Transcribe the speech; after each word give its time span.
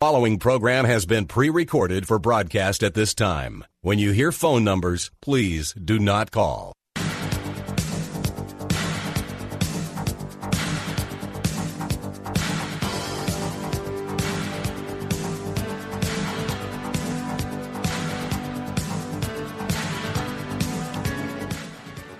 Following 0.00 0.38
program 0.38 0.86
has 0.86 1.04
been 1.04 1.26
pre-recorded 1.26 2.06
for 2.06 2.18
broadcast 2.18 2.82
at 2.82 2.94
this 2.94 3.12
time. 3.12 3.66
When 3.82 3.98
you 3.98 4.12
hear 4.12 4.32
phone 4.32 4.64
numbers, 4.64 5.10
please 5.20 5.74
do 5.74 5.98
not 5.98 6.30
call. 6.30 6.72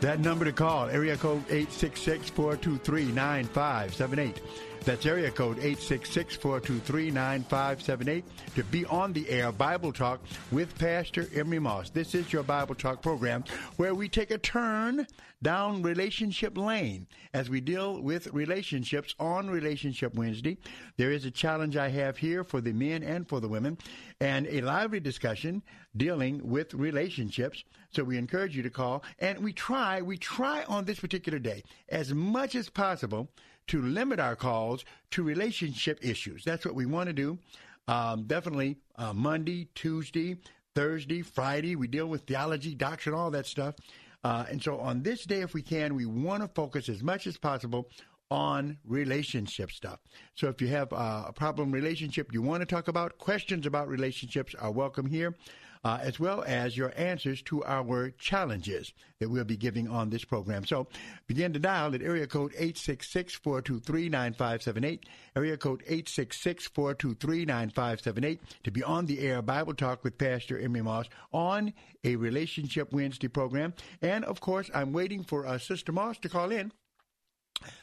That 0.01 0.21
number 0.21 0.45
to 0.45 0.53
call, 0.53 0.91
area 0.91 1.17
code 1.17 1.49
866-423-9578. 1.49 4.37
That's 4.85 5.05
area 5.05 5.31
code 5.31 5.59
866-423-9578 5.59 8.23
to 8.55 8.65
be 8.65 8.87
on 8.87 9.13
the 9.13 9.29
air 9.29 9.53
Bible 9.53 9.93
Talk 9.93 10.23
with 10.51 10.79
Pastor 10.79 11.29
Emery 11.35 11.59
Moss. 11.59 11.91
This 11.91 12.15
is 12.15 12.33
your 12.33 12.43
Bible 12.43 12.75
Talk 12.75 13.03
program 13.03 13.45
where 13.77 13.95
we 13.95 14.09
take 14.09 14.31
a 14.31 14.39
turn 14.39 15.07
down 15.43 15.83
relationship 15.83 16.57
lane 16.57 17.07
as 17.35 17.51
we 17.51 17.61
deal 17.61 18.01
with 18.01 18.29
relationships 18.29 19.15
on 19.21 19.51
Relationship 19.51 20.15
Wednesday. 20.15 20.57
There 20.97 21.13
is 21.13 21.27
a 21.27 21.31
challenge 21.31 21.77
I 21.77 21.91
have 21.91 22.17
here 22.17 22.43
for 22.43 22.63
the 22.63 22.73
men 22.73 23.03
and 23.03 23.29
for 23.29 23.41
the 23.41 23.49
women 23.49 23.77
and 24.19 24.47
a 24.47 24.63
lively 24.63 25.01
discussion 25.01 25.63
dealing 25.95 26.41
with 26.43 26.73
relationships. 26.73 27.65
So 27.91 28.03
we 28.03 28.17
encourage 28.17 28.57
you 28.57 28.63
to 28.63 28.71
call 28.71 29.05
and 29.19 29.41
we 29.41 29.53
try, 29.53 30.01
we 30.01 30.17
try 30.17 30.65
on 30.65 30.87
this 30.87 31.01
particular 31.01 31.39
day 31.39 31.65
as 31.91 32.15
much 32.15 32.55
as 32.55 32.71
possible 32.71 33.29
to 33.71 33.81
limit 33.81 34.19
our 34.19 34.35
calls 34.35 34.85
to 35.13 35.23
relationship 35.23 36.01
issues. 36.03 36.43
That's 36.43 36.65
what 36.65 36.75
we 36.75 36.87
want 36.87 37.07
to 37.07 37.13
do. 37.13 37.39
Um, 37.87 38.25
definitely 38.25 38.79
uh, 38.97 39.13
Monday, 39.13 39.69
Tuesday, 39.77 40.39
Thursday, 40.75 41.23
Friday, 41.23 41.77
we 41.77 41.87
deal 41.87 42.09
with 42.09 42.23
theology, 42.23 42.75
doctrine, 42.75 43.15
all 43.15 43.31
that 43.31 43.47
stuff. 43.47 43.77
Uh, 44.25 44.45
and 44.51 44.61
so 44.61 44.81
on 44.81 45.05
this 45.05 45.25
day, 45.25 45.41
if 45.41 45.55
we 45.55 45.63
can, 45.63 45.95
we 45.95 46.05
want 46.05 46.43
to 46.43 46.49
focus 46.49 46.89
as 46.89 47.01
much 47.01 47.29
as 47.29 47.37
possible 47.37 47.89
on 48.29 48.77
relationship 48.85 49.71
stuff. 49.71 50.01
So 50.35 50.49
if 50.49 50.61
you 50.61 50.67
have 50.67 50.93
uh, 50.93 51.27
a 51.29 51.33
problem 51.33 51.71
relationship 51.71 52.33
you 52.33 52.43
want 52.43 52.63
to 52.63 52.67
talk 52.67 52.89
about, 52.89 53.19
questions 53.19 53.67
about 53.67 53.87
relationships 53.87 54.53
are 54.57 54.73
welcome 54.73 55.07
here 55.07 55.37
uh, 55.85 55.99
as 56.01 56.19
well 56.21 56.45
as 56.47 56.77
your 56.77 56.93
answers 56.97 57.43
to 57.43 57.65
our 57.65 58.11
challenges 58.11 58.93
that 59.19 59.31
we'll 59.31 59.45
be 59.45 59.57
giving 59.57 59.89
on 59.89 60.11
this 60.11 60.25
program. 60.25 60.65
So 60.67 60.87
begin 61.27 61.53
to 61.55 61.59
dial 61.59 61.95
at 61.95 62.03
area 62.03 62.27
code 62.27 62.53
866-423-9578, 62.55 65.01
area 65.37 65.57
code 65.57 65.83
866-423-9578 65.89 68.39
to 68.65 68.71
be 68.71 68.83
on 68.83 69.07
the 69.07 69.21
air 69.21 69.41
Bible 69.43 69.75
Talk 69.75 70.03
with 70.05 70.19
Pastor 70.19 70.59
Emery 70.59 70.83
Moss 70.83 71.07
on 71.33 71.73
a 72.05 72.17
Relationship 72.17 72.93
Wednesday 72.93 73.29
program. 73.29 73.73
And 74.03 74.25
of 74.25 74.41
course, 74.41 74.71
I'm 74.75 74.93
waiting 74.93 75.23
for 75.25 75.47
uh, 75.47 75.57
Sister 75.59 75.93
Moss 75.93 76.19
to 76.19 76.29
call 76.29 76.51
in. 76.51 76.73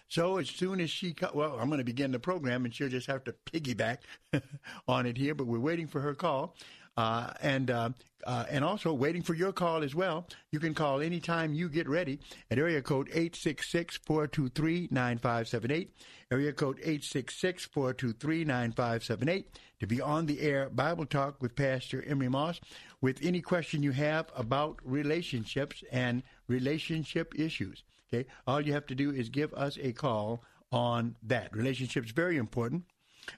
So 0.09 0.37
as 0.37 0.49
soon 0.49 0.79
as 0.79 0.89
she, 0.89 1.15
well, 1.33 1.57
I'm 1.59 1.67
going 1.67 1.79
to 1.79 1.83
begin 1.83 2.11
the 2.11 2.19
program, 2.19 2.65
and 2.65 2.73
she'll 2.73 2.89
just 2.89 3.07
have 3.07 3.23
to 3.25 3.35
piggyback 3.51 3.97
on 4.87 5.05
it 5.05 5.17
here. 5.17 5.35
But 5.35 5.47
we're 5.47 5.59
waiting 5.59 5.87
for 5.87 6.01
her 6.01 6.15
call, 6.15 6.55
uh, 6.97 7.31
and 7.41 7.71
uh, 7.71 7.89
uh, 8.25 8.45
and 8.49 8.63
also 8.63 8.91
waiting 8.93 9.21
for 9.21 9.35
your 9.35 9.51
call 9.53 9.83
as 9.83 9.93
well. 9.95 10.27
You 10.51 10.59
can 10.59 10.73
call 10.73 10.99
anytime 10.99 11.53
you 11.53 11.69
get 11.69 11.87
ready 11.87 12.19
at 12.51 12.59
area 12.59 12.81
code 12.81 13.09
866-423-9578, 13.11 15.87
area 16.31 16.51
code 16.51 16.81
866-423-9578 16.81 19.45
to 19.79 19.87
be 19.87 20.01
on 20.01 20.25
the 20.25 20.41
air 20.41 20.69
Bible 20.69 21.05
Talk 21.05 21.41
with 21.41 21.55
Pastor 21.55 22.03
Emery 22.05 22.27
Moss 22.27 22.59
with 22.99 23.23
any 23.23 23.39
question 23.39 23.81
you 23.83 23.91
have 23.91 24.25
about 24.35 24.79
relationships 24.83 25.83
and 25.91 26.23
relationship 26.47 27.39
issues. 27.39 27.83
Okay, 28.11 28.25
all 28.45 28.59
you 28.59 28.73
have 28.73 28.87
to 28.87 28.95
do 28.95 29.11
is 29.11 29.29
give 29.29 29.53
us 29.53 29.77
a 29.81 29.93
call 29.93 30.43
on 30.71 31.15
that. 31.23 31.55
Relationships 31.55 32.11
very 32.11 32.35
important. 32.37 32.83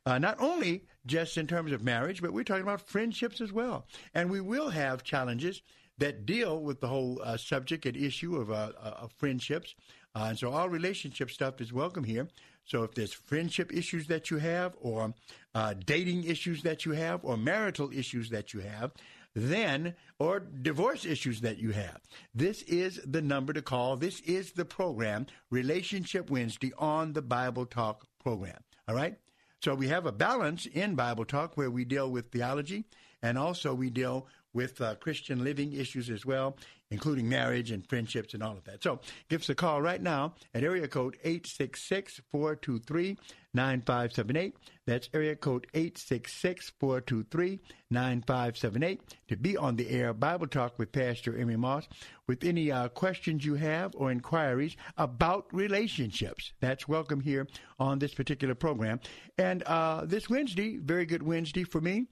Uh, 0.05 0.19
not 0.19 0.39
only 0.39 0.83
just 1.09 1.37
in 1.37 1.47
terms 1.47 1.71
of 1.71 1.83
marriage, 1.83 2.21
but 2.21 2.31
we're 2.31 2.43
talking 2.43 2.63
about 2.63 2.87
friendships 2.87 3.41
as 3.41 3.51
well. 3.51 3.85
And 4.13 4.29
we 4.29 4.39
will 4.39 4.69
have 4.69 5.03
challenges 5.03 5.61
that 5.97 6.25
deal 6.25 6.61
with 6.61 6.79
the 6.79 6.87
whole 6.87 7.19
uh, 7.23 7.35
subject 7.35 7.85
and 7.85 7.97
issue 7.97 8.37
of, 8.37 8.51
uh, 8.51 8.71
uh 8.81 8.93
of 9.01 9.11
friendships. 9.13 9.75
Uh, 10.15 10.27
and 10.29 10.39
so 10.39 10.51
all 10.51 10.69
relationship 10.69 11.29
stuff 11.29 11.59
is 11.59 11.73
welcome 11.73 12.03
here. 12.03 12.27
So 12.63 12.83
if 12.83 12.93
there's 12.93 13.13
friendship 13.13 13.73
issues 13.73 14.07
that 14.07 14.29
you 14.29 14.37
have, 14.37 14.75
or 14.79 15.13
uh, 15.55 15.73
dating 15.85 16.23
issues 16.25 16.61
that 16.63 16.85
you 16.85 16.91
have, 16.91 17.25
or 17.25 17.35
marital 17.35 17.91
issues 17.91 18.29
that 18.29 18.53
you 18.53 18.59
have, 18.59 18.91
then, 19.35 19.95
or 20.19 20.39
divorce 20.39 21.05
issues 21.05 21.41
that 21.41 21.57
you 21.57 21.71
have. 21.71 21.99
This 22.33 22.61
is 22.63 22.99
the 23.05 23.21
number 23.21 23.53
to 23.53 23.61
call. 23.61 23.95
This 23.95 24.19
is 24.21 24.51
the 24.51 24.65
program, 24.65 25.27
Relationship 25.49 26.29
Wednesday 26.29 26.71
on 26.77 27.13
the 27.13 27.21
Bible 27.21 27.65
Talk 27.65 28.05
program. 28.19 28.59
All 28.87 28.95
right? 28.95 29.17
So 29.61 29.75
we 29.75 29.89
have 29.89 30.05
a 30.05 30.13
balance 30.13 30.65
in 30.65 30.95
Bible 30.95 31.25
Talk 31.25 31.57
where 31.57 31.69
we 31.69 31.83
deal 31.83 32.09
with 32.09 32.31
theology 32.31 32.85
and 33.21 33.37
also 33.37 33.73
we 33.73 33.89
deal 33.89 34.27
with 34.53 34.81
uh, 34.81 34.95
Christian 34.95 35.43
living 35.43 35.73
issues 35.73 36.09
as 36.09 36.25
well, 36.25 36.57
including 36.91 37.29
marriage 37.29 37.71
and 37.71 37.87
friendships 37.87 38.33
and 38.33 38.41
all 38.41 38.57
of 38.57 38.63
that. 38.65 38.83
So 38.83 38.99
give 39.29 39.41
us 39.41 39.49
a 39.49 39.55
call 39.55 39.81
right 39.81 40.01
now 40.01 40.33
at 40.53 40.63
area 40.63 40.87
code 40.87 41.17
866 41.23 42.21
423 42.31 43.17
9578. 43.53 44.55
That's 44.85 45.09
area 45.13 45.35
code 45.35 45.67
866 45.73 46.71
423 46.79 47.59
9578 47.91 49.01
to 49.27 49.37
be 49.37 49.57
on 49.57 49.75
the 49.75 49.89
air 49.89 50.13
Bible 50.13 50.47
Talk 50.47 50.77
with 50.77 50.91
Pastor 50.91 51.37
Emery 51.37 51.57
Moss 51.57 51.87
with 52.27 52.43
any 52.43 52.71
uh, 52.71 52.89
questions 52.89 53.45
you 53.45 53.55
have 53.55 53.95
or 53.95 54.11
inquiries 54.11 54.75
about 54.97 55.45
relationships. 55.51 56.53
That's 56.59 56.87
welcome 56.87 57.21
here 57.21 57.47
on 57.79 57.99
this 57.99 58.13
particular 58.13 58.55
program. 58.55 58.99
And 59.37 59.63
uh, 59.63 60.05
this 60.05 60.29
Wednesday, 60.29 60.77
very 60.77 61.05
good 61.05 61.23
Wednesday 61.23 61.63
for 61.63 61.81
me. 61.81 62.07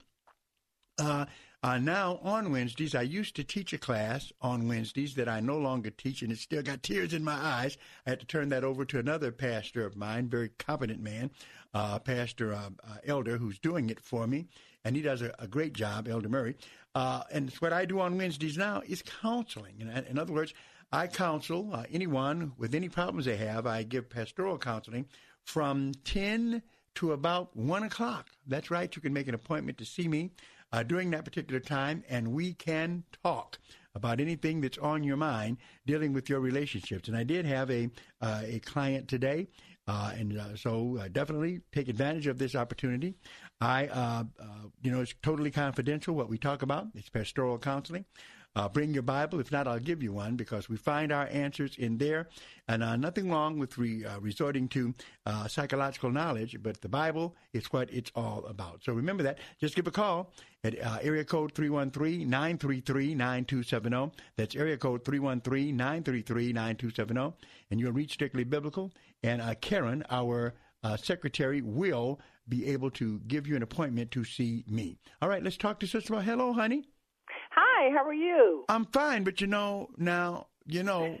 Uh, 0.98 1.26
uh, 1.62 1.76
now, 1.76 2.20
on 2.22 2.52
Wednesdays, 2.52 2.94
I 2.94 3.02
used 3.02 3.34
to 3.36 3.42
teach 3.42 3.72
a 3.72 3.78
class 3.78 4.32
on 4.40 4.68
Wednesdays 4.68 5.16
that 5.16 5.28
I 5.28 5.40
no 5.40 5.58
longer 5.58 5.90
teach, 5.90 6.22
and 6.22 6.30
it 6.30 6.38
still 6.38 6.62
got 6.62 6.84
tears 6.84 7.12
in 7.12 7.24
my 7.24 7.32
eyes. 7.34 7.76
I 8.06 8.10
had 8.10 8.20
to 8.20 8.26
turn 8.26 8.48
that 8.50 8.62
over 8.62 8.84
to 8.84 8.98
another 9.00 9.32
pastor 9.32 9.84
of 9.84 9.96
mine, 9.96 10.28
very 10.28 10.50
competent 10.58 11.00
man, 11.00 11.30
uh, 11.74 11.98
Pastor 11.98 12.54
uh, 12.54 12.70
uh 12.84 12.96
Elder, 13.04 13.38
who's 13.38 13.58
doing 13.58 13.90
it 13.90 13.98
for 13.98 14.28
me, 14.28 14.46
and 14.84 14.94
he 14.94 15.02
does 15.02 15.20
a, 15.20 15.34
a 15.40 15.48
great 15.48 15.72
job, 15.72 16.06
Elder 16.06 16.28
Murray. 16.28 16.54
Uh, 16.94 17.22
and 17.32 17.50
what 17.54 17.72
I 17.72 17.86
do 17.86 17.98
on 17.98 18.16
Wednesdays 18.16 18.56
now 18.56 18.82
is 18.86 19.02
counseling. 19.02 19.80
In, 19.80 19.88
in 19.88 20.18
other 20.18 20.32
words, 20.32 20.54
I 20.92 21.08
counsel 21.08 21.70
uh, 21.72 21.84
anyone 21.90 22.52
with 22.56 22.72
any 22.72 22.88
problems 22.88 23.24
they 23.24 23.36
have. 23.36 23.66
I 23.66 23.82
give 23.82 24.08
pastoral 24.08 24.58
counseling 24.58 25.06
from 25.42 25.92
10 26.04 26.62
to 26.96 27.12
about 27.12 27.56
1 27.56 27.82
o'clock. 27.82 28.28
That's 28.46 28.70
right. 28.70 28.94
You 28.94 29.02
can 29.02 29.12
make 29.12 29.28
an 29.28 29.34
appointment 29.34 29.78
to 29.78 29.84
see 29.84 30.08
me 30.08 30.30
uh, 30.72 30.82
during 30.82 31.10
that 31.10 31.24
particular 31.24 31.60
time, 31.60 32.04
and 32.08 32.32
we 32.32 32.54
can 32.54 33.04
talk 33.22 33.58
about 33.94 34.20
anything 34.20 34.60
that's 34.60 34.78
on 34.78 35.02
your 35.02 35.16
mind 35.16 35.58
dealing 35.86 36.12
with 36.12 36.28
your 36.28 36.40
relationships. 36.40 37.08
And 37.08 37.16
I 37.16 37.24
did 37.24 37.46
have 37.46 37.70
a 37.70 37.90
uh, 38.20 38.42
a 38.44 38.60
client 38.60 39.08
today, 39.08 39.48
uh, 39.86 40.12
and 40.16 40.38
uh, 40.38 40.56
so 40.56 40.98
uh, 41.00 41.08
definitely 41.08 41.60
take 41.72 41.88
advantage 41.88 42.26
of 42.26 42.38
this 42.38 42.54
opportunity. 42.54 43.14
I, 43.60 43.86
uh, 43.88 44.24
uh, 44.40 44.44
you 44.82 44.90
know, 44.90 45.00
it's 45.00 45.14
totally 45.22 45.50
confidential 45.50 46.14
what 46.14 46.28
we 46.28 46.38
talk 46.38 46.62
about. 46.62 46.88
It's 46.94 47.08
pastoral 47.08 47.58
counseling. 47.58 48.04
Uh, 48.58 48.68
bring 48.68 48.92
your 48.92 49.04
Bible. 49.04 49.38
If 49.38 49.52
not, 49.52 49.68
I'll 49.68 49.78
give 49.78 50.02
you 50.02 50.12
one 50.12 50.34
because 50.34 50.68
we 50.68 50.76
find 50.76 51.12
our 51.12 51.28
answers 51.30 51.76
in 51.78 51.96
there. 51.96 52.28
And 52.66 52.82
uh, 52.82 52.96
nothing 52.96 53.30
wrong 53.30 53.56
with 53.56 53.78
re, 53.78 54.04
uh, 54.04 54.18
resorting 54.18 54.66
to 54.70 54.92
uh, 55.26 55.46
psychological 55.46 56.10
knowledge, 56.10 56.56
but 56.60 56.80
the 56.80 56.88
Bible 56.88 57.36
is 57.52 57.66
what 57.66 57.88
it's 57.92 58.10
all 58.16 58.44
about. 58.46 58.82
So 58.82 58.92
remember 58.92 59.22
that. 59.22 59.38
Just 59.60 59.76
give 59.76 59.86
a 59.86 59.92
call 59.92 60.32
at 60.64 60.76
uh, 60.84 60.98
area 61.02 61.24
code 61.24 61.54
313-933-9270. 61.54 64.12
That's 64.34 64.56
area 64.56 64.76
code 64.76 65.04
313-933-9270. 65.04 67.34
And 67.70 67.78
you'll 67.78 67.92
reach 67.92 68.14
Strictly 68.14 68.42
Biblical. 68.42 68.92
And 69.22 69.40
uh, 69.40 69.54
Karen, 69.60 70.02
our 70.10 70.54
secretary, 70.96 71.62
will 71.62 72.18
be 72.48 72.66
able 72.66 72.90
to 72.90 73.20
give 73.28 73.46
you 73.46 73.54
an 73.54 73.62
appointment 73.62 74.10
to 74.10 74.24
see 74.24 74.64
me. 74.66 74.98
All 75.22 75.28
right, 75.28 75.44
let's 75.44 75.56
talk 75.56 75.78
to 75.78 75.86
Sister. 75.86 76.20
Hello, 76.20 76.52
honey. 76.52 76.88
Hi, 77.80 77.90
how 77.90 78.04
are 78.04 78.12
you? 78.12 78.64
I'm 78.68 78.86
fine, 78.86 79.22
but 79.22 79.40
you 79.40 79.46
know, 79.46 79.86
now, 79.96 80.48
you 80.66 80.82
know, 80.82 81.16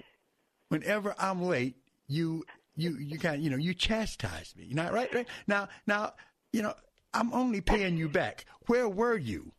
whenever 0.70 1.14
I'm 1.16 1.40
late, 1.40 1.76
you 2.08 2.44
you 2.74 2.98
you 2.98 3.16
kind 3.16 3.36
of, 3.36 3.42
you 3.42 3.50
know, 3.50 3.56
you 3.56 3.74
chastise 3.74 4.54
me. 4.56 4.66
Not 4.72 4.92
right, 4.92 5.08
right? 5.14 5.28
Now, 5.46 5.68
now, 5.86 6.14
you 6.52 6.62
know, 6.62 6.74
I'm 7.14 7.32
only 7.32 7.60
paying 7.60 7.96
you 7.96 8.08
back. 8.08 8.44
Where 8.66 8.88
were 8.88 9.16
you? 9.16 9.52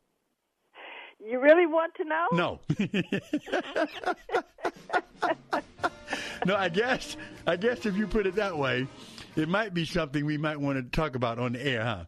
You 1.25 1.39
really 1.39 1.67
want 1.67 1.93
to 1.95 2.03
know? 2.03 2.27
No. 2.33 2.59
no, 6.45 6.57
I 6.57 6.67
guess 6.67 7.15
I 7.47 7.55
guess 7.55 7.85
if 7.85 7.95
you 7.95 8.07
put 8.07 8.27
it 8.27 8.35
that 8.35 8.57
way, 8.57 8.89
it 9.37 9.47
might 9.47 9.73
be 9.73 9.85
something 9.85 10.25
we 10.25 10.37
might 10.37 10.59
want 10.59 10.77
to 10.77 10.83
talk 10.83 11.15
about 11.15 11.39
on 11.39 11.53
the 11.53 11.65
air, 11.65 11.81
huh? 11.81 12.03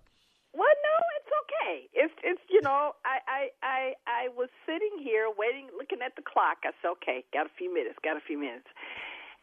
You 2.61 2.67
know, 2.67 2.91
I, 3.03 3.17
I 3.27 3.49
I 3.63 3.93
I 4.05 4.27
was 4.37 4.49
sitting 4.67 5.03
here 5.03 5.27
waiting, 5.35 5.67
looking 5.77 5.99
at 6.05 6.15
the 6.15 6.21
clock. 6.21 6.57
I 6.63 6.69
said, 6.81 6.89
okay, 7.01 7.23
got 7.33 7.47
a 7.47 7.49
few 7.57 7.73
minutes, 7.73 7.95
got 8.03 8.17
a 8.17 8.21
few 8.25 8.39
minutes. 8.39 8.67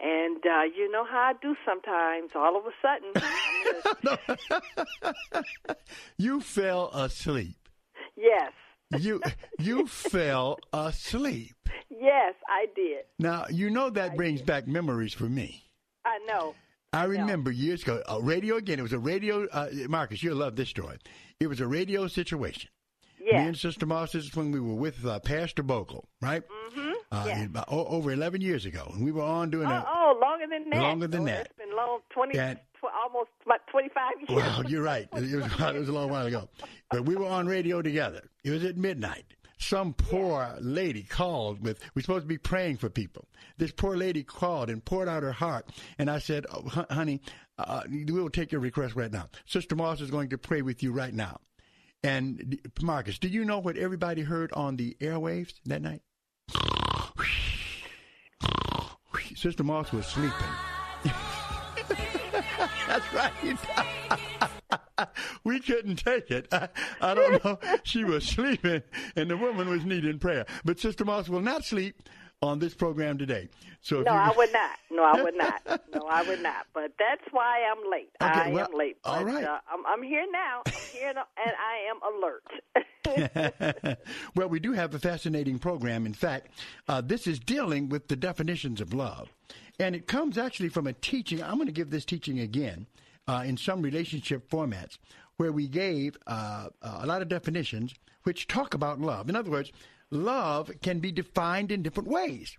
And 0.00 0.36
uh, 0.46 0.62
you 0.76 0.90
know 0.92 1.04
how 1.04 1.18
I 1.18 1.32
do 1.42 1.56
sometimes. 1.66 2.30
All 2.36 2.56
of 2.56 2.64
a 2.66 2.72
sudden, 2.80 4.28
you 6.18 6.40
fell 6.40 6.90
asleep. 6.94 7.56
Yes. 8.16 8.52
you 8.98 9.20
you 9.58 9.86
fell 9.88 10.58
asleep. 10.72 11.56
Yes, 11.90 12.34
I 12.48 12.66
did. 12.76 13.04
Now 13.18 13.46
you 13.50 13.70
know 13.70 13.90
that 13.90 14.12
I 14.12 14.16
brings 14.16 14.40
did. 14.40 14.46
back 14.46 14.68
memories 14.68 15.12
for 15.12 15.24
me. 15.24 15.64
I 16.04 16.18
know. 16.28 16.54
I 16.92 17.04
remember 17.04 17.50
years 17.50 17.82
ago, 17.82 18.02
a 18.08 18.20
radio 18.22 18.56
again. 18.56 18.78
It 18.78 18.82
was 18.82 18.92
a 18.94 18.98
radio. 18.98 19.46
Uh, 19.46 19.68
Marcus, 19.88 20.22
you'll 20.22 20.36
love 20.36 20.56
this 20.56 20.68
story. 20.70 20.98
It 21.40 21.48
was 21.48 21.60
a 21.60 21.66
radio 21.66 22.06
situation. 22.06 22.70
Yeah. 23.28 23.42
Me 23.42 23.48
and 23.48 23.56
Sister 23.56 23.84
Moss, 23.84 24.12
this 24.12 24.24
is 24.24 24.34
when 24.34 24.50
we 24.52 24.60
were 24.60 24.74
with 24.74 25.04
uh, 25.04 25.20
Pastor 25.20 25.62
Bogle, 25.62 26.08
right? 26.22 26.42
Mm-hmm. 26.42 26.92
Uh, 27.10 27.24
yeah. 27.26 27.44
about, 27.44 27.66
oh, 27.68 27.84
over 27.86 28.10
11 28.10 28.40
years 28.40 28.64
ago. 28.64 28.90
And 28.94 29.04
we 29.04 29.12
were 29.12 29.22
on 29.22 29.50
doing 29.50 29.66
oh, 29.66 29.70
a. 29.70 29.86
Oh, 29.86 30.18
longer 30.20 30.46
than 30.46 30.70
that. 30.70 30.80
Longer 30.80 31.06
than 31.06 31.22
oh, 31.22 31.26
that. 31.26 31.46
It's 31.46 31.58
been 31.58 31.76
long, 31.76 32.00
20, 32.10 32.38
and, 32.38 32.58
tw- 32.80 32.94
almost 33.04 33.30
about 33.44 33.60
25 33.70 34.12
years. 34.28 34.42
Well, 34.42 34.64
you're 34.70 34.82
right. 34.82 35.08
It 35.14 35.20
was, 35.20 35.32
it 35.74 35.78
was 35.78 35.88
a 35.88 35.92
long 35.92 36.10
while 36.10 36.26
ago. 36.26 36.48
But 36.90 37.04
we 37.04 37.16
were 37.16 37.26
on 37.26 37.46
radio 37.46 37.82
together. 37.82 38.22
It 38.44 38.50
was 38.50 38.64
at 38.64 38.76
midnight. 38.76 39.24
Some 39.58 39.92
poor 39.92 40.40
yeah. 40.40 40.56
lady 40.60 41.02
called 41.02 41.62
with, 41.62 41.80
we're 41.94 42.02
supposed 42.02 42.24
to 42.24 42.28
be 42.28 42.38
praying 42.38 42.76
for 42.76 42.88
people. 42.88 43.26
This 43.56 43.72
poor 43.72 43.96
lady 43.96 44.22
called 44.22 44.70
and 44.70 44.84
poured 44.84 45.08
out 45.08 45.22
her 45.22 45.32
heart. 45.32 45.68
And 45.98 46.08
I 46.08 46.20
said, 46.20 46.46
oh, 46.52 46.84
honey, 46.90 47.20
uh, 47.58 47.82
we 47.90 48.04
will 48.04 48.30
take 48.30 48.52
your 48.52 48.60
request 48.60 48.94
right 48.94 49.12
now. 49.12 49.28
Sister 49.46 49.74
Moss 49.74 50.00
is 50.00 50.10
going 50.10 50.28
to 50.30 50.38
pray 50.38 50.62
with 50.62 50.82
you 50.82 50.92
right 50.92 51.12
now. 51.12 51.40
And 52.02 52.58
Marcus, 52.80 53.18
do 53.18 53.28
you 53.28 53.44
know 53.44 53.58
what 53.58 53.76
everybody 53.76 54.22
heard 54.22 54.50
on 54.52 54.76
the 54.76 54.96
airwaves 55.00 55.54
that 55.66 55.82
night? 55.82 56.00
Sister 59.34 59.64
Moss 59.64 59.92
was 59.92 60.06
sleeping. 60.06 60.32
That's 62.86 63.12
right. 63.12 63.32
we 65.44 65.60
couldn't 65.60 65.96
take 65.96 66.30
it. 66.30 66.48
I, 66.52 66.68
I, 67.00 67.14
don't 67.14 67.44
know. 67.44 67.58
She 67.84 68.04
was 68.04 68.26
sleeping, 68.26 68.82
and 69.14 69.30
the 69.30 69.36
woman 69.36 69.68
was 69.68 69.84
needing 69.84 70.18
prayer. 70.18 70.46
But 70.64 70.80
Sister 70.80 71.04
Moss 71.04 71.28
will 71.28 71.40
not 71.40 71.64
sleep 71.64 72.08
on 72.42 72.58
this 72.58 72.74
program 72.74 73.18
today. 73.18 73.48
So 73.80 74.02
no, 74.02 74.12
you... 74.12 74.18
I 74.18 74.30
would 74.36 74.52
not. 74.52 74.70
No, 74.90 75.02
I 75.02 75.22
would 75.22 75.36
not. 75.36 75.62
No, 75.94 76.06
I 76.06 76.22
would 76.22 76.42
not. 76.42 76.66
But 76.74 76.92
that's 76.98 77.24
why 77.32 77.62
I'm 77.70 77.90
late. 77.90 78.10
Okay, 78.22 78.50
I 78.50 78.52
well, 78.52 78.66
am 78.66 78.78
late. 78.78 78.96
But, 79.02 79.10
all 79.10 79.24
right. 79.24 79.44
Uh, 79.44 79.58
I'm, 79.72 79.86
I'm, 79.86 80.02
here 80.02 80.26
now. 80.30 80.62
I'm 80.66 80.72
here, 80.92 81.08
and 81.08 81.18
I 81.18 81.78
am 81.90 81.98
alert. 83.86 83.98
well, 84.36 84.48
we 84.48 84.60
do 84.60 84.72
have 84.72 84.94
a 84.94 84.98
fascinating 84.98 85.58
program. 85.58 86.06
In 86.06 86.14
fact, 86.14 86.48
uh, 86.88 87.00
this 87.00 87.26
is 87.26 87.38
dealing 87.38 87.88
with 87.88 88.08
the 88.08 88.16
definitions 88.16 88.80
of 88.80 88.92
love, 88.92 89.32
and 89.80 89.96
it 89.96 90.06
comes 90.06 90.38
actually 90.38 90.68
from 90.68 90.86
a 90.86 90.92
teaching. 90.92 91.42
I'm 91.42 91.56
going 91.56 91.66
to 91.66 91.72
give 91.72 91.90
this 91.90 92.04
teaching 92.04 92.38
again 92.40 92.86
uh, 93.26 93.42
in 93.46 93.56
some 93.56 93.82
relationship 93.82 94.48
formats 94.50 94.98
where 95.36 95.52
we 95.52 95.68
gave 95.68 96.16
uh, 96.26 96.68
a 96.82 97.06
lot 97.06 97.22
of 97.22 97.28
definitions 97.28 97.94
which 98.24 98.46
talk 98.46 98.74
about 98.74 99.00
love. 99.00 99.28
In 99.28 99.36
other 99.36 99.50
words 99.50 99.72
love 100.10 100.70
can 100.82 101.00
be 101.00 101.12
defined 101.12 101.72
in 101.72 101.82
different 101.82 102.08
ways. 102.08 102.56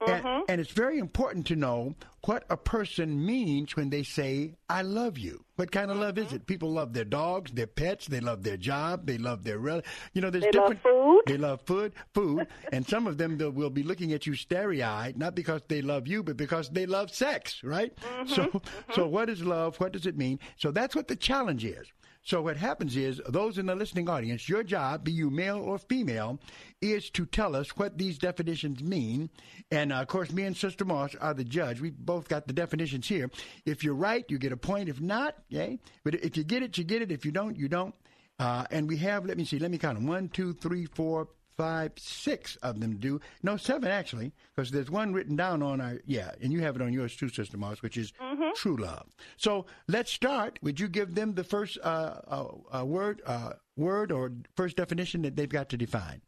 Mm-hmm. 0.00 0.26
And, 0.26 0.44
and, 0.48 0.60
it's 0.60 0.70
very 0.70 0.98
important 0.98 1.46
to 1.48 1.56
know 1.56 1.96
what 2.24 2.44
a 2.50 2.56
person 2.56 3.24
means 3.26 3.74
when 3.74 3.90
they 3.90 4.04
say, 4.04 4.54
I 4.68 4.82
love 4.82 5.18
you. 5.18 5.44
What 5.56 5.72
kind 5.72 5.90
of 5.90 5.96
mm-hmm. 5.96 6.04
love 6.04 6.18
is 6.18 6.32
it? 6.32 6.46
People 6.46 6.70
love 6.70 6.92
their 6.92 7.04
dogs, 7.04 7.50
their 7.50 7.66
pets, 7.66 8.06
they 8.06 8.20
love 8.20 8.44
their 8.44 8.56
job, 8.56 9.06
they 9.06 9.18
love 9.18 9.42
their, 9.42 9.58
rel- 9.58 9.82
you 10.12 10.20
know, 10.20 10.30
there's 10.30 10.44
they 10.44 10.52
different. 10.52 10.84
Love 10.84 10.94
food. 10.94 11.22
They 11.26 11.36
love 11.36 11.62
food, 11.62 11.94
food. 12.14 12.46
and 12.72 12.86
some 12.86 13.08
of 13.08 13.18
them 13.18 13.38
will 13.38 13.70
be 13.70 13.82
looking 13.82 14.12
at 14.12 14.24
you 14.24 14.34
starry 14.34 14.84
eyed, 14.84 15.18
not 15.18 15.34
because 15.34 15.62
they 15.66 15.82
love 15.82 16.06
you, 16.06 16.22
but 16.22 16.36
because 16.36 16.70
they 16.70 16.86
love 16.86 17.12
sex, 17.12 17.60
right? 17.64 17.92
Mm-hmm. 17.96 18.28
So, 18.28 18.44
mm-hmm. 18.44 18.92
so 18.92 19.08
what 19.08 19.28
is 19.28 19.42
love? 19.42 19.80
What 19.80 19.92
does 19.92 20.06
it 20.06 20.16
mean? 20.16 20.38
So 20.58 20.70
that's 20.70 20.94
what 20.94 21.08
the 21.08 21.16
challenge 21.16 21.64
is. 21.64 21.88
So 22.28 22.42
what 22.42 22.58
happens 22.58 22.94
is 22.94 23.22
those 23.26 23.56
in 23.56 23.64
the 23.64 23.74
listening 23.74 24.06
audience, 24.06 24.50
your 24.50 24.62
job, 24.62 25.02
be 25.02 25.12
you 25.12 25.30
male 25.30 25.56
or 25.60 25.78
female, 25.78 26.38
is 26.82 27.08
to 27.12 27.24
tell 27.24 27.56
us 27.56 27.74
what 27.78 27.96
these 27.96 28.18
definitions 28.18 28.82
mean. 28.82 29.30
And 29.70 29.94
uh, 29.94 30.02
of 30.02 30.08
course, 30.08 30.30
me 30.30 30.42
and 30.42 30.54
Sister 30.54 30.84
Moss 30.84 31.14
are 31.14 31.32
the 31.32 31.42
judge. 31.42 31.80
We 31.80 31.88
both 31.88 32.28
got 32.28 32.46
the 32.46 32.52
definitions 32.52 33.08
here. 33.08 33.30
If 33.64 33.82
you're 33.82 33.94
right, 33.94 34.26
you 34.28 34.36
get 34.36 34.52
a 34.52 34.58
point. 34.58 34.90
If 34.90 35.00
not, 35.00 35.36
okay. 35.50 35.78
But 36.04 36.16
if 36.16 36.36
you 36.36 36.44
get 36.44 36.62
it, 36.62 36.76
you 36.76 36.84
get 36.84 37.00
it. 37.00 37.10
If 37.10 37.24
you 37.24 37.32
don't, 37.32 37.56
you 37.56 37.66
don't. 37.66 37.94
Uh, 38.38 38.66
and 38.70 38.88
we 38.88 38.98
have, 38.98 39.24
let 39.24 39.38
me 39.38 39.46
see, 39.46 39.58
let 39.58 39.70
me 39.70 39.78
count 39.78 39.98
them. 39.98 40.06
One, 40.06 40.28
two, 40.28 40.52
three, 40.52 40.84
four, 40.84 41.28
five, 41.58 41.92
six 41.96 42.56
of 42.62 42.80
them 42.80 42.96
do. 42.96 43.20
No, 43.42 43.56
seven 43.56 43.90
actually, 43.90 44.32
because 44.54 44.70
there's 44.70 44.90
one 44.90 45.12
written 45.12 45.36
down 45.36 45.62
on 45.62 45.80
our, 45.80 45.98
yeah, 46.06 46.30
and 46.40 46.52
you 46.52 46.60
have 46.60 46.76
it 46.76 46.82
on 46.82 46.92
yours 46.92 47.14
too, 47.16 47.28
Sister 47.28 47.58
Moss, 47.58 47.82
which 47.82 47.96
is 47.98 48.12
mm-hmm. 48.12 48.50
true 48.54 48.76
love. 48.76 49.06
So 49.36 49.66
let's 49.88 50.10
start. 50.10 50.58
Would 50.62 50.78
you 50.78 50.88
give 50.88 51.16
them 51.16 51.34
the 51.34 51.44
first 51.44 51.76
uh, 51.82 52.20
uh, 52.28 52.46
uh, 52.78 52.84
word, 52.86 53.20
uh, 53.26 53.54
word 53.76 54.12
or 54.12 54.32
first 54.56 54.76
definition 54.76 55.22
that 55.22 55.34
they've 55.36 55.48
got 55.48 55.68
to 55.70 55.76
define? 55.76 56.22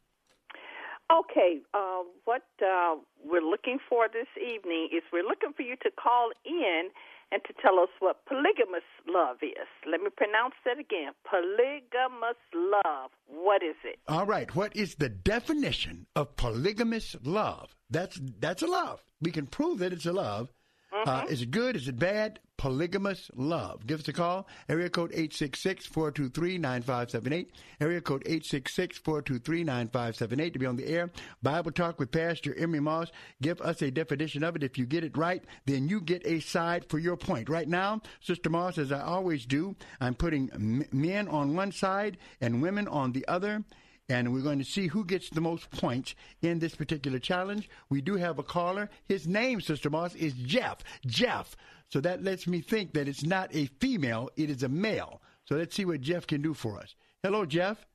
Okay, 1.11 1.61
uh, 1.75 2.03
what 2.25 2.43
uh, 2.63 2.97
we're 3.25 3.41
looking 3.41 3.79
for 3.89 4.09
this 4.13 4.29
evening 4.37 4.89
is 4.93 5.03
we're 5.13 5.27
looking 5.27 5.53
for 5.57 5.63
you 5.63 5.77
to 5.83 5.91
call 5.91 6.31
in 6.45 6.91
and 7.33 7.43
to 7.45 7.53
tell 7.63 7.79
us 7.79 7.89
what 8.01 8.25
polygamous 8.27 8.83
love 9.09 9.39
is. 9.43 9.69
Let 9.91 10.01
me 10.01 10.11
pronounce 10.15 10.55
that 10.65 10.79
again. 10.79 11.13
Polygamous 11.25 12.37
love. 12.55 13.11
What 13.27 13.63
is 13.63 13.77
it? 13.85 13.99
All 14.09 14.27
right. 14.27 14.55
What 14.55 14.75
is 14.77 14.97
the 14.97 15.09
definition 15.09 16.07
of 16.17 16.37
polygamous 16.37 17.17
love? 17.23 17.75
That's 17.91 18.21
that's 18.41 18.63
a 18.63 18.67
love. 18.67 19.03
We 19.21 19.31
can 19.31 19.47
prove 19.47 19.79
that 19.79 19.93
it's 19.93 20.07
a 20.07 20.13
love. 20.13 20.53
Mm-hmm. 20.93 21.09
Uh, 21.09 21.25
is 21.31 21.43
it 21.43 21.51
good? 21.51 21.77
Is 21.77 21.89
it 21.89 21.99
bad? 21.99 22.41
Polygamous 22.61 23.31
love. 23.37 23.87
Give 23.87 24.01
us 24.01 24.09
a 24.09 24.13
call. 24.13 24.47
Area 24.69 24.91
code 24.91 25.13
866-423-9578. 25.13 27.47
Area 27.81 28.03
code 28.03 28.23
866-423-9578 28.25 30.53
to 30.53 30.59
be 30.59 30.67
on 30.67 30.77
the 30.77 30.87
air. 30.87 31.11
Bible 31.43 31.73
Talk 31.73 31.99
with 31.99 32.11
Pastor 32.11 32.55
Emery 32.55 32.81
Moss. 32.81 33.11
Give 33.41 33.59
us 33.63 33.81
a 33.81 33.91
definition 33.91 34.45
of 34.45 34.57
it. 34.57 34.63
If 34.63 34.77
you 34.77 34.85
get 34.85 35.05
it 35.05 35.17
right, 35.17 35.43
then 35.65 35.89
you 35.89 36.03
get 36.03 36.21
a 36.27 36.41
side 36.41 36.85
for 36.91 36.99
your 36.99 37.17
point. 37.17 37.49
Right 37.49 37.67
now, 37.67 38.03
Sister 38.21 38.51
Moss, 38.51 38.77
as 38.77 38.93
I 38.93 39.01
always 39.01 39.47
do, 39.47 39.75
I'm 39.99 40.15
putting 40.15 40.85
men 40.93 41.29
on 41.29 41.57
one 41.57 41.73
side 41.73 42.19
and 42.43 42.61
women 42.61 42.87
on 42.89 43.13
the 43.13 43.27
other 43.27 43.65
and 44.11 44.35
we're 44.35 44.43
going 44.43 44.59
to 44.59 44.65
see 44.65 44.89
who 44.89 45.05
gets 45.05 45.31
the 45.31 45.41
most 45.41 45.71
points 45.71 46.17
in 46.43 46.59
this 46.59 46.75
particular 46.75 47.21
challenge. 47.21 47.71
We 47.89 48.01
do 48.01 48.17
have 48.17 48.39
a 48.39 48.43
caller. 48.43 48.91
His 49.07 49.29
name, 49.29 49.61
Sister 49.61 49.89
Moss, 49.89 50.17
is 50.17 50.35
Jeff. 50.35 50.79
Jeff. 51.07 51.57
So 51.89 52.01
that 52.01 52.23
lets 52.23 52.47
me 52.47 52.61
think 52.61 52.93
that 52.95 53.09
it's 53.09 53.25
not 53.25 53.55
a 53.55 53.67
female, 53.79 54.29
it 54.37 54.51
is 54.51 54.65
a 54.65 54.69
male. 54.69 55.23
So 55.45 55.55
let's 55.55 55.75
see 55.75 55.85
what 55.85 56.01
Jeff 56.01 56.27
can 56.27 56.43
do 56.43 56.55
for 56.55 56.79
us. 56.79 56.95
Hello, 57.23 57.47
Jeff. 57.47 57.87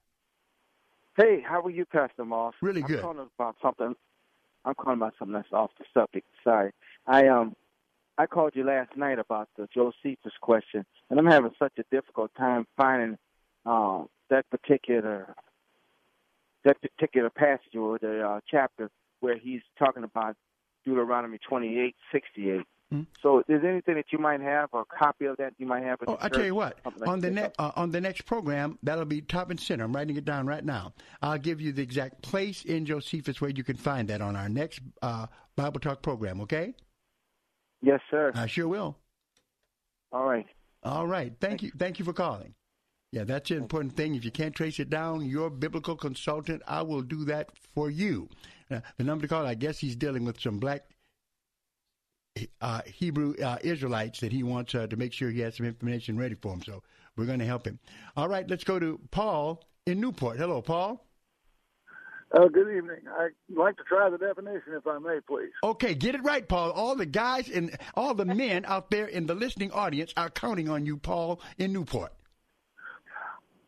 Hey, 1.18 1.44
how 1.46 1.62
are 1.62 1.70
you, 1.70 1.86
Pastor 1.86 2.26
Moss? 2.26 2.54
Really 2.62 2.82
good. 2.82 2.98
I'm 2.98 3.04
calling 3.04 3.30
about 3.38 3.56
something. 3.62 3.96
I'm 4.64 4.74
calling 4.74 5.00
about 5.00 5.14
something 5.20 5.34
that's 5.34 5.52
off 5.54 5.72
the 5.78 5.86
subject. 5.94 6.28
Sorry. 6.44 6.72
I 7.08 7.28
um 7.28 7.56
I 8.18 8.26
called 8.26 8.54
you 8.56 8.64
last 8.64 8.96
night 8.96 9.20
about 9.20 9.50
the 9.58 9.68
Josephus 9.74 10.34
question, 10.42 10.86
and 11.10 11.20
I'm 11.20 11.26
having 11.26 11.52
such 11.60 11.74
a 11.78 11.84
difficult 11.92 12.32
time 12.38 12.66
finding 12.78 13.18
uh, 13.66 14.04
that 14.30 14.50
particular 14.50 15.36
that 16.66 16.78
particular 16.82 17.30
passage 17.30 17.76
or 17.76 17.98
the 18.00 18.22
uh, 18.22 18.40
chapter 18.50 18.90
where 19.22 19.38
he's 19.38 19.62
talking 19.80 20.04
about 20.04 20.36
Deuteronomy 20.86 21.40
twenty 21.48 21.80
eight 21.80 21.96
sixty 22.12 22.50
eight. 22.52 22.66
Mm-hmm. 22.94 23.04
So, 23.24 23.40
is 23.40 23.46
there 23.48 23.72
anything 23.72 23.96
that 23.96 24.06
you 24.12 24.20
might 24.20 24.42
have, 24.42 24.70
or 24.72 24.82
a 24.82 24.86
copy 24.86 25.26
of 25.26 25.38
that 25.38 25.54
you 25.58 25.66
might 25.66 25.84
have? 25.84 25.98
Oh, 26.08 26.20
I 26.22 26.30
tell 26.30 26.46
you 26.46 26.54
what, 26.54 26.78
like 26.98 27.10
on 27.10 27.20
the 27.20 27.32
next 27.32 27.56
uh, 27.58 27.72
on 27.76 27.90
the 27.90 28.00
next 28.00 28.28
program, 28.28 28.78
that'll 28.84 29.06
be 29.06 29.22
top 29.22 29.50
and 29.50 29.60
center. 29.60 29.84
I'm 29.84 29.96
writing 29.96 30.18
it 30.18 30.26
down 30.26 30.46
right 30.46 30.64
now. 30.64 30.94
I'll 31.22 31.40
give 31.40 31.60
you 31.60 31.72
the 31.72 31.82
exact 31.82 32.22
place 32.22 32.64
in 32.64 32.86
Josephus 32.86 33.42
where 33.42 33.50
you 33.50 33.64
can 33.64 33.76
find 33.76 34.08
that 34.10 34.22
on 34.22 34.36
our 34.36 34.50
next 34.50 34.82
uh, 35.02 35.26
Bible 35.56 35.80
Talk 35.80 36.04
program. 36.04 36.42
Okay? 36.42 36.76
Yes, 37.82 38.02
sir. 38.12 38.32
I 38.36 38.46
sure 38.46 38.68
will. 38.68 38.98
All 40.12 40.26
right. 40.26 40.46
All 40.84 41.08
right. 41.08 41.34
Thank 41.42 41.64
you. 41.64 41.72
Thank 41.78 41.98
you 41.98 42.06
for 42.06 42.14
calling. 42.14 42.54
Yeah, 43.16 43.24
that's 43.24 43.50
an 43.50 43.60
important 43.60 43.96
thing. 43.96 44.14
If 44.16 44.26
you 44.26 44.32
can't 44.32 44.54
trace 44.54 44.78
it 44.78 44.90
down, 44.90 45.22
your 45.22 45.50
biblical 45.50 45.96
consultant, 45.96 46.62
I 46.68 46.82
will 46.82 47.02
do 47.02 47.24
that 47.24 47.50
for 47.74 47.90
you. 47.90 48.28
Uh, 48.70 48.82
the 48.98 49.06
number 49.06 49.22
to 49.22 49.30
call, 49.30 49.46
I 49.46 49.54
guess 49.54 49.80
he's 49.80 49.96
dealing 49.96 50.26
with 50.26 50.42
some 50.42 50.58
black 50.58 50.82
uh, 52.60 52.82
Hebrew 52.86 53.34
uh, 53.42 53.56
Israelites 53.62 54.20
that 54.20 54.34
he 54.34 54.44
wants 54.44 54.76
uh, 54.76 54.88
to 54.88 54.98
make 54.98 55.14
sure 55.14 55.30
he 55.30 55.40
has 55.40 55.56
some 55.56 55.66
information 55.66 56.18
ready 56.18 56.36
for 56.36 56.52
him. 56.52 56.62
So 56.62 56.84
we're 57.16 57.26
going 57.26 57.40
to 57.40 57.46
help 57.46 57.66
him. 57.66 57.80
All 58.18 58.28
right, 58.28 58.46
let's 58.50 58.66
go 58.66 58.80
to 58.80 59.00
Paul 59.12 59.64
in 59.86 60.02
Newport. 60.02 60.38
Hello, 60.38 60.62
Paul. 60.62 61.02
Uh, 62.34 62.50
good 62.50 62.68
evening. 62.68 63.00
I'd 63.18 63.30
like 63.56 63.78
to 63.78 63.84
try 63.84 64.10
the 64.10 64.18
definition, 64.18 64.74
if 64.74 64.86
I 64.86 65.00
may, 65.00 65.20
please. 65.26 65.54
Okay, 65.64 65.94
get 65.94 66.16
it 66.16 66.24
right, 66.26 66.46
Paul. 66.46 66.72
All 66.72 66.98
the 66.98 67.06
guys 67.06 67.48
and 67.48 67.78
all 67.94 68.14
the 68.14 68.26
men 68.26 68.66
out 68.66 68.92
there 68.92 69.06
in 69.06 69.26
the 69.26 69.36
listening 69.36 69.72
audience 69.72 70.14
are 70.18 70.30
counting 70.30 70.68
on 70.68 70.86
you, 70.86 70.98
Paul, 70.98 71.40
in 71.58 71.72
Newport. 71.72 72.12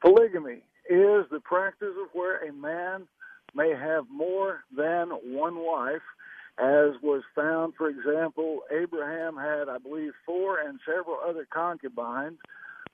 Polygamy 0.01 0.61
is 0.89 1.25
the 1.31 1.41
practice 1.43 1.93
of 2.01 2.09
where 2.13 2.47
a 2.47 2.53
man 2.53 3.07
may 3.55 3.69
have 3.71 4.05
more 4.09 4.63
than 4.75 5.09
one 5.09 5.57
wife 5.57 6.01
as 6.59 6.99
was 7.03 7.21
found, 7.35 7.75
for 7.75 7.87
example, 7.87 8.61
Abraham 8.71 9.37
had, 9.37 9.69
I 9.69 9.77
believe, 9.77 10.13
four 10.25 10.59
and 10.59 10.79
several 10.85 11.17
other 11.23 11.47
concubines. 11.51 12.39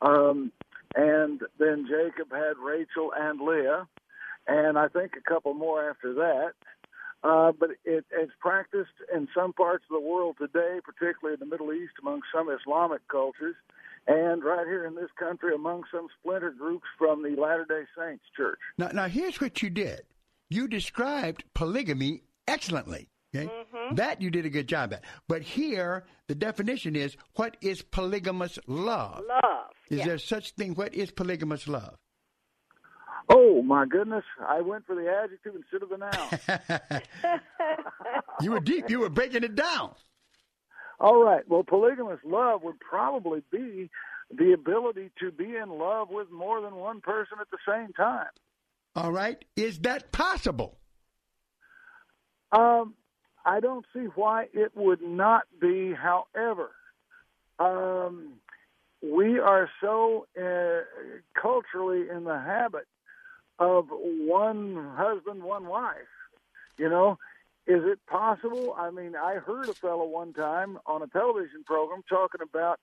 Um, 0.01 0.51
and 0.95 1.41
then 1.59 1.87
Jacob 1.87 2.31
had 2.31 2.57
Rachel 2.61 3.11
and 3.15 3.39
Leah, 3.39 3.87
and 4.47 4.77
I 4.77 4.89
think 4.89 5.13
a 5.17 5.29
couple 5.29 5.53
more 5.53 5.89
after 5.89 6.13
that. 6.13 6.53
Uh, 7.23 7.53
but 7.57 7.69
it, 7.85 8.03
it's 8.11 8.33
practiced 8.41 8.91
in 9.15 9.29
some 9.33 9.53
parts 9.53 9.85
of 9.89 10.01
the 10.01 10.07
world 10.07 10.35
today, 10.37 10.79
particularly 10.83 11.35
in 11.35 11.39
the 11.39 11.49
Middle 11.49 11.71
East, 11.71 11.93
among 12.01 12.21
some 12.35 12.49
Islamic 12.49 13.07
cultures, 13.07 13.55
and 14.07 14.43
right 14.43 14.67
here 14.67 14.85
in 14.85 14.95
this 14.95 15.09
country 15.17 15.55
among 15.55 15.83
some 15.91 16.07
splinter 16.19 16.51
groups 16.51 16.85
from 16.97 17.23
the 17.23 17.39
Latter 17.39 17.65
day 17.65 17.83
Saints 17.97 18.23
Church. 18.35 18.59
Now, 18.77 18.89
now 18.89 19.07
here's 19.07 19.39
what 19.39 19.61
you 19.61 19.69
did 19.69 20.01
you 20.49 20.67
described 20.67 21.43
polygamy 21.53 22.23
excellently. 22.47 23.09
Okay? 23.35 23.47
Mm-hmm. 23.47 23.95
That 23.95 24.21
you 24.21 24.29
did 24.29 24.45
a 24.45 24.49
good 24.49 24.67
job 24.67 24.93
at. 24.93 25.03
But 25.27 25.41
here, 25.41 26.05
the 26.27 26.35
definition 26.35 26.95
is 26.95 27.17
what 27.35 27.57
is 27.61 27.81
polygamous 27.81 28.59
love? 28.67 29.23
Love. 29.27 29.71
Is 29.89 29.99
yeah. 29.99 30.05
there 30.05 30.17
such 30.19 30.51
thing? 30.51 30.75
What 30.75 30.93
is 30.93 31.09
polygamous 31.11 31.67
love? 31.67 31.95
Oh 33.29 33.61
my 33.61 33.85
goodness! 33.85 34.25
I 34.45 34.59
went 34.61 34.85
for 34.85 34.95
the 34.95 35.09
adjective 35.09 35.53
instead 35.55 35.81
of 35.81 35.89
the 35.89 35.97
noun. 35.97 37.41
you 38.41 38.51
were 38.51 38.59
deep. 38.59 38.89
You 38.89 38.99
were 38.99 39.09
breaking 39.09 39.43
it 39.43 39.55
down. 39.55 39.93
All 41.03 41.21
right. 41.21 41.43
Well, 41.49 41.63
polygamous 41.63 42.21
love 42.23 42.63
would 42.63 42.79
probably 42.79 43.43
be 43.51 43.89
the 44.31 44.53
ability 44.53 45.11
to 45.19 45.31
be 45.31 45.57
in 45.57 45.69
love 45.69 46.07
with 46.09 46.31
more 46.31 46.61
than 46.61 46.75
one 46.75 47.01
person 47.01 47.39
at 47.41 47.47
the 47.51 47.57
same 47.67 47.91
time. 47.91 48.29
All 48.95 49.11
right. 49.11 49.43
Is 49.57 49.79
that 49.79 50.13
possible? 50.13 50.77
Um, 52.53 52.93
I 53.45 53.59
don't 53.59 53.85
see 53.93 54.05
why 54.15 54.45
it 54.53 54.71
would 54.75 55.01
not 55.01 55.43
be. 55.59 55.93
However, 55.93 56.71
um, 57.59 58.35
we 59.01 59.39
are 59.39 59.69
so 59.81 60.25
uh, 60.41 60.83
culturally 61.39 62.07
in 62.09 62.23
the 62.23 62.39
habit 62.39 62.87
of 63.59 63.87
one 63.89 64.93
husband, 64.95 65.43
one 65.43 65.65
wife. 65.67 65.97
You 66.77 66.87
know, 66.87 67.19
is 67.65 67.83
it 67.85 67.99
possible? 68.07 68.75
I 68.77 68.91
mean, 68.91 69.15
I 69.15 69.35
heard 69.35 69.69
a 69.69 69.73
fellow 69.73 70.05
one 70.05 70.33
time 70.33 70.79
on 70.85 71.01
a 71.01 71.07
television 71.07 71.63
program 71.65 72.03
talking 72.09 72.41
about 72.41 72.79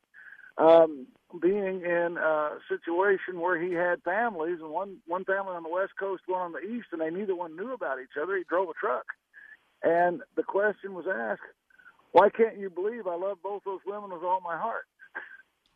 um, 0.57 1.07
being 1.41 1.83
in 1.83 2.17
a 2.19 2.59
situation 2.69 3.41
where 3.41 3.61
he 3.61 3.73
had 3.73 4.03
families, 4.03 4.59
and 4.61 4.71
one 4.71 4.99
one 5.07 5.25
family 5.25 5.55
on 5.55 5.63
the 5.63 5.69
west 5.69 5.93
coast, 5.99 6.23
one 6.27 6.41
on 6.41 6.53
the 6.53 6.61
east, 6.61 6.89
and 6.93 7.01
they 7.01 7.11
neither 7.11 7.35
one 7.35 7.57
knew 7.57 7.73
about 7.73 8.01
each 8.01 8.17
other. 8.21 8.37
He 8.37 8.45
drove 8.49 8.69
a 8.69 8.73
truck. 8.75 9.05
And 9.83 10.21
the 10.37 10.43
question 10.43 10.95
was 10.95 11.07
asked, 11.07 11.41
why 12.13 12.29
can't 12.29 12.59
you 12.59 12.69
believe 12.69 13.07
I 13.07 13.17
love 13.17 13.39
both 13.43 13.63
those 13.65 13.81
women 13.87 14.13
with 14.13 14.23
all 14.23 14.41
my 14.41 14.59
heart? 14.59 14.85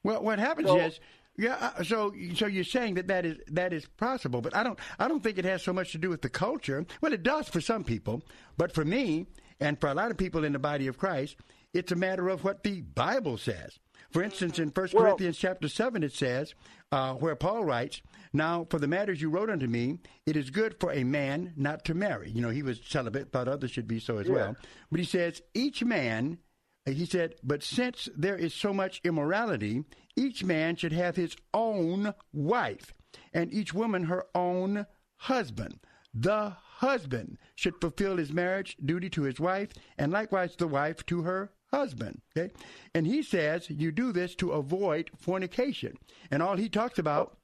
Well, 0.02 0.23
what 0.23 0.38
happens 0.38 0.68
so, 0.68 0.78
is, 0.78 1.00
yeah. 1.36 1.72
Uh, 1.76 1.82
so, 1.82 2.12
so 2.34 2.46
you're 2.46 2.64
saying 2.64 2.94
that 2.94 3.08
that 3.08 3.24
is 3.24 3.38
that 3.48 3.72
is 3.72 3.86
possible, 3.96 4.40
but 4.40 4.54
I 4.54 4.62
don't. 4.62 4.78
I 4.98 5.08
don't 5.08 5.22
think 5.22 5.38
it 5.38 5.44
has 5.44 5.62
so 5.62 5.72
much 5.72 5.92
to 5.92 5.98
do 5.98 6.10
with 6.10 6.22
the 6.22 6.28
culture. 6.28 6.84
Well, 7.00 7.12
it 7.12 7.22
does 7.22 7.48
for 7.48 7.60
some 7.60 7.84
people, 7.84 8.22
but 8.56 8.72
for 8.72 8.84
me 8.84 9.26
and 9.60 9.80
for 9.80 9.88
a 9.88 9.94
lot 9.94 10.10
of 10.10 10.16
people 10.16 10.44
in 10.44 10.52
the 10.52 10.58
body 10.58 10.86
of 10.86 10.98
Christ, 10.98 11.36
it's 11.72 11.92
a 11.92 11.96
matter 11.96 12.28
of 12.28 12.44
what 12.44 12.62
the 12.62 12.80
Bible 12.82 13.38
says. 13.38 13.78
For 14.10 14.22
instance, 14.22 14.60
in 14.60 14.68
1 14.68 14.88
well, 14.92 15.02
Corinthians 15.02 15.38
chapter 15.38 15.68
7, 15.68 16.04
it 16.04 16.12
says, 16.12 16.54
uh, 16.92 17.14
where 17.14 17.34
Paul 17.34 17.64
writes, 17.64 18.00
Now, 18.32 18.64
for 18.70 18.78
the 18.78 18.86
matters 18.86 19.20
you 19.20 19.28
wrote 19.28 19.50
unto 19.50 19.66
me, 19.66 19.98
it 20.24 20.36
is 20.36 20.50
good 20.50 20.78
for 20.78 20.92
a 20.92 21.02
man 21.02 21.52
not 21.56 21.84
to 21.86 21.94
marry. 21.94 22.30
You 22.30 22.40
know, 22.40 22.50
he 22.50 22.62
was 22.62 22.80
celibate, 22.86 23.32
thought 23.32 23.48
others 23.48 23.72
should 23.72 23.88
be 23.88 23.98
so 23.98 24.18
as 24.18 24.28
yeah. 24.28 24.34
well. 24.34 24.56
But 24.88 25.00
he 25.00 25.06
says, 25.06 25.42
Each 25.52 25.82
man, 25.82 26.38
he 26.86 27.06
said, 27.06 27.34
but 27.42 27.64
since 27.64 28.08
there 28.16 28.36
is 28.36 28.54
so 28.54 28.72
much 28.72 29.00
immorality, 29.02 29.82
each 30.16 30.44
man 30.44 30.76
should 30.76 30.92
have 30.92 31.16
his 31.16 31.37
own 31.52 32.14
wife, 32.33 32.94
and 33.33 33.52
each 33.52 33.75
woman 33.75 34.04
her 34.04 34.26
own 34.35 34.87
husband. 35.16 35.80
The 36.12 36.56
husband 36.76 37.38
should 37.54 37.80
fulfill 37.80 38.16
his 38.16 38.33
marriage 38.33 38.76
duty 38.85 39.11
to 39.11 39.23
his 39.23 39.40
wife, 39.40 39.71
and 39.99 40.12
likewise 40.12 40.54
the 40.56 40.68
wife 40.68 41.04
to 41.06 41.23
her 41.23 41.50
husband. 41.73 42.21
Okay? 42.37 42.52
And 42.94 43.06
he 43.06 43.23
says 43.23 43.68
you 43.68 43.90
do 43.90 44.12
this 44.12 44.35
to 44.37 44.52
avoid 44.52 45.11
fornication. 45.18 45.97
And 46.30 46.42
all 46.42 46.56
he 46.56 46.68
talks 46.68 46.99
about 46.99 47.37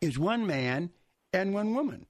is 0.00 0.18
one 0.18 0.46
man 0.46 0.90
and 1.32 1.54
one 1.54 1.74
woman. 1.74 2.06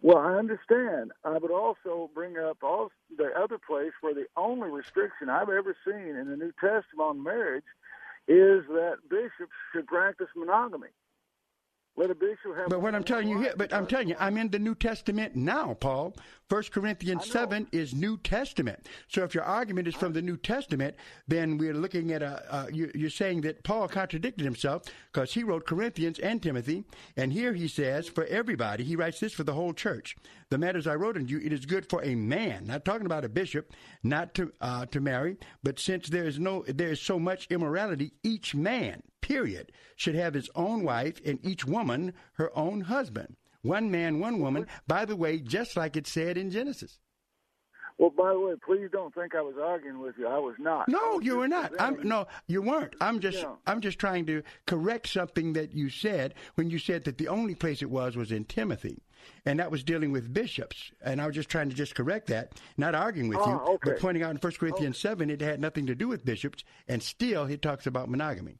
Well, 0.00 0.18
I 0.18 0.34
understand. 0.34 1.12
I 1.24 1.38
would 1.38 1.52
also 1.52 2.10
bring 2.12 2.36
up 2.36 2.58
all 2.62 2.90
the 3.16 3.30
other 3.38 3.58
place 3.58 3.92
where 4.00 4.14
the 4.14 4.26
only 4.36 4.68
restriction 4.68 5.28
I've 5.28 5.48
ever 5.48 5.76
seen 5.84 6.16
in 6.16 6.28
the 6.28 6.36
New 6.36 6.52
Testament 6.60 7.00
on 7.00 7.22
marriage 7.22 7.64
is 8.28 8.64
that 8.68 8.96
bishops 9.08 9.52
should 9.72 9.86
practice 9.86 10.28
monogamy. 10.36 10.88
Let 11.96 12.10
a 12.10 12.14
bishop 12.14 12.56
have. 12.56 12.70
But 12.70 12.80
what 12.80 12.94
I'm 12.94 13.04
telling 13.04 13.28
you 13.28 13.38
here, 13.40 13.52
but 13.56 13.72
I'm 13.72 13.86
telling 13.86 14.08
you, 14.08 14.16
I'm 14.18 14.38
in 14.38 14.48
the 14.48 14.58
New 14.58 14.74
Testament 14.74 15.36
now, 15.36 15.74
Paul. 15.74 16.16
First 16.52 16.70
Corinthians 16.70 17.30
seven 17.30 17.66
is 17.72 17.94
New 17.94 18.18
Testament. 18.18 18.86
So 19.08 19.24
if 19.24 19.34
your 19.34 19.42
argument 19.42 19.88
is 19.88 19.94
from 19.94 20.12
the 20.12 20.20
New 20.20 20.36
Testament, 20.36 20.94
then 21.26 21.56
we're 21.56 21.72
looking 21.72 22.12
at 22.12 22.20
a. 22.20 22.44
Uh, 22.54 22.66
you, 22.70 22.90
you're 22.94 23.08
saying 23.08 23.40
that 23.40 23.64
Paul 23.64 23.88
contradicted 23.88 24.44
himself 24.44 24.82
because 25.10 25.32
he 25.32 25.44
wrote 25.44 25.64
Corinthians 25.64 26.18
and 26.18 26.42
Timothy, 26.42 26.84
and 27.16 27.32
here 27.32 27.54
he 27.54 27.68
says 27.68 28.06
for 28.06 28.26
everybody, 28.26 28.84
he 28.84 28.96
writes 28.96 29.18
this 29.18 29.32
for 29.32 29.44
the 29.44 29.54
whole 29.54 29.72
church. 29.72 30.14
The 30.50 30.58
matters 30.58 30.86
I 30.86 30.94
wrote 30.94 31.16
unto 31.16 31.30
you, 31.30 31.40
it 31.42 31.54
is 31.54 31.64
good 31.64 31.88
for 31.88 32.04
a 32.04 32.14
man, 32.14 32.66
not 32.66 32.84
talking 32.84 33.06
about 33.06 33.24
a 33.24 33.30
bishop, 33.30 33.72
not 34.02 34.34
to 34.34 34.52
uh, 34.60 34.84
to 34.84 35.00
marry, 35.00 35.38
but 35.62 35.80
since 35.80 36.10
there 36.10 36.26
is 36.26 36.38
no, 36.38 36.66
there 36.68 36.92
is 36.92 37.00
so 37.00 37.18
much 37.18 37.46
immorality, 37.48 38.12
each 38.22 38.54
man 38.54 39.02
period, 39.22 39.72
should 39.96 40.16
have 40.16 40.34
his 40.34 40.50
own 40.54 40.82
wife 40.82 41.18
and 41.24 41.38
each 41.42 41.64
woman 41.64 42.12
her 42.34 42.54
own 42.54 42.82
husband. 42.82 43.36
One 43.62 43.90
man, 43.90 44.18
one 44.18 44.40
woman, 44.40 44.66
by 44.86 45.04
the 45.04 45.16
way, 45.16 45.38
just 45.38 45.76
like 45.76 45.96
it 45.96 46.06
said 46.06 46.36
in 46.36 46.50
Genesis. 46.50 46.98
Well, 47.98 48.10
by 48.10 48.32
the 48.32 48.40
way, 48.40 48.54
please 48.64 48.88
don't 48.90 49.14
think 49.14 49.34
I 49.34 49.42
was 49.42 49.54
arguing 49.62 50.00
with 50.00 50.16
you. 50.18 50.26
I 50.26 50.38
was 50.38 50.56
not. 50.58 50.88
No, 50.88 51.16
was 51.16 51.24
you 51.24 51.36
were 51.36 51.48
not. 51.48 51.72
I'm, 51.78 51.98
no, 52.02 52.26
you 52.48 52.62
weren't. 52.62 52.94
I'm 53.00 53.20
just, 53.20 53.38
yeah. 53.38 53.52
I'm 53.66 53.80
just 53.80 53.98
trying 53.98 54.26
to 54.26 54.42
correct 54.66 55.08
something 55.08 55.52
that 55.52 55.72
you 55.72 55.88
said 55.88 56.34
when 56.56 56.70
you 56.70 56.78
said 56.78 57.04
that 57.04 57.18
the 57.18 57.28
only 57.28 57.54
place 57.54 57.82
it 57.82 57.90
was 57.90 58.16
was 58.16 58.32
in 58.32 58.44
Timothy, 58.44 59.02
and 59.44 59.60
that 59.60 59.70
was 59.70 59.84
dealing 59.84 60.10
with 60.10 60.32
bishops. 60.32 60.90
And 61.00 61.20
I 61.20 61.26
was 61.26 61.34
just 61.34 61.48
trying 61.48 61.68
to 61.68 61.76
just 61.76 61.94
correct 61.94 62.28
that, 62.28 62.60
not 62.76 62.94
arguing 62.94 63.28
with 63.28 63.38
you, 63.38 63.44
ah, 63.52 63.64
okay. 63.74 63.90
but 63.90 64.00
pointing 64.00 64.22
out 64.22 64.30
in 64.32 64.38
1 64.38 64.52
Corinthians 64.54 64.96
okay. 64.96 65.08
seven 65.08 65.30
it 65.30 65.40
had 65.40 65.60
nothing 65.60 65.86
to 65.86 65.94
do 65.94 66.08
with 66.08 66.24
bishops, 66.24 66.64
and 66.88 67.02
still 67.02 67.46
he 67.46 67.56
talks 67.56 67.86
about 67.86 68.08
monogamy. 68.08 68.56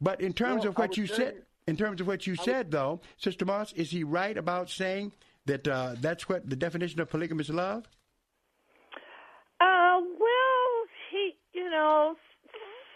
But 0.00 0.20
in 0.20 0.32
terms 0.32 0.60
well, 0.60 0.70
of 0.70 0.78
what 0.78 0.96
you 0.96 1.06
said, 1.06 1.42
in 1.66 1.76
terms 1.76 2.00
of 2.00 2.06
what 2.06 2.26
you 2.26 2.36
said, 2.36 2.70
though, 2.70 3.00
Sister 3.16 3.44
Moss, 3.44 3.72
is 3.72 3.90
he 3.90 4.04
right 4.04 4.36
about 4.36 4.70
saying 4.70 5.12
that 5.46 5.66
uh, 5.66 5.96
that's 6.00 6.28
what 6.28 6.48
the 6.48 6.56
definition 6.56 7.00
of 7.00 7.10
polygamous 7.10 7.48
love? 7.48 7.88
Uh, 9.60 10.00
well, 10.00 10.86
he, 11.10 11.34
you 11.52 11.68
know, 11.70 12.14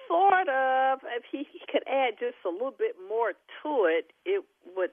sort 0.08 0.48
of. 0.48 1.00
If 1.16 1.24
he, 1.30 1.38
he 1.52 1.60
could 1.70 1.82
add 1.88 2.14
just 2.18 2.36
a 2.46 2.50
little 2.50 2.74
bit 2.76 2.96
more 3.08 3.32
to 3.32 3.84
it, 3.86 4.12
it 4.24 4.44
would 4.76 4.90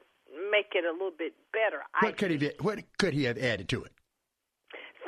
make 0.50 0.72
it 0.74 0.84
a 0.84 0.92
little 0.92 1.12
bit 1.16 1.34
better. 1.52 1.82
What 2.00 2.16
could 2.16 2.30
he? 2.30 2.50
What 2.60 2.80
could 2.98 3.14
he 3.14 3.24
have 3.24 3.38
added 3.38 3.68
to 3.70 3.84
it? 3.84 3.92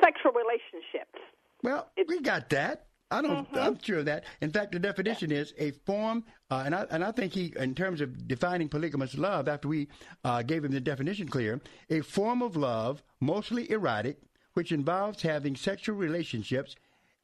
Sexual 0.01 0.31
relationships. 0.31 1.19
Well, 1.63 1.89
it, 1.95 2.07
we 2.07 2.21
got 2.21 2.49
that. 2.51 2.87
I 3.11 3.21
don't. 3.21 3.47
Mm-hmm. 3.51 3.57
I'm 3.57 3.79
sure 3.81 3.99
of 3.99 4.05
that. 4.05 4.23
In 4.41 4.51
fact, 4.51 4.71
the 4.71 4.79
definition 4.79 5.31
is 5.31 5.53
a 5.57 5.71
form, 5.71 6.23
uh, 6.49 6.63
and 6.65 6.73
I 6.73 6.85
and 6.89 7.03
I 7.03 7.11
think 7.11 7.33
he, 7.33 7.53
in 7.57 7.75
terms 7.75 8.01
of 8.01 8.27
defining 8.27 8.69
polygamous 8.69 9.17
love, 9.17 9.47
after 9.47 9.67
we 9.67 9.89
uh, 10.23 10.41
gave 10.41 10.63
him 10.63 10.71
the 10.71 10.79
definition 10.79 11.27
clear, 11.27 11.61
a 11.89 12.01
form 12.01 12.41
of 12.41 12.55
love 12.55 13.03
mostly 13.19 13.69
erotic, 13.69 14.17
which 14.53 14.71
involves 14.71 15.21
having 15.21 15.55
sexual 15.55 15.95
relationships 15.95 16.75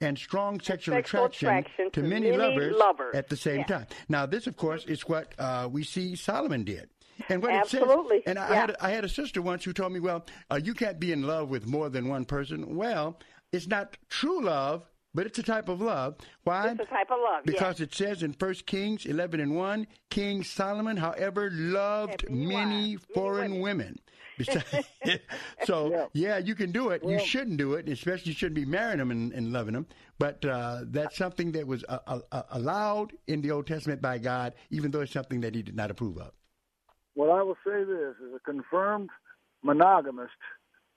and 0.02 0.18
strong 0.18 0.60
sexual, 0.60 0.96
sexual 0.96 1.26
attraction, 1.26 1.48
attraction, 1.48 1.92
to, 1.92 2.02
many, 2.04 2.32
many 2.32 2.38
lovers, 2.38 2.76
lovers, 2.78 3.16
at 3.16 3.30
the 3.30 3.38
same 3.38 3.60
yeah. 3.60 3.66
time. 3.66 3.88
Now, 4.10 4.26
this, 4.26 4.46
of 4.46 4.56
course, 4.56 4.86
is 4.86 5.02
what 5.08 5.34
uh, 5.40 5.68
we 5.72 5.84
see 5.84 6.16
Solomon 6.16 6.64
did. 6.64 6.90
And 7.30 7.42
what 7.42 7.52
Absolutely. 7.52 8.18
It 8.18 8.26
says, 8.26 8.32
and 8.32 8.40
I, 8.40 8.50
yeah. 8.50 8.56
had 8.56 8.76
I 8.80 8.90
had 8.92 9.04
a 9.04 9.10
sister 9.10 9.42
once 9.42 9.64
who 9.64 9.74
told 9.74 9.92
me, 9.92 10.00
"Well, 10.00 10.26
uh, 10.52 10.60
you 10.64 10.76
can't 10.76 11.00
be 11.00 11.12
in 11.12 11.24
love 11.24 11.50
with 11.50 11.66
more 11.66 11.90
than 11.90 12.08
one 12.08 12.26
person." 12.26 12.76
Well, 12.76 13.18
it's 13.52 13.68
not 13.68 13.98
true 14.08 14.44
love, 14.44 14.86
but 15.18 15.26
it's 15.26 15.40
a 15.40 15.44
type 15.44 15.68
of 15.68 15.82
love. 15.82 16.16
Why? 16.44 16.70
It's 16.70 16.80
a 16.80 16.86
type 16.86 17.10
of 17.10 17.18
love. 17.20 17.44
Because 17.44 17.80
yes. 17.80 17.88
it 17.88 17.96
says 17.96 18.22
in 18.22 18.34
First 18.34 18.68
Kings 18.68 19.04
eleven 19.04 19.40
and 19.40 19.56
one, 19.56 19.88
King 20.12 20.44
Solomon, 20.44 20.96
however, 20.96 21.50
loved 21.52 22.30
Many 22.30 22.46
many 22.46 22.90
wives, 22.92 23.06
foreign 23.16 23.52
many 23.54 23.64
women. 23.64 24.00
so 25.66 25.90
Yeah. 25.90 26.06
yeah. 26.14 26.38
you 26.38 26.54
can 26.54 26.72
do 26.72 26.92
it. 26.92 27.04
you 27.04 27.18
shouldn't 27.18 27.58
do 27.58 27.74
it, 27.74 27.90
especially 27.90 28.30
you 28.30 28.38
shouldn't 28.38 28.54
be 28.54 28.66
marrying 28.66 29.00
them 29.00 29.10
and, 29.10 29.34
and 29.34 29.52
loving 29.52 29.74
them. 29.74 29.88
But 30.20 30.46
uh, 30.46 30.82
that's 30.84 31.18
something 31.18 31.52
that 31.54 31.66
was 31.66 31.84
uh, 31.90 31.98
uh, 32.32 32.44
allowed 32.52 33.14
in 33.26 33.42
the 33.42 33.50
Old 33.50 33.66
Testament 33.66 34.04
by 34.04 34.20
God, 34.20 34.54
even 34.70 34.92
though 34.92 35.02
it's 35.02 35.14
something 35.14 35.42
that 35.42 35.56
He 35.56 35.64
did 35.64 35.76
not 35.76 35.90
approve 35.90 36.20
of. 36.20 36.32
Well, 37.16 37.32
I 37.32 37.42
will 37.42 37.58
say 37.66 37.84
this 37.84 38.14
as 38.24 38.36
a 38.36 38.40
confirmed 38.46 39.10
monogamist 39.64 40.38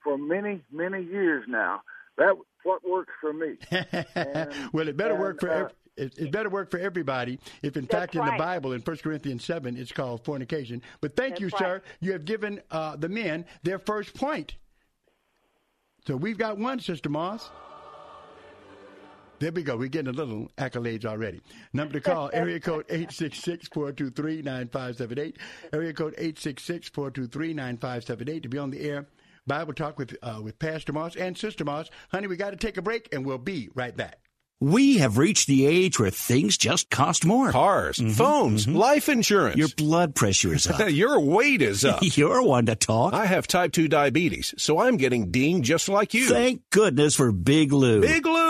for 0.04 0.18
many, 0.18 0.62
many 0.70 1.02
years 1.02 1.46
now. 1.48 1.80
That's 2.18 2.36
what 2.64 2.88
works 2.88 3.12
for 3.20 3.32
me. 3.32 3.56
And- 3.70 4.52
well, 4.72 4.88
it 4.88 4.96
better 4.96 5.16
work 5.16 5.40
for 5.40 5.50
uh, 5.50 5.68
it, 5.96 6.16
it 6.18 6.32
better 6.32 6.48
work 6.48 6.70
for 6.70 6.78
everybody. 6.78 7.38
If 7.62 7.76
in 7.76 7.86
fact 7.86 8.14
in 8.14 8.24
the. 8.24 8.34
Bible 8.38 8.72
in 8.72 8.80
1 8.80 8.96
Corinthians 8.98 9.44
seven 9.44 9.76
it's 9.76 9.92
called 9.92 10.24
fornication. 10.24 10.80
But 11.00 11.16
thank 11.16 11.32
That's 11.32 11.40
you, 11.40 11.48
right. 11.48 11.58
sir. 11.58 11.82
You 12.00 12.12
have 12.12 12.24
given 12.24 12.60
uh, 12.70 12.96
the 12.96 13.08
men 13.08 13.44
their 13.62 13.78
first 13.78 14.14
point. 14.14 14.54
So 16.06 16.16
we've 16.16 16.38
got 16.38 16.56
one, 16.56 16.80
Sister 16.80 17.10
Moss. 17.10 17.50
There 19.40 19.52
we 19.52 19.62
go. 19.62 19.76
We're 19.76 19.88
getting 19.88 20.14
a 20.14 20.16
little 20.16 20.50
accolades 20.58 21.06
already. 21.06 21.40
Number 21.72 21.94
to 21.94 22.00
call, 22.00 22.30
area 22.34 22.60
code 22.70 22.86
866-423-9578. 22.88 25.36
Area 25.72 25.92
code 25.94 26.14
866-423-9578 26.16 28.42
to 28.42 28.48
be 28.50 28.58
on 28.58 28.70
the 28.70 28.80
air. 28.80 29.06
Bible 29.46 29.72
Talk 29.74 29.98
with 29.98 30.16
uh, 30.22 30.40
with 30.42 30.58
Pastor 30.58 30.92
Moss 30.92 31.16
and 31.16 31.36
Sister 31.36 31.64
Moss. 31.64 31.90
Honey, 32.10 32.26
we 32.26 32.36
got 32.36 32.50
to 32.50 32.56
take 32.56 32.76
a 32.76 32.82
break, 32.82 33.08
and 33.12 33.24
we'll 33.24 33.38
be 33.38 33.68
right 33.74 33.96
back. 33.96 34.18
We 34.62 34.98
have 34.98 35.16
reached 35.16 35.46
the 35.46 35.64
age 35.66 35.98
where 35.98 36.10
things 36.10 36.58
just 36.58 36.90
cost 36.90 37.24
more. 37.24 37.50
Cars, 37.50 37.98
phones, 38.14 38.68
life 38.68 39.08
insurance. 39.08 39.56
Your 39.56 39.68
blood 39.74 40.14
pressure 40.14 40.52
is 40.52 40.66
up. 40.70 40.90
Your 40.90 41.18
weight 41.18 41.62
is 41.62 41.82
up. 41.82 42.00
You're 42.02 42.42
one 42.42 42.66
to 42.66 42.76
talk. 42.76 43.14
I 43.14 43.24
have 43.24 43.46
type 43.46 43.72
2 43.72 43.88
diabetes, 43.88 44.52
so 44.58 44.78
I'm 44.78 44.98
getting 44.98 45.30
dinged 45.30 45.64
just 45.64 45.88
like 45.88 46.12
you. 46.12 46.28
Thank 46.28 46.68
goodness 46.68 47.14
for 47.14 47.32
Big 47.32 47.72
Lou. 47.72 48.02
Big 48.02 48.26
Lou! 48.26 48.49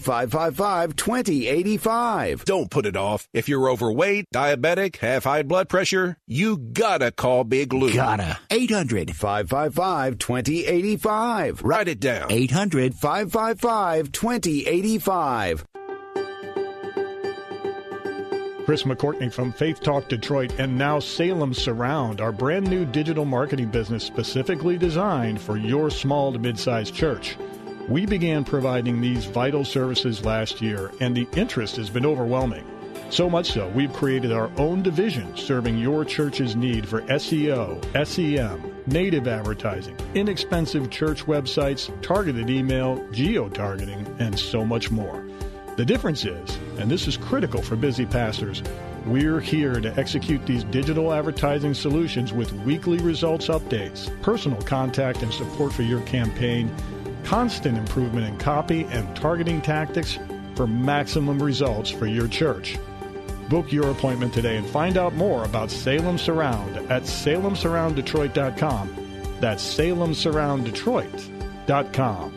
555 0.00 0.96
2085. 0.96 2.44
Don't 2.44 2.70
put 2.70 2.86
it 2.86 2.96
off. 2.96 3.28
If 3.32 3.48
you're 3.48 3.68
overweight, 3.70 4.26
diabetic, 4.34 4.96
have 4.96 5.24
high 5.24 5.42
blood 5.42 5.68
pressure, 5.68 6.16
you 6.26 6.56
gotta 6.56 7.10
call 7.10 7.44
Big 7.44 7.72
Lou. 7.72 7.92
Gotta. 7.92 8.38
800 8.50 9.14
555 9.14 10.18
2085. 10.18 11.62
Write 11.62 11.88
it 11.88 12.00
down. 12.00 12.30
800 12.30 12.94
555 12.94 14.12
2085. 14.12 15.64
Chris 18.66 18.82
McCourtney 18.82 19.32
from 19.32 19.52
Faith 19.52 19.80
Talk 19.80 20.08
Detroit 20.08 20.52
and 20.58 20.76
now 20.76 20.98
Salem 20.98 21.54
Surround, 21.54 22.20
our 22.20 22.32
brand 22.32 22.68
new 22.68 22.84
digital 22.84 23.24
marketing 23.24 23.68
business 23.68 24.02
specifically 24.02 24.76
designed 24.76 25.40
for 25.40 25.56
your 25.56 25.88
small 25.88 26.32
to 26.32 26.38
mid 26.40 26.58
sized 26.58 26.92
church. 26.92 27.36
We 27.88 28.04
began 28.04 28.42
providing 28.42 29.00
these 29.00 29.26
vital 29.26 29.64
services 29.64 30.24
last 30.24 30.60
year, 30.60 30.90
and 31.00 31.16
the 31.16 31.28
interest 31.36 31.76
has 31.76 31.88
been 31.88 32.04
overwhelming. 32.04 32.66
So 33.10 33.30
much 33.30 33.52
so, 33.52 33.68
we've 33.68 33.92
created 33.92 34.32
our 34.32 34.50
own 34.56 34.82
division 34.82 35.36
serving 35.36 35.78
your 35.78 36.04
church's 36.04 36.56
need 36.56 36.88
for 36.88 37.02
SEO, 37.02 37.80
SEM, 38.04 38.82
native 38.88 39.28
advertising, 39.28 39.96
inexpensive 40.14 40.90
church 40.90 41.26
websites, 41.26 41.88
targeted 42.02 42.50
email, 42.50 43.06
geo 43.12 43.48
targeting, 43.48 44.04
and 44.18 44.36
so 44.36 44.64
much 44.64 44.90
more. 44.90 45.24
The 45.76 45.84
difference 45.84 46.24
is, 46.24 46.58
and 46.78 46.90
this 46.90 47.06
is 47.06 47.16
critical 47.16 47.62
for 47.62 47.76
busy 47.76 48.04
pastors, 48.04 48.64
we're 49.04 49.38
here 49.38 49.80
to 49.80 49.96
execute 49.96 50.44
these 50.44 50.64
digital 50.64 51.12
advertising 51.12 51.74
solutions 51.74 52.32
with 52.32 52.52
weekly 52.64 52.98
results 52.98 53.46
updates, 53.46 54.10
personal 54.22 54.60
contact 54.62 55.22
and 55.22 55.32
support 55.32 55.72
for 55.72 55.82
your 55.82 56.00
campaign, 56.00 56.74
constant 57.26 57.76
improvement 57.76 58.26
in 58.26 58.38
copy 58.38 58.84
and 58.84 59.14
targeting 59.16 59.60
tactics 59.60 60.18
for 60.54 60.66
maximum 60.66 61.42
results 61.42 61.90
for 61.90 62.06
your 62.06 62.28
church. 62.28 62.78
Book 63.50 63.70
your 63.72 63.90
appointment 63.90 64.32
today 64.32 64.56
and 64.56 64.66
find 64.66 64.96
out 64.96 65.12
more 65.14 65.44
about 65.44 65.70
Salem 65.70 66.16
Surround 66.18 66.76
at 66.90 67.02
salemsurrounddetroit.com. 67.02 68.96
That's 69.40 69.76
salemsurrounddetroit.com. 69.76 72.32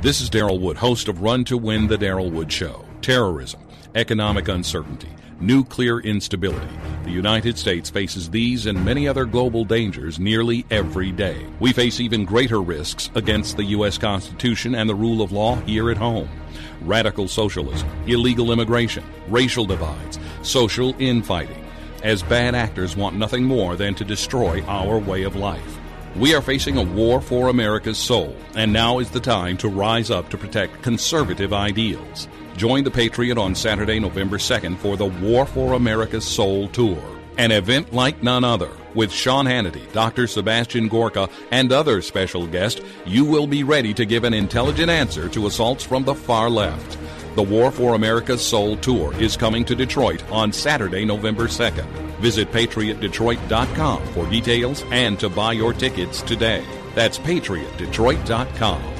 This 0.00 0.20
is 0.20 0.30
Daryl 0.30 0.60
Wood, 0.60 0.76
host 0.76 1.08
of 1.08 1.22
Run 1.22 1.42
to 1.46 1.58
Win 1.58 1.88
the 1.88 1.98
Daryl 1.98 2.30
Wood 2.30 2.52
Show. 2.52 2.84
Terrorism, 3.02 3.60
economic 3.96 4.46
uncertainty, 4.46 5.08
nuclear 5.40 6.00
instability. 6.00 6.68
The 7.04 7.10
United 7.10 7.56
States 7.56 7.88
faces 7.88 8.30
these 8.30 8.66
and 8.66 8.84
many 8.84 9.08
other 9.08 9.24
global 9.24 9.64
dangers 9.64 10.18
nearly 10.18 10.66
every 10.70 11.10
day. 11.12 11.46
We 11.60 11.72
face 11.72 12.00
even 12.00 12.24
greater 12.24 12.60
risks 12.60 13.10
against 13.14 13.56
the 13.56 13.64
U.S. 13.64 13.98
Constitution 13.98 14.74
and 14.74 14.88
the 14.88 14.94
rule 14.94 15.22
of 15.22 15.32
law 15.32 15.56
here 15.56 15.90
at 15.90 15.96
home. 15.96 16.28
Radical 16.82 17.28
socialism, 17.28 17.88
illegal 18.06 18.52
immigration, 18.52 19.04
racial 19.28 19.64
divides, 19.64 20.18
social 20.42 20.94
infighting, 20.98 21.64
as 22.02 22.22
bad 22.22 22.54
actors 22.54 22.96
want 22.96 23.16
nothing 23.16 23.44
more 23.44 23.76
than 23.76 23.94
to 23.94 24.04
destroy 24.04 24.62
our 24.64 24.98
way 24.98 25.22
of 25.22 25.36
life. 25.36 25.77
We 26.18 26.34
are 26.34 26.42
facing 26.42 26.76
a 26.76 26.82
war 26.82 27.20
for 27.20 27.48
America's 27.48 27.96
soul, 27.96 28.34
and 28.56 28.72
now 28.72 28.98
is 28.98 29.08
the 29.08 29.20
time 29.20 29.56
to 29.58 29.68
rise 29.68 30.10
up 30.10 30.28
to 30.30 30.36
protect 30.36 30.82
conservative 30.82 31.52
ideals. 31.52 32.26
Join 32.56 32.82
the 32.82 32.90
Patriot 32.90 33.38
on 33.38 33.54
Saturday, 33.54 34.00
November 34.00 34.36
2nd 34.36 34.78
for 34.78 34.96
the 34.96 35.06
War 35.06 35.46
for 35.46 35.74
America's 35.74 36.24
Soul 36.24 36.66
Tour, 36.70 37.00
an 37.36 37.52
event 37.52 37.92
like 37.92 38.20
none 38.20 38.42
other. 38.42 38.70
With 38.94 39.12
Sean 39.12 39.46
Hannity, 39.46 39.92
Dr. 39.92 40.26
Sebastian 40.26 40.88
Gorka, 40.88 41.28
and 41.52 41.70
other 41.70 42.02
special 42.02 42.48
guests, 42.48 42.80
you 43.06 43.24
will 43.24 43.46
be 43.46 43.62
ready 43.62 43.94
to 43.94 44.04
give 44.04 44.24
an 44.24 44.34
intelligent 44.34 44.90
answer 44.90 45.28
to 45.28 45.46
assaults 45.46 45.84
from 45.84 46.02
the 46.02 46.16
far 46.16 46.50
left. 46.50 46.98
The 47.34 47.42
War 47.42 47.70
for 47.70 47.94
America's 47.94 48.44
Soul 48.44 48.76
Tour 48.76 49.14
is 49.20 49.36
coming 49.36 49.64
to 49.66 49.74
Detroit 49.74 50.22
on 50.30 50.52
Saturday, 50.52 51.04
November 51.04 51.44
2nd. 51.44 51.86
Visit 52.18 52.50
patriotdetroit.com 52.50 54.06
for 54.08 54.28
details 54.28 54.84
and 54.90 55.18
to 55.20 55.28
buy 55.28 55.52
your 55.52 55.72
tickets 55.72 56.22
today. 56.22 56.64
That's 56.94 57.18
patriotdetroit.com. 57.18 58.97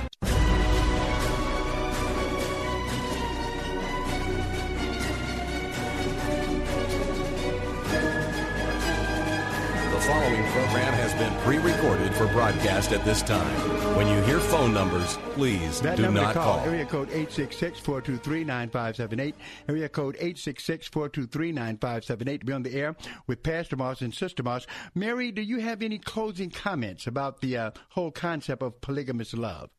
broadcast 12.88 12.92
at 12.92 13.04
this 13.04 13.22
time. 13.22 13.96
When 13.96 14.08
you 14.08 14.20
hear 14.22 14.40
phone 14.40 14.72
numbers, 14.72 15.18
please 15.32 15.80
That 15.80 15.96
do 15.96 16.02
number 16.02 16.20
not 16.20 16.34
to 16.34 16.38
call, 16.38 16.58
call. 16.58 16.66
area 16.66 16.84
code 16.86 17.08
866-423-9578. 17.10 19.34
Area 19.68 19.88
code 19.88 20.16
866-423-9578 20.16 22.40
to 22.40 22.46
be 22.46 22.52
on 22.52 22.62
the 22.62 22.74
air 22.74 22.94
with 23.26 23.42
Pastor 23.42 23.76
Moss 23.76 24.00
and 24.00 24.14
Sister 24.14 24.42
Moss. 24.42 24.66
Mary, 24.94 25.30
do 25.32 25.42
you 25.42 25.58
have 25.60 25.82
any 25.82 25.98
closing 25.98 26.50
comments 26.50 27.06
about 27.06 27.40
the 27.40 27.56
uh, 27.56 27.70
whole 27.90 28.10
concept 28.10 28.62
of 28.62 28.80
polygamous 28.80 29.34
love? 29.34 29.70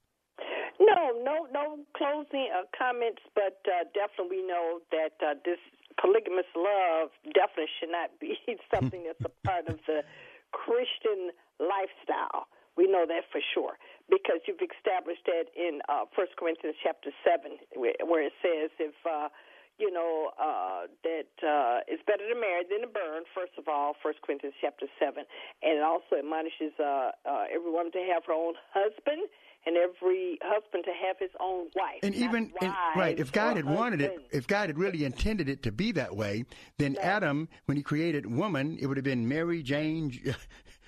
No, 0.80 1.12
no, 1.24 1.48
no 1.52 1.80
closing 1.96 2.50
uh, 2.54 2.62
comments, 2.78 3.22
but 3.36 3.60
uh, 3.66 3.84
definitely 3.94 4.38
we 4.38 4.48
know 4.48 4.80
that 4.92 5.14
uh, 5.26 5.34
this 5.46 5.58
polygamous 6.00 6.46
love 6.56 7.10
definitely 7.34 7.66
should 7.80 7.90
not 7.92 8.12
be 8.20 8.38
something 8.74 9.04
that's 9.06 9.24
a 9.26 9.30
part 9.48 9.68
of 9.68 9.80
the 9.88 10.04
Christian 10.52 11.32
lifestyle. 11.60 12.48
We 12.80 12.88
know 12.88 13.04
that 13.04 13.28
for 13.28 13.44
sure 13.54 13.76
because 14.08 14.40
you've 14.48 14.64
established 14.64 15.28
that 15.28 15.52
in 15.52 15.84
uh, 15.92 16.08
1 16.16 16.28
Corinthians 16.40 16.80
chapter 16.80 17.12
7, 17.28 17.60
where, 17.76 18.00
where 18.08 18.24
it 18.24 18.34
says 18.42 18.72
if. 18.80 18.96
Uh, 19.04 19.28
you 19.80 19.90
know 19.90 20.30
uh, 20.36 20.92
that 21.08 21.32
uh, 21.40 21.80
it's 21.88 22.04
better 22.06 22.28
to 22.28 22.36
marry 22.36 22.68
than 22.70 22.82
to 22.82 22.88
burn. 22.88 23.24
First 23.34 23.54
of 23.58 23.70
all, 23.70 23.96
First 24.04 24.22
Corinthians 24.22 24.54
chapter 24.60 24.88
seven, 25.00 25.24
and 25.64 25.78
it 25.78 25.82
also 25.82 26.20
admonishes 26.20 26.74
uh, 26.78 27.12
uh, 27.24 27.46
everyone 27.50 27.90
to 27.94 28.00
have 28.14 28.26
her 28.28 28.34
own 28.34 28.56
husband, 28.74 29.24
and 29.66 29.78
every 29.78 30.38
husband 30.44 30.84
to 30.86 30.92
have 30.92 31.16
his 31.18 31.30
own 31.40 31.68
wife. 31.76 32.00
And 32.04 32.14
even 32.14 32.52
and, 32.62 32.74
right, 32.96 33.18
if 33.18 33.32
God 33.32 33.56
had 33.56 33.66
wanted 33.66 34.02
it, 34.02 34.20
if 34.32 34.48
God 34.48 34.68
had 34.68 34.78
really 34.78 35.06
intended 35.06 35.48
it 35.48 35.64
to 35.64 35.72
be 35.72 35.94
that 35.94 36.16
way, 36.16 36.44
then 36.78 36.98
Adam, 37.02 37.48
when 37.66 37.78
he 37.78 37.84
created 37.84 38.26
woman, 38.26 38.78
it 38.82 38.88
would 38.88 38.98
have 38.98 39.06
been 39.06 39.28
Mary, 39.28 39.64
Jane, 39.64 40.12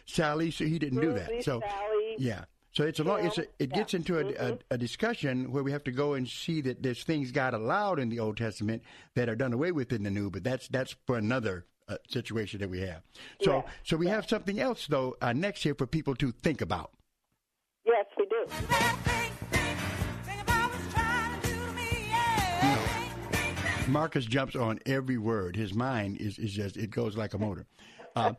Sally. 0.06 0.52
So 0.52 0.66
he 0.66 0.80
didn't 0.80 1.02
do 1.02 1.14
that. 1.14 1.44
So 1.44 1.60
Sally, 1.62 2.16
yeah. 2.18 2.46
So 2.74 2.84
it's 2.86 3.00
a 3.00 3.04
long. 3.04 3.26
It's 3.26 3.38
a, 3.38 3.42
it 3.60 3.70
Yeah. 3.72 3.78
gets 3.78 3.94
into 3.94 4.18
a, 4.20 4.52
a, 4.54 4.58
a 4.72 4.78
discussion 4.78 5.52
where 5.52 5.62
we 5.64 5.72
have 5.74 5.84
to 5.86 5.92
go 5.92 6.14
and 6.14 6.28
see 6.28 6.62
that 6.62 6.82
there's 6.82 7.04
things 7.04 7.32
God 7.32 7.54
allowed 7.54 8.00
in 8.00 8.08
the 8.10 8.20
Old 8.20 8.38
Testament 8.38 8.82
that 9.16 9.28
are 9.28 9.36
done 9.36 9.52
away 9.54 9.72
with 9.74 9.92
in 9.92 10.04
the 10.04 10.10
New, 10.12 10.30
but 10.30 10.44
that's 10.44 10.68
that's 10.70 10.96
for 11.06 11.18
another 11.18 11.66
uh, 11.90 11.98
situation 12.10 12.62
that 12.62 12.70
we 12.70 12.80
have. 12.80 13.02
So 13.42 13.56
Yeah. 13.58 13.62
so 13.84 13.98
we 13.98 14.08
have 14.08 14.28
something 14.30 14.60
else 14.60 14.88
though 14.88 15.18
uh, 15.22 15.34
next 15.34 15.64
here 15.64 15.76
for 15.76 15.86
people 15.86 16.16
to 16.16 16.32
think 16.32 16.62
about. 16.62 16.92
Yes, 17.86 18.06
we 18.18 18.26
do. 18.28 18.46
Marcus 23.88 24.26
jumps 24.26 24.56
on 24.56 24.80
every 24.86 25.18
word. 25.18 25.56
His 25.56 25.74
mind 25.74 26.18
is, 26.18 26.38
is 26.40 26.54
just 26.54 26.78
it 26.78 26.92
goes 26.92 27.18
like 27.18 27.34
a 27.34 27.38
motor. 27.38 27.66
Uh, 28.16 28.34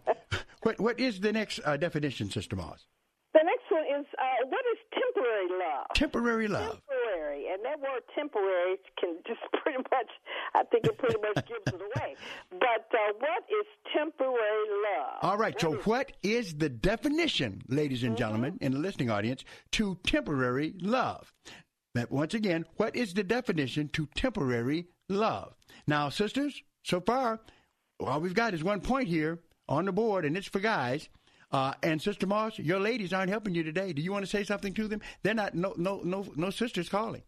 what 0.63 0.81
what 0.81 1.01
is 1.01 1.21
the 1.21 1.33
next 1.33 1.61
uh, 1.65 1.77
definition, 1.77 2.31
Sister 2.31 2.57
Moss? 2.57 2.87
The 3.35 3.41
next 3.45 3.65
one 3.71 3.85
is 3.85 4.07
uh, 4.19 4.47
what 4.49 4.65
is 4.73 4.79
temporary 4.93 5.49
love? 5.59 5.87
Temporary 5.95 6.49
love. 6.49 6.81
Temporary, 6.87 7.47
and 7.49 7.65
that 7.65 7.81
word 7.81 8.03
temporary 8.15 8.77
can 9.01 9.17
just 9.27 9.41
pretty 9.63 9.79
much, 9.79 10.11
I 10.55 10.65
think 10.65 10.85
it 10.85 10.99
pretty 10.99 11.19
much 11.19 11.47
gives 11.47 11.67
it 11.67 11.81
away. 11.81 12.17
But 12.51 12.87
uh, 12.93 13.13
what 13.19 13.45
is 13.49 13.67
temporary 13.95 14.69
love? 14.85 15.19
All 15.23 15.39
right. 15.39 15.59
So 15.59 15.75
what 15.85 16.13
is 16.23 16.55
the 16.55 16.69
definition, 16.69 17.63
ladies 17.69 18.03
and 18.03 18.17
gentlemen, 18.17 18.59
in 18.61 18.73
the 18.73 18.79
listening 18.79 19.11
audience, 19.11 19.45
to 19.73 19.99
temporary 20.05 20.75
love? 20.81 21.33
But 21.95 22.11
once 22.11 22.35
again, 22.35 22.67
what 22.77 22.95
is 22.97 23.15
the 23.15 23.25
definition 23.25 23.89
to 23.95 24.09
temporary 24.15 24.89
love? 25.09 25.55
Now, 25.87 26.11
sisters, 26.11 26.63
so 26.85 27.01
far, 27.01 27.41
all 28.01 28.21
we've 28.21 28.35
got 28.35 28.55
is 28.55 28.65
one 28.65 28.81
point 28.81 29.09
here 29.09 29.39
on 29.73 29.87
the 29.87 29.93
board, 29.93 30.25
and 30.25 30.37
it's 30.37 30.47
for 30.47 30.61
guys. 30.61 31.09
Uh, 31.51 31.73
and 31.83 32.01
Sister 32.01 32.27
Moss, 32.27 32.59
your 32.59 32.79
ladies 32.79 33.13
aren't 33.13 33.31
helping 33.31 33.55
you 33.55 33.63
today. 33.63 33.93
Do 33.93 34.03
you 34.03 34.13
want 34.13 34.25
to 34.25 34.31
say 34.31 34.45
something 34.45 34.73
to 34.75 34.87
them? 34.87 35.01
They're 35.23 35.35
not. 35.35 35.55
No, 35.55 35.75
no, 35.77 36.01
no, 36.05 36.27
no 36.37 36.51
sisters 36.51 36.89
calling. 36.89 37.23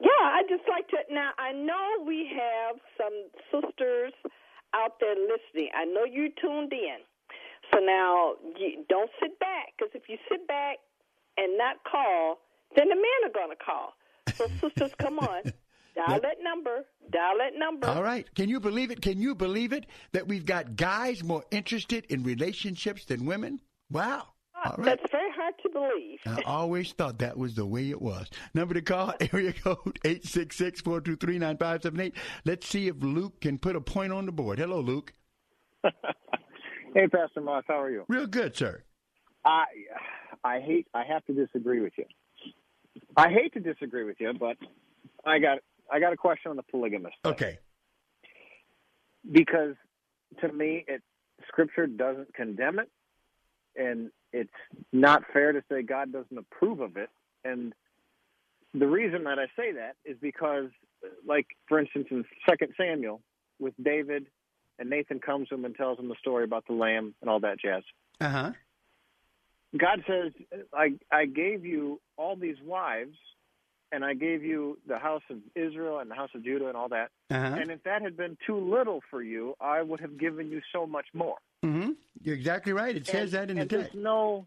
Yeah, 0.00 0.24
I 0.24 0.42
just 0.48 0.64
like 0.68 0.88
to. 0.88 0.96
Now, 1.10 1.30
I 1.38 1.52
know 1.52 2.04
we 2.06 2.30
have 2.36 2.76
some 2.96 3.28
sisters 3.52 4.12
out 4.74 5.00
there 5.00 5.14
listening. 5.14 5.70
I 5.76 5.84
know 5.84 6.04
you 6.04 6.30
tuned 6.40 6.72
in. 6.72 6.98
So 7.72 7.78
now, 7.78 8.34
you 8.58 8.84
don't 8.88 9.10
sit 9.22 9.38
back, 9.38 9.74
because 9.78 9.92
if 9.94 10.08
you 10.08 10.16
sit 10.30 10.46
back 10.48 10.78
and 11.36 11.56
not 11.56 11.76
call, 11.90 12.38
then 12.76 12.88
the 12.88 12.96
men 12.96 13.30
are 13.30 13.32
going 13.32 13.50
to 13.50 13.64
call. 13.64 13.92
So, 14.34 14.46
sisters, 14.60 14.92
come 14.98 15.18
on. 15.18 15.42
Dial 15.94 16.20
that 16.20 16.36
number. 16.42 16.84
Dial 17.10 17.36
that 17.38 17.54
number. 17.58 17.86
All 17.88 18.02
right. 18.02 18.26
Can 18.34 18.48
you 18.48 18.60
believe 18.60 18.90
it? 18.90 19.02
Can 19.02 19.20
you 19.20 19.34
believe 19.34 19.72
it 19.72 19.86
that 20.12 20.28
we've 20.28 20.46
got 20.46 20.76
guys 20.76 21.22
more 21.24 21.44
interested 21.50 22.06
in 22.08 22.22
relationships 22.22 23.04
than 23.04 23.26
women? 23.26 23.60
Wow. 23.90 24.28
Ah, 24.54 24.70
All 24.70 24.76
right. 24.78 24.84
That's 24.98 25.10
very 25.10 25.30
hard 25.32 25.54
to 25.62 25.68
believe. 25.70 26.18
I 26.26 26.42
always 26.46 26.92
thought 26.92 27.18
that 27.18 27.36
was 27.36 27.54
the 27.54 27.66
way 27.66 27.90
it 27.90 28.00
was. 28.00 28.28
Number 28.54 28.74
to 28.74 28.82
call, 28.82 29.14
area 29.32 29.52
code 29.52 29.98
866-423-9578. 30.04 32.12
Let's 32.44 32.68
see 32.68 32.88
if 32.88 32.96
Luke 33.00 33.40
can 33.40 33.58
put 33.58 33.74
a 33.76 33.80
point 33.80 34.12
on 34.12 34.26
the 34.26 34.32
board. 34.32 34.58
Hello, 34.58 34.80
Luke. 34.80 35.12
Hey, 36.92 37.06
Pastor 37.06 37.40
Moss, 37.40 37.62
how 37.68 37.80
are 37.80 37.88
you? 37.90 38.04
Real 38.08 38.26
good, 38.26 38.56
sir. 38.56 38.82
I 39.44 39.64
I 40.42 40.58
hate 40.58 40.88
I 40.92 41.04
have 41.04 41.24
to 41.26 41.32
disagree 41.32 41.80
with 41.80 41.92
you. 41.96 42.04
I 43.16 43.28
hate 43.28 43.52
to 43.54 43.60
disagree 43.60 44.02
with 44.02 44.16
you, 44.18 44.32
but 44.32 44.56
I 45.24 45.38
got 45.38 45.58
I 45.92 46.00
got 46.00 46.12
a 46.12 46.16
question 46.16 46.50
on 46.50 46.56
the 46.56 46.62
polygamous. 46.62 47.12
thing. 47.22 47.32
Okay. 47.32 47.58
Because 49.30 49.74
to 50.40 50.52
me, 50.52 50.84
it 50.88 51.02
Scripture 51.48 51.86
doesn't 51.86 52.34
condemn 52.34 52.78
it, 52.78 52.90
and 53.76 54.10
it's 54.32 54.50
not 54.92 55.22
fair 55.32 55.52
to 55.52 55.62
say 55.70 55.82
God 55.82 56.12
doesn't 56.12 56.36
approve 56.36 56.80
of 56.80 56.96
it. 56.96 57.10
And 57.44 57.72
the 58.74 58.86
reason 58.86 59.24
that 59.24 59.38
I 59.38 59.46
say 59.56 59.72
that 59.72 59.96
is 60.04 60.16
because, 60.20 60.70
like 61.26 61.46
for 61.68 61.78
instance, 61.78 62.06
in 62.10 62.24
Second 62.48 62.72
Samuel 62.76 63.20
with 63.58 63.74
David, 63.82 64.26
and 64.78 64.88
Nathan 64.88 65.20
comes 65.20 65.48
to 65.48 65.54
him 65.54 65.64
and 65.64 65.74
tells 65.74 65.98
him 65.98 66.08
the 66.08 66.14
story 66.18 66.44
about 66.44 66.66
the 66.66 66.72
lamb 66.72 67.14
and 67.20 67.28
all 67.28 67.40
that 67.40 67.58
jazz. 67.60 67.82
Uh 68.20 68.28
huh. 68.28 68.52
God 69.76 70.02
says, 70.06 70.32
I, 70.74 70.94
I 71.12 71.26
gave 71.26 71.64
you 71.64 72.00
all 72.16 72.34
these 72.34 72.56
wives, 72.64 73.16
and 73.92 74.04
I 74.04 74.14
gave 74.14 74.44
you 74.44 74.78
the 74.86 74.98
house 74.98 75.22
of 75.30 75.38
Israel 75.54 75.98
and 75.98 76.10
the 76.10 76.14
house 76.14 76.30
of 76.34 76.44
Judah 76.44 76.68
and 76.68 76.76
all 76.76 76.88
that. 76.90 77.10
Uh-huh. 77.30 77.56
And 77.60 77.70
if 77.70 77.82
that 77.84 78.02
had 78.02 78.16
been 78.16 78.36
too 78.46 78.58
little 78.58 79.00
for 79.10 79.22
you, 79.22 79.54
I 79.60 79.82
would 79.82 80.00
have 80.00 80.18
given 80.18 80.50
you 80.50 80.60
so 80.72 80.86
much 80.86 81.06
more. 81.12 81.36
Mm-hmm. 81.64 81.90
You're 82.22 82.36
exactly 82.36 82.72
right. 82.72 82.96
It 82.96 83.06
says 83.06 83.32
that 83.32 83.50
in 83.50 83.56
the 83.56 83.62
and 83.62 83.70
text. 83.70 83.92
there's 83.92 84.02
no, 84.02 84.46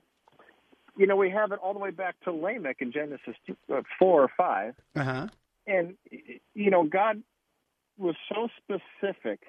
you 0.97 1.07
know, 1.07 1.15
we 1.15 1.29
have 1.29 1.51
it 1.51 1.59
all 1.61 1.73
the 1.73 1.79
way 1.79 1.91
back 1.91 2.15
to 2.23 2.31
Lamech 2.31 2.77
in 2.79 2.91
Genesis 2.91 3.35
uh, 3.71 3.81
4 3.99 4.21
or 4.21 4.31
5. 4.35 4.75
Uh 4.95 5.03
huh. 5.03 5.27
And, 5.67 5.95
you 6.53 6.71
know, 6.71 6.83
God 6.83 7.21
was 7.97 8.15
so 8.33 8.49
specific 8.57 9.39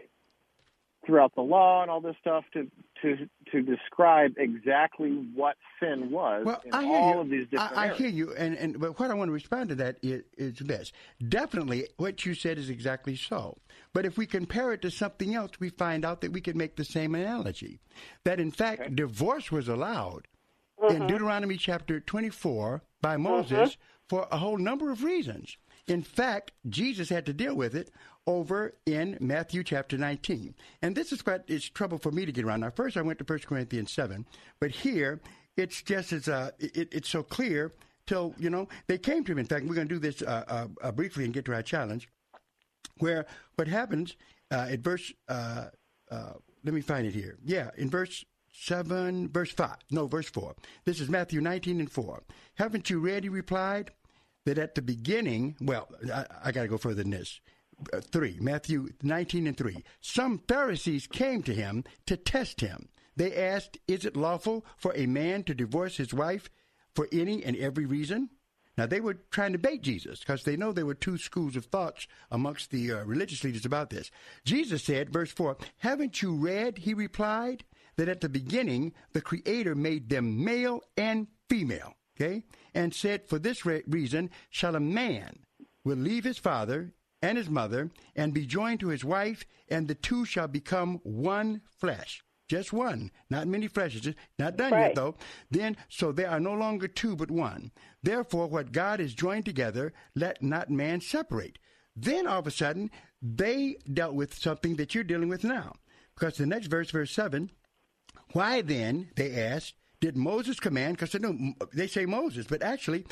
throughout 1.07 1.35
the 1.35 1.43
law 1.43 1.83
and 1.83 1.91
all 1.91 2.01
this 2.01 2.17
stuff 2.21 2.45
to 2.53 2.71
to 3.03 3.29
to 3.53 3.63
describe 3.63 4.35
exactly 4.39 5.11
what 5.35 5.57
sin 5.81 6.11
was 6.11 6.45
Well, 6.45 6.63
in 6.65 6.73
I 6.73 6.85
hear 6.85 6.97
all 6.97 7.15
you. 7.15 7.21
of 7.21 7.31
these 7.31 7.47
different 7.49 7.77
I, 7.77 7.91
I 7.91 7.95
hear 7.95 8.09
you, 8.09 8.35
and, 8.35 8.57
and 8.57 8.81
but 8.81 8.99
what 8.99 9.11
I 9.11 9.15
want 9.15 9.29
to 9.29 9.33
respond 9.33 9.69
to 9.71 9.75
that 9.77 9.99
is, 10.03 10.23
is 10.37 10.59
this: 10.59 10.93
definitely, 11.29 11.89
what 11.97 12.25
you 12.25 12.35
said 12.35 12.59
is 12.59 12.71
exactly 12.71 13.17
so. 13.17 13.59
But 13.93 14.07
if 14.07 14.17
we 14.17 14.27
compare 14.27 14.73
it 14.73 14.83
to 14.83 14.91
something 14.91 15.35
else, 15.35 15.53
we 15.61 15.71
find 15.71 16.05
out 16.05 16.21
that 16.23 16.33
we 16.33 16.41
can 16.41 16.57
make 16.57 16.77
the 16.77 16.85
same 16.85 17.15
analogy. 17.15 17.81
That 18.25 18.41
in 18.41 18.51
fact, 18.51 18.97
divorce 18.97 19.53
was 19.53 19.69
allowed 19.69 20.27
in 20.89 20.97
mm-hmm. 20.97 21.07
Deuteronomy 21.07 21.57
chapter 21.57 22.01
twenty-four 22.01 22.83
by 23.01 23.17
Moses 23.17 23.71
mm-hmm. 23.71 24.09
for 24.09 24.27
a 24.31 24.39
whole 24.39 24.59
number 24.59 24.91
of 24.91 25.05
reasons. 25.05 25.57
In 25.87 26.03
fact, 26.03 26.53
Jesus 26.69 27.09
had 27.09 27.27
to 27.27 27.33
deal 27.33 27.55
with 27.55 27.75
it 27.75 27.91
over 28.27 28.75
in 28.87 29.19
Matthew 29.21 29.63
chapter 29.63 29.99
19. 29.99 30.55
And 30.81 30.97
this 30.97 31.13
is 31.13 31.25
what 31.27 31.45
is 31.47 31.69
trouble 31.69 31.99
for 31.99 32.11
me 32.11 32.25
to 32.25 32.33
get 32.33 32.45
around. 32.45 32.61
Now, 32.61 32.71
first 32.71 32.97
I 32.97 33.03
went 33.03 33.19
to 33.19 33.25
1 33.25 33.41
Corinthians 33.41 33.93
7, 33.93 34.27
but 34.61 34.71
here 34.71 35.21
it's 35.57 35.83
just 35.83 36.13
as 36.13 36.29
uh, 36.29 36.51
it, 36.59 36.89
it's 36.93 37.09
so 37.09 37.23
clear 37.23 37.73
till, 38.07 38.35
you 38.39 38.51
know, 38.51 38.69
they 38.87 38.99
came 38.99 39.25
to 39.25 39.33
him. 39.33 39.39
In 39.39 39.47
fact, 39.47 39.67
we're 39.67 39.75
going 39.75 39.89
to 39.89 39.95
do 39.95 40.01
this 40.01 40.23
uh, 40.23 40.45
uh, 40.49 40.67
uh, 40.83 40.93
briefly 40.93 41.25
and 41.25 41.35
get 41.35 41.45
to 41.47 41.55
our 41.55 41.63
challenge, 41.63 42.09
where 42.99 43.27
what 43.57 43.69
happens 43.69 44.17
uh, 44.51 44.67
at 44.71 44.81
verse, 44.81 45.13
uh, 45.29 45.67
let 46.11 46.75
me 46.75 46.81
find 46.81 47.07
it 47.07 47.15
here. 47.15 47.37
Yeah, 47.45 47.71
in 47.77 47.91
verse 47.91 48.25
7, 48.53 49.29
verse 49.29 49.51
5, 49.51 49.77
no, 49.91 50.07
verse 50.07 50.31
4. 50.31 50.55
This 50.85 51.01
is 51.01 51.09
Matthew 51.11 51.41
19 51.41 51.81
and 51.81 51.91
4. 51.91 52.23
Haven't 52.55 52.89
you 52.89 53.01
read, 53.01 53.25
he 53.25 53.29
replied, 53.29 53.91
that 54.45 54.59
at 54.59 54.75
the 54.75 54.83
beginning, 54.83 55.57
well, 55.61 55.89
I, 56.13 56.27
I 56.45 56.53
got 56.53 56.63
to 56.63 56.69
go 56.69 56.79
further 56.79 57.03
than 57.03 57.11
this. 57.11 57.41
Uh, 57.93 58.01
3, 58.01 58.39
Matthew 58.41 58.89
19 59.03 59.47
and 59.47 59.57
3. 59.57 59.83
Some 60.01 60.43
Pharisees 60.47 61.07
came 61.07 61.43
to 61.43 61.55
him 61.55 61.85
to 62.07 62.17
test 62.17 62.61
him. 62.61 62.89
They 63.17 63.35
asked, 63.35 63.79
Is 63.89 64.05
it 64.05 64.17
lawful 64.17 64.65
for 64.77 64.93
a 64.95 65.07
man 65.07 65.45
to 65.45 65.55
divorce 65.55 65.97
his 65.97 66.15
wife 66.15 66.51
for 66.95 67.09
any 67.13 67.45
and 67.45 67.57
every 67.57 67.87
reason? 67.87 68.31
Now, 68.77 68.87
they 68.87 69.01
were 69.01 69.15
trying 69.31 69.53
to 69.53 69.59
bait 69.59 69.83
Jesus 69.83 70.21
because 70.21 70.43
they 70.43 70.57
know 70.57 70.73
there 70.73 70.87
were 70.87 70.95
two 70.95 71.17
schools 71.17 71.55
of 71.55 71.67
thoughts 71.67 72.09
amongst 72.31 72.71
the 72.71 72.93
uh, 72.93 73.05
religious 73.05 73.45
leaders 73.45 73.65
about 73.65 73.91
this. 73.91 74.11
Jesus 74.45 74.83
said, 74.83 75.13
verse 75.13 75.31
4, 75.31 75.57
Haven't 75.79 76.23
you 76.23 76.35
read, 76.35 76.79
he 76.79 76.93
replied, 76.93 77.65
that 77.97 78.09
at 78.09 78.21
the 78.21 78.29
beginning 78.29 78.93
the 79.13 79.21
Creator 79.21 79.77
made 79.77 80.09
them 80.09 80.45
male 80.45 80.81
and 80.97 81.29
female, 81.49 81.95
okay? 82.17 82.45
And 82.75 82.95
said, 82.95 83.27
For 83.29 83.39
this 83.39 83.65
re- 83.67 83.83
reason 83.87 84.31
shall 84.51 84.77
a 84.77 84.81
man 84.81 85.41
will 85.85 85.97
leave 85.97 86.25
his 86.25 86.39
father 86.39 86.93
and 87.23 87.39
his 87.39 87.49
mother 87.49 87.91
and 88.15 88.35
be 88.35 88.47
joined 88.47 88.81
to 88.81 88.89
his 88.89 89.05
wife, 89.05 89.45
and 89.69 89.89
the 89.89 89.95
two 89.95 90.25
shall 90.25 90.49
become 90.49 91.01
one 91.03 91.63
flesh. 91.79 92.23
Just 92.47 92.73
one, 92.75 93.11
not 93.31 93.49
many 93.49 93.69
fleshes. 93.69 94.15
Not 94.39 94.57
done 94.59 94.73
Right. 94.73 94.89
yet, 94.89 94.95
though. 94.95 95.17
Then, 95.51 95.79
so 95.89 96.13
there 96.13 96.29
are 96.29 96.41
no 96.41 96.53
longer 96.53 96.87
two 96.87 97.17
but 97.17 97.31
one. 97.31 97.73
Therefore, 98.03 98.47
what 98.49 98.71
God 98.73 99.01
has 99.01 99.15
joined 99.15 99.47
together, 99.47 99.95
let 100.15 100.43
not 100.43 100.69
man 100.69 101.01
separate. 101.01 101.59
Then, 101.97 102.27
all 102.27 102.41
of 102.41 102.47
a 102.47 102.51
sudden, 102.51 102.91
they 103.23 103.77
dealt 103.91 104.15
with 104.15 104.35
something 104.35 104.77
that 104.77 104.95
you're 104.95 105.05
dealing 105.05 105.31
with 105.31 105.43
now. 105.43 105.77
Because 106.15 106.37
the 106.37 106.45
next 106.45 106.67
verse, 106.67 106.91
verse 106.91 107.11
7, 107.13 107.51
why 108.33 108.61
then, 108.61 109.09
they 109.17 109.35
asked, 109.41 109.75
did 110.05 110.19
Moses 110.19 110.61
command? 110.61 110.99
Because 110.99 111.13
they, 111.13 111.55
they 111.73 111.87
say 111.87 112.05
Moses, 112.05 112.47
but 112.47 112.63
actually, 112.63 113.07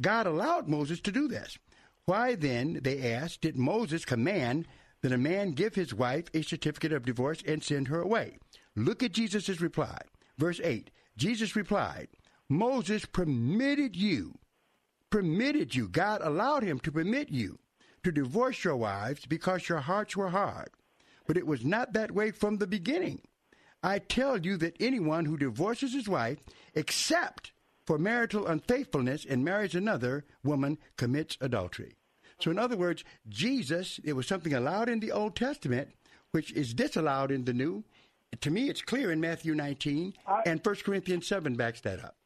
God 0.00 0.24
allowed 0.24 0.68
Moses 0.68 1.00
to 1.00 1.10
do 1.10 1.26
this. 1.26 1.58
Why 2.04 2.36
then, 2.36 2.78
they 2.80 3.12
asked, 3.12 3.40
did 3.40 3.56
Moses 3.56 4.04
command 4.04 4.68
that 5.02 5.10
a 5.10 5.18
man 5.18 5.50
give 5.50 5.74
his 5.74 5.92
wife 5.92 6.26
a 6.32 6.42
certificate 6.42 6.92
of 6.92 7.04
divorce 7.04 7.42
and 7.44 7.64
send 7.64 7.88
her 7.88 8.00
away? 8.00 8.38
Look 8.76 9.02
at 9.02 9.14
Jesus' 9.14 9.60
reply. 9.60 9.98
Verse 10.38 10.60
8 10.62 10.92
Jesus 11.16 11.56
replied, 11.56 12.06
Moses 12.48 13.04
permitted 13.04 13.96
you, 13.96 14.38
permitted 15.10 15.74
you, 15.74 15.88
God 15.88 16.20
allowed 16.22 16.62
him 16.62 16.78
to 16.80 16.92
permit 16.92 17.30
you 17.30 17.58
to 18.04 18.12
divorce 18.12 18.62
your 18.62 18.76
wives 18.76 19.26
because 19.26 19.68
your 19.68 19.80
hearts 19.80 20.16
were 20.16 20.30
hard. 20.30 20.70
But 21.26 21.36
it 21.36 21.48
was 21.48 21.64
not 21.64 21.94
that 21.94 22.12
way 22.12 22.30
from 22.30 22.58
the 22.58 22.68
beginning. 22.68 23.22
I 23.82 23.98
tell 23.98 24.38
you 24.38 24.56
that 24.58 24.76
anyone 24.80 25.24
who 25.24 25.36
divorces 25.36 25.94
his 25.94 26.08
wife, 26.08 26.38
except 26.74 27.52
for 27.86 27.98
marital 27.98 28.46
unfaithfulness, 28.46 29.24
and 29.24 29.44
marries 29.44 29.74
another 29.74 30.24
woman, 30.44 30.78
commits 30.96 31.38
adultery. 31.40 31.94
So, 32.40 32.50
in 32.50 32.58
other 32.58 32.76
words, 32.76 33.04
Jesus, 33.28 33.98
it 34.04 34.12
was 34.12 34.26
something 34.26 34.54
allowed 34.54 34.88
in 34.88 35.00
the 35.00 35.12
Old 35.12 35.34
Testament, 35.34 35.90
which 36.32 36.52
is 36.52 36.74
disallowed 36.74 37.30
in 37.30 37.44
the 37.44 37.52
New. 37.52 37.84
To 38.40 38.50
me, 38.50 38.68
it's 38.68 38.82
clear 38.82 39.10
in 39.10 39.20
Matthew 39.20 39.54
19, 39.54 40.14
and 40.44 40.60
1 40.64 40.74
Corinthians 40.84 41.26
7 41.26 41.54
backs 41.56 41.80
that 41.80 42.04
up. 42.04 42.16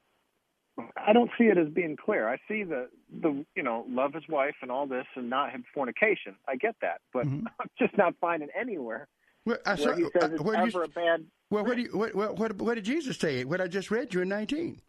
I 0.97 1.13
don't 1.13 1.31
see 1.39 1.45
it 1.45 1.59
as 1.59 1.69
being 1.69 1.97
clear. 1.97 2.29
I 2.29 2.39
see 2.49 2.65
the 2.65 2.89
the 3.21 3.45
you 3.55 3.63
know 3.63 3.85
love 3.91 4.15
his 4.15 4.27
wife 4.27 4.55
and 4.63 4.71
all 4.71 4.87
this 4.87 5.05
and 5.17 5.29
not 5.29 5.51
have 5.51 5.61
fornication. 5.75 6.35
I 6.49 6.57
get 6.57 6.77
that, 6.81 7.03
but 7.13 7.27
mm-hmm. 7.27 7.47
I'm 7.61 7.69
just 7.79 7.97
not 7.99 8.15
finding 8.21 8.49
anywhere 8.59 9.07
Well, 9.45 9.59
I 9.67 9.75
where 9.75 9.97
he 9.97 10.03
says 10.03 10.31
it's 10.33 10.43
do 10.43 10.79
you- 10.79 10.83
a 10.85 10.89
bad. 10.89 11.25
Well, 11.51 11.65
what, 11.65 11.77
do 11.77 11.83
you, 11.83 11.91
what, 11.93 12.15
what, 12.39 12.57
what, 12.61 12.75
did 12.77 12.85
Jesus 12.85 13.19
say? 13.19 13.45
What 13.45 13.61
I 13.61 13.67
just 13.67 13.91
read 13.91 14.15
you 14.15 14.23
in 14.23 14.29
19. 14.29 14.81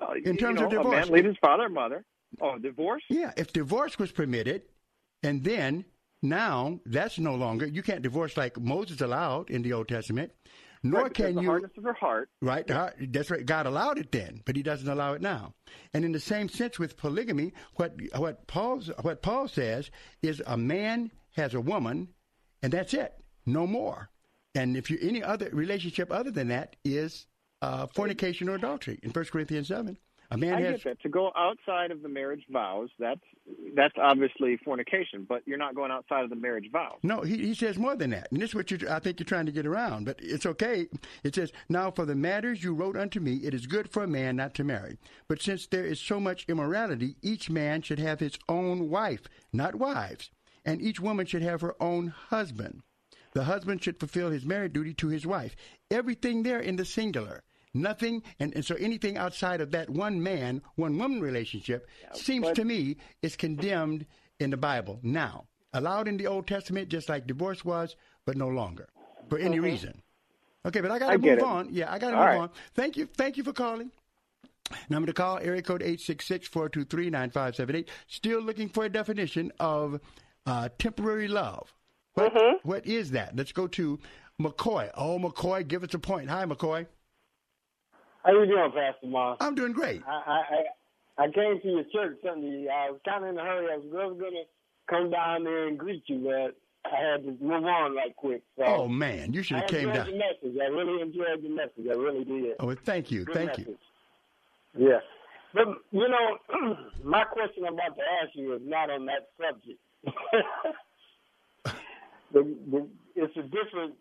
Uh, 0.00 0.06
in 0.24 0.36
terms 0.38 0.58
know, 0.60 0.66
of 0.66 0.72
a 0.72 0.76
divorce. 0.76 1.06
man 1.06 1.14
leave 1.14 1.24
his 1.26 1.36
father 1.40 1.64
and 1.64 1.74
mother. 1.74 2.04
Oh, 2.40 2.56
divorce? 2.58 3.02
Yeah, 3.10 3.32
if 3.36 3.52
divorce 3.52 3.98
was 3.98 4.10
permitted, 4.10 4.62
and 5.22 5.44
then 5.44 5.84
now 6.22 6.80
that's 6.86 7.18
no 7.18 7.34
longer, 7.34 7.66
you 7.66 7.82
can't 7.82 8.02
divorce 8.02 8.36
like 8.36 8.58
Moses 8.58 9.00
allowed 9.02 9.50
in 9.50 9.62
the 9.62 9.72
Old 9.74 9.88
Testament, 9.88 10.32
nor 10.82 11.02
Right, 11.02 11.14
can 11.14 11.34
the 11.34 11.42
you. 11.42 11.48
hardness 11.48 11.72
of 11.76 11.84
her 11.84 11.92
heart. 11.92 12.28
Right, 12.40 12.66
the 12.66 12.74
heart- 12.74 12.96
that's 13.10 13.30
right. 13.30 13.44
God 13.44 13.66
allowed 13.66 13.98
it 13.98 14.10
then, 14.10 14.40
but 14.46 14.56
He 14.56 14.62
doesn't 14.62 14.88
allow 14.88 15.12
it 15.12 15.20
now. 15.22 15.52
And 15.92 16.04
in 16.04 16.12
the 16.12 16.20
same 16.20 16.48
sense 16.48 16.78
with 16.78 16.96
polygamy, 16.96 17.52
what 17.74 17.94
what 18.16 18.46
Paul's 18.46 18.90
what 19.02 19.22
Paul 19.22 19.48
says 19.48 19.90
is 20.22 20.42
a 20.46 20.56
man 20.56 21.10
has 21.36 21.54
a 21.54 21.60
woman, 21.60 22.08
and 22.62 22.72
that's 22.72 22.94
it, 22.94 23.12
no 23.46 23.66
more. 23.66 24.10
And 24.54 24.76
if 24.76 24.90
you 24.90 24.98
any 25.02 25.22
other 25.22 25.48
relationship 25.52 26.12
other 26.12 26.30
than 26.30 26.48
that 26.48 26.76
is 26.84 27.26
uh, 27.62 27.86
fornication 27.86 28.48
or 28.48 28.56
adultery 28.56 29.00
in 29.02 29.10
1 29.10 29.24
Corinthians 29.26 29.68
seven. 29.68 29.96
A 30.30 30.36
man 30.36 30.54
I 30.54 30.60
has 30.62 30.82
get 30.82 30.84
that. 30.84 31.00
To 31.02 31.08
go 31.08 31.30
outside 31.36 31.90
of 31.90 32.02
the 32.02 32.08
marriage 32.08 32.44
vows, 32.50 32.88
that's 32.98 33.20
that's 33.76 33.94
obviously 34.00 34.56
fornication, 34.64 35.26
but 35.28 35.42
you're 35.46 35.58
not 35.58 35.74
going 35.74 35.90
outside 35.90 36.24
of 36.24 36.30
the 36.30 36.36
marriage 36.36 36.70
vows. 36.72 36.98
No, 37.02 37.20
he, 37.20 37.36
he 37.36 37.54
says 37.54 37.78
more 37.78 37.94
than 37.94 38.10
that. 38.10 38.32
And 38.32 38.40
this 38.40 38.50
is 38.50 38.54
what 38.54 38.70
you, 38.70 38.78
I 38.88 38.98
think 38.98 39.20
you're 39.20 39.26
trying 39.26 39.46
to 39.46 39.52
get 39.52 39.66
around, 39.66 40.06
but 40.06 40.18
it's 40.20 40.46
okay. 40.46 40.88
It 41.22 41.34
says, 41.34 41.52
Now 41.68 41.90
for 41.90 42.04
the 42.06 42.14
matters 42.14 42.64
you 42.64 42.74
wrote 42.74 42.96
unto 42.96 43.20
me, 43.20 43.36
it 43.44 43.54
is 43.54 43.66
good 43.66 43.92
for 43.92 44.02
a 44.02 44.08
man 44.08 44.36
not 44.36 44.54
to 44.54 44.64
marry. 44.64 44.98
But 45.28 45.42
since 45.42 45.66
there 45.66 45.84
is 45.84 46.00
so 46.00 46.18
much 46.18 46.46
immorality, 46.48 47.16
each 47.22 47.50
man 47.50 47.82
should 47.82 47.98
have 47.98 48.20
his 48.20 48.38
own 48.48 48.88
wife, 48.88 49.22
not 49.52 49.74
wives, 49.74 50.30
and 50.64 50.80
each 50.80 51.00
woman 51.00 51.26
should 51.26 51.42
have 51.42 51.60
her 51.60 51.76
own 51.80 52.08
husband. 52.08 52.82
The 53.34 53.44
husband 53.44 53.82
should 53.82 53.98
fulfill 53.98 54.30
his 54.30 54.44
married 54.44 54.72
duty 54.72 54.94
to 54.94 55.08
his 55.08 55.26
wife. 55.26 55.56
Everything 55.90 56.44
there 56.44 56.60
in 56.60 56.76
the 56.76 56.84
singular. 56.84 57.42
Nothing, 57.76 58.22
and, 58.38 58.54
and 58.54 58.64
so 58.64 58.76
anything 58.76 59.16
outside 59.16 59.60
of 59.60 59.72
that 59.72 59.90
one 59.90 60.22
man, 60.22 60.62
one 60.76 60.96
woman 60.96 61.20
relationship 61.20 61.88
seems 62.12 62.52
to 62.52 62.64
me 62.64 62.98
is 63.20 63.34
condemned 63.34 64.06
in 64.38 64.50
the 64.50 64.56
Bible 64.56 65.00
now. 65.02 65.46
Allowed 65.72 66.06
in 66.06 66.16
the 66.16 66.28
Old 66.28 66.46
Testament, 66.46 66.88
just 66.88 67.08
like 67.08 67.26
divorce 67.26 67.64
was, 67.64 67.96
but 68.24 68.36
no 68.36 68.46
longer 68.46 68.88
for 69.28 69.38
any 69.38 69.58
Mhm. 69.58 69.62
reason. 69.64 70.02
Okay, 70.64 70.80
but 70.80 70.92
I 70.92 71.00
got 71.00 71.10
to 71.10 71.18
move 71.18 71.38
it. 71.38 71.42
on. 71.42 71.68
Yeah, 71.74 71.92
I 71.92 71.98
got 71.98 72.10
to 72.12 72.16
move 72.16 72.24
right. 72.24 72.38
on. 72.38 72.50
Thank 72.74 72.96
you. 72.96 73.06
Thank 73.06 73.36
you 73.36 73.42
for 73.42 73.52
calling. 73.52 73.90
Number 74.88 75.06
to 75.08 75.12
call, 75.12 75.38
area 75.38 75.60
code 75.60 75.82
866-423-9578. 75.82 77.88
Still 78.06 78.40
looking 78.40 78.68
for 78.68 78.84
a 78.84 78.88
definition 78.88 79.50
of 79.58 80.00
uh, 80.46 80.68
temporary 80.78 81.26
love. 81.28 81.72
What, 82.14 82.32
Mm-hmm. 82.34 82.68
what 82.68 82.86
is 82.86 83.10
that? 83.12 83.34
Let's 83.36 83.52
go 83.52 83.66
to 83.68 83.98
McCoy. 84.40 84.90
Oh, 84.96 85.18
McCoy, 85.18 85.66
give 85.66 85.82
us 85.84 85.94
a 85.94 85.98
point. 85.98 86.28
Hi, 86.30 86.44
McCoy. 86.44 86.86
How 88.24 88.32
you 88.32 88.46
doing, 88.46 88.70
Pastor 88.74 89.06
Moss? 89.06 89.36
I'm 89.40 89.54
doing 89.54 89.72
great. 89.72 90.02
I, 90.06 90.42
I 91.18 91.24
I 91.24 91.26
came 91.30 91.60
to 91.60 91.68
your 91.68 91.84
church 91.92 92.16
Sunday. 92.24 92.66
I 92.72 92.90
was 92.90 93.00
kind 93.04 93.22
of 93.24 93.30
in 93.30 93.38
a 93.38 93.42
hurry. 93.42 93.66
I 93.72 93.76
was 93.76 93.86
really 93.92 94.18
gonna 94.18 94.44
come 94.88 95.10
down 95.10 95.44
there 95.44 95.68
and 95.68 95.78
greet 95.78 96.02
you, 96.06 96.18
but 96.24 96.56
I 96.90 96.96
had 97.12 97.22
to 97.24 97.36
move 97.44 97.64
on 97.64 97.94
right 97.94 98.14
quick. 98.16 98.42
So 98.56 98.64
Oh, 98.64 98.88
man, 98.88 99.32
you 99.32 99.42
should 99.42 99.58
have 99.58 99.66
came 99.68 99.92
down. 99.92 100.06
the 100.06 100.12
message. 100.12 100.58
I 100.60 100.66
really 100.66 101.02
enjoyed 101.02 101.42
the 101.42 101.48
message. 101.50 101.86
I 101.88 101.94
really 101.94 102.24
did. 102.24 102.54
Oh, 102.60 102.74
thank 102.74 103.10
you. 103.10 103.24
Good 103.24 103.34
thank 103.34 103.58
you. 103.58 103.64
message. 103.64 103.78
Yeah. 104.76 105.00
But, 105.52 105.68
you 105.92 106.08
know, 106.08 106.76
my 107.04 107.24
question 107.24 107.64
I'm 107.66 107.74
about 107.74 107.94
to 107.96 108.02
ask 108.22 108.34
you 108.34 108.54
is 108.54 108.62
not 108.64 108.90
on 108.90 109.06
that 109.06 109.28
subject. 109.38 109.78
the, 112.34 112.56
the, 112.70 112.88
it's 113.16 113.36
a 113.36 113.42
different 113.42 113.94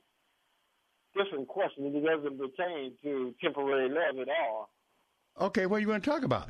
different 1.16 1.48
question. 1.48 1.86
It 1.86 2.04
doesn't 2.04 2.38
pertain 2.38 2.94
to 3.04 3.34
temporary 3.42 3.88
love 3.90 4.20
at 4.20 4.28
all. 4.28 4.70
Okay, 5.40 5.66
what 5.66 5.78
do 5.78 5.84
you 5.84 5.90
want 5.90 6.04
to 6.04 6.10
talk 6.10 6.24
about? 6.24 6.50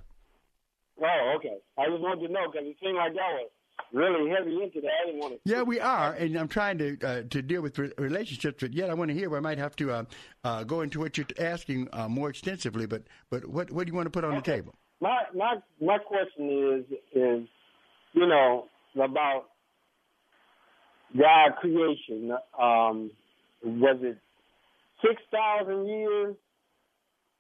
Oh, 1.02 1.34
okay. 1.38 1.58
I 1.78 1.86
just 1.90 2.02
wanted 2.02 2.28
to 2.28 2.34
know 2.34 2.50
because 2.52 2.68
it 2.68 2.78
seemed 2.82 2.96
like 2.96 3.14
y'all 3.14 3.34
was 3.34 3.50
really 3.92 4.30
heavy 4.30 4.64
into 4.64 4.82
that. 4.82 4.92
I 5.04 5.06
didn't 5.08 5.22
want 5.22 5.34
to. 5.34 5.40
Yeah, 5.46 5.64
we 5.64 5.80
are, 5.80 6.14
and 6.14 6.36
I'm 6.36 6.48
trying 6.48 6.78
to 6.78 6.98
uh, 7.04 7.22
to 7.30 7.42
deal 7.42 7.62
with 7.62 7.78
re- 7.78 7.92
relationships, 7.98 8.58
but 8.62 8.74
yet 8.74 8.90
I 8.90 8.94
want 8.94 9.10
to 9.10 9.16
hear 9.16 9.30
where 9.30 9.40
I 9.40 9.42
might 9.42 9.58
have 9.58 9.76
to 9.78 9.92
uh, 9.92 10.04
uh, 10.44 10.64
go 10.64 10.82
into 10.82 11.00
what 11.00 11.18
you're 11.18 11.28
asking 11.40 11.90
uh, 11.92 12.08
more 12.08 12.30
extensively. 12.30 12.86
But 12.86 13.04
but 13.30 13.46
what 13.46 13.72
what 13.72 13.86
do 13.86 13.92
you 13.92 13.96
want 13.96 14.06
to 14.06 14.12
put 14.12 14.24
on 14.24 14.36
the 14.36 14.42
table? 14.42 14.76
My 15.02 15.24
my 15.36 15.58
my 15.82 15.98
question 15.98 16.86
is 16.90 16.98
is 17.14 17.48
you 18.14 18.28
know 18.28 18.66
about 18.96 19.46
God 21.18 21.56
creation. 21.60 22.32
Um, 22.60 23.12
was 23.64 23.98
it 24.02 24.18
six 25.02 25.22
thousand 25.32 25.88
years? 25.88 26.36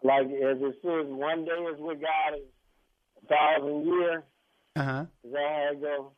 Like 0.03 0.25
as 0.25 0.57
it 0.61 0.75
says, 0.81 1.05
one 1.07 1.45
day 1.45 1.51
is 1.51 1.79
with 1.79 1.99
God 2.01 2.37
is 2.37 2.45
a 3.23 3.27
thousand 3.27 3.85
years. 3.85 4.23
Uh 4.75 4.83
huh. 4.83 5.05
Is 5.23 5.31
that 5.31 5.39
how 5.39 5.71
it 5.71 5.81
goes? 5.81 6.11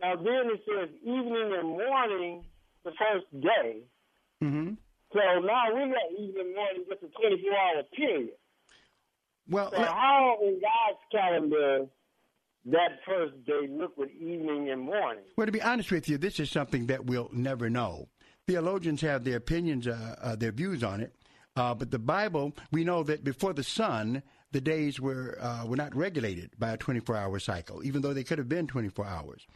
Now 0.00 0.16
then 0.16 0.50
it 0.52 0.60
says 0.66 0.88
evening 1.02 1.54
and 1.58 1.68
morning 1.68 2.44
the 2.84 2.92
first 2.92 3.26
day. 3.40 3.80
Mm-hmm. 4.42 4.74
So 5.12 5.18
now 5.18 5.74
we 5.74 5.90
got 5.90 6.12
evening 6.12 6.34
and 6.38 6.54
morning 6.54 6.84
just 6.88 7.02
a 7.02 7.08
twenty 7.18 7.42
four 7.42 7.52
hour 7.52 7.82
period. 7.96 8.30
Well, 9.48 9.70
So 9.70 9.82
how 9.82 10.38
in 10.42 10.60
God's 10.60 11.00
calendar 11.10 11.86
that 12.70 13.00
first 13.06 13.44
day 13.44 13.68
look 13.68 13.96
with 13.96 14.10
evening 14.10 14.70
and 14.70 14.82
morning? 14.82 15.24
Well, 15.36 15.46
to 15.46 15.52
be 15.52 15.62
honest 15.62 15.90
with 15.90 16.08
you, 16.08 16.18
this 16.18 16.40
is 16.40 16.50
something 16.50 16.86
that 16.86 17.06
we'll 17.06 17.30
never 17.32 17.68
know. 17.70 18.08
Theologians 18.46 19.00
have 19.02 19.24
their 19.24 19.36
opinions, 19.36 19.86
uh, 19.86 20.16
uh, 20.20 20.36
their 20.36 20.52
views 20.52 20.82
on 20.82 21.00
it, 21.00 21.14
uh, 21.56 21.74
but 21.74 21.90
the 21.90 21.98
Bible, 21.98 22.52
we 22.70 22.84
know 22.84 23.02
that 23.02 23.24
before 23.24 23.52
the 23.52 23.64
sun, 23.64 24.22
the 24.52 24.60
days 24.60 25.00
were 25.00 25.36
uh, 25.40 25.66
were 25.66 25.76
not 25.76 25.94
regulated 25.94 26.50
by 26.58 26.72
a 26.72 26.78
24-hour 26.78 27.38
cycle, 27.38 27.84
even 27.84 28.00
though 28.00 28.14
they 28.14 28.24
could 28.24 28.38
have 28.38 28.48
been 28.48 28.66
24 28.66 29.04
hours. 29.06 29.46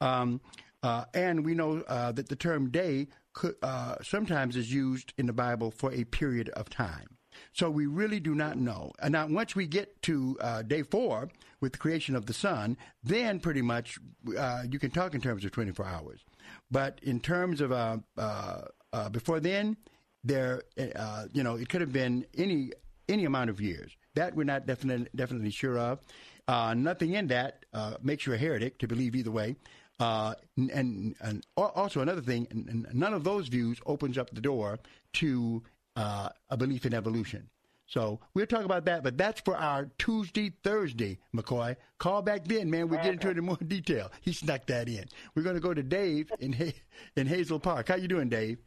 Um, 0.00 0.40
uh, 0.82 1.04
and 1.14 1.44
we 1.44 1.54
know 1.54 1.82
uh, 1.86 2.12
that 2.12 2.28
the 2.28 2.36
term 2.36 2.70
day 2.70 3.06
could, 3.32 3.54
uh, 3.62 3.96
sometimes 4.02 4.56
is 4.56 4.72
used 4.72 5.14
in 5.16 5.26
the 5.26 5.32
Bible 5.32 5.70
for 5.70 5.92
a 5.92 6.04
period 6.04 6.48
of 6.50 6.68
time. 6.68 7.16
So 7.52 7.70
we 7.70 7.86
really 7.86 8.20
do 8.20 8.34
not 8.34 8.56
know. 8.56 8.92
And 9.00 9.12
now, 9.12 9.26
once 9.26 9.54
we 9.54 9.66
get 9.66 10.02
to 10.02 10.36
uh, 10.40 10.62
day 10.62 10.82
four 10.82 11.28
with 11.60 11.72
the 11.72 11.78
creation 11.78 12.16
of 12.16 12.26
the 12.26 12.32
sun, 12.32 12.76
then 13.02 13.40
pretty 13.40 13.62
much 13.62 13.98
uh, 14.36 14.62
you 14.70 14.78
can 14.78 14.90
talk 14.90 15.14
in 15.14 15.20
terms 15.20 15.44
of 15.44 15.52
24 15.52 15.86
hours. 15.86 16.24
But 16.70 16.98
in 17.02 17.20
terms 17.20 17.60
of 17.60 17.72
uh, 17.72 17.98
uh, 18.16 18.62
uh, 18.92 19.08
before 19.08 19.40
then, 19.40 19.76
there, 20.24 20.62
uh, 20.96 21.26
you 21.32 21.42
know, 21.42 21.56
it 21.56 21.68
could 21.68 21.80
have 21.80 21.92
been 21.92 22.26
any 22.36 22.72
any 23.08 23.24
amount 23.24 23.50
of 23.50 23.60
years. 23.60 23.96
That 24.14 24.34
we're 24.34 24.44
not 24.44 24.66
definitely 24.66 25.08
definitely 25.14 25.50
sure 25.50 25.78
of. 25.78 26.00
Uh, 26.48 26.74
nothing 26.74 27.14
in 27.14 27.28
that 27.28 27.64
uh, 27.72 27.94
makes 28.02 28.26
you 28.26 28.32
a 28.32 28.36
heretic 28.36 28.78
to 28.78 28.88
believe 28.88 29.14
either 29.14 29.30
way. 29.30 29.56
Uh, 30.00 30.34
and, 30.56 31.14
and 31.20 31.46
also 31.56 32.00
another 32.00 32.20
thing, 32.20 32.46
none 32.92 33.14
of 33.14 33.22
those 33.22 33.46
views 33.46 33.78
opens 33.86 34.18
up 34.18 34.30
the 34.30 34.40
door 34.40 34.80
to 35.12 35.62
uh, 35.96 36.28
a 36.50 36.56
belief 36.56 36.86
in 36.86 36.94
evolution. 36.94 37.48
So 37.86 38.20
we'll 38.32 38.46
talk 38.46 38.64
about 38.64 38.86
that, 38.86 39.02
but 39.02 39.18
that's 39.18 39.40
for 39.42 39.54
our 39.54 39.90
Tuesday, 39.98 40.52
Thursday, 40.64 41.18
McCoy. 41.36 41.76
Call 41.98 42.22
back 42.22 42.46
then, 42.46 42.70
man. 42.70 42.88
We'll 42.88 43.02
get 43.02 43.12
into 43.12 43.28
it 43.28 43.36
in 43.36 43.44
more 43.44 43.56
detail. 43.66 44.10
He 44.22 44.32
snuck 44.32 44.66
that 44.66 44.88
in. 44.88 45.04
We're 45.34 45.42
going 45.42 45.56
to 45.56 45.60
go 45.60 45.74
to 45.74 45.82
Dave 45.82 46.32
in 46.40 46.54
ha- 46.54 46.72
in 47.16 47.26
Hazel 47.26 47.60
Park. 47.60 47.88
How 47.88 47.96
you 47.96 48.08
doing, 48.08 48.30
Dave? 48.30 48.58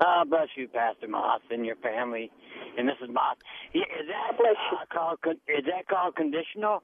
Uh, 0.00 0.24
bless 0.24 0.48
you, 0.56 0.66
Pastor 0.66 1.06
Moss, 1.06 1.42
and 1.50 1.64
your 1.64 1.76
family. 1.76 2.30
And 2.76 2.88
Mrs. 2.88 3.10
is 3.10 3.14
Moss. 3.14 3.36
Yeah, 3.72 3.82
is 3.82 4.08
that 4.08 4.36
uh, 4.40 4.84
called 4.92 5.18
is 5.46 5.64
that 5.66 5.86
called 5.88 6.16
conditional? 6.16 6.82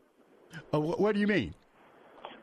Uh, 0.72 0.78
what 0.78 1.14
do 1.14 1.20
you 1.20 1.26
mean? 1.26 1.54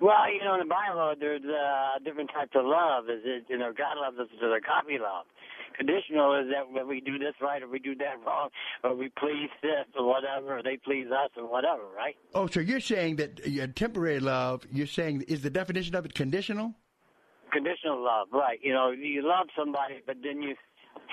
Well, 0.01 0.27
you 0.27 0.43
know, 0.43 0.55
in 0.55 0.59
the 0.59 0.65
Bible, 0.67 1.13
there's 1.17 1.45
uh, 1.45 1.99
different 2.03 2.29
types 2.33 2.51
of 2.55 2.65
love. 2.65 3.05
Is 3.07 3.21
it, 3.23 3.45
you 3.47 3.57
know, 3.57 3.71
God 3.71 3.95
loves 3.95 4.19
us 4.19 4.27
with 4.33 4.51
agape 4.51 4.99
love. 4.99 5.25
Conditional 5.77 6.39
is 6.39 6.47
that 6.51 6.71
when 6.71 6.87
we 6.87 7.01
do 7.01 7.17
this 7.17 7.33
right 7.41 7.61
or 7.61 7.67
we 7.67 7.79
do 7.79 7.95
that 7.95 8.15
wrong, 8.25 8.49
or 8.83 8.95
we 8.95 9.09
please 9.17 9.49
this 9.61 9.85
or 9.97 10.07
whatever, 10.07 10.57
or 10.57 10.63
they 10.63 10.77
please 10.77 11.07
us 11.11 11.29
or 11.37 11.49
whatever, 11.49 11.83
right? 11.95 12.15
Oh, 12.33 12.47
so 12.47 12.59
you're 12.59 12.79
saying 12.79 13.17
that 13.17 13.41
uh, 13.45 13.67
temporary 13.75 14.19
love, 14.19 14.65
you're 14.71 14.87
saying, 14.87 15.23
is 15.27 15.41
the 15.41 15.49
definition 15.49 15.95
of 15.95 16.05
it 16.05 16.13
conditional? 16.13 16.73
Conditional 17.51 18.03
love, 18.03 18.27
right. 18.31 18.59
You 18.61 18.73
know, 18.73 18.91
you 18.91 19.21
love 19.27 19.47
somebody, 19.57 20.01
but 20.05 20.17
then 20.23 20.41
you, 20.41 20.55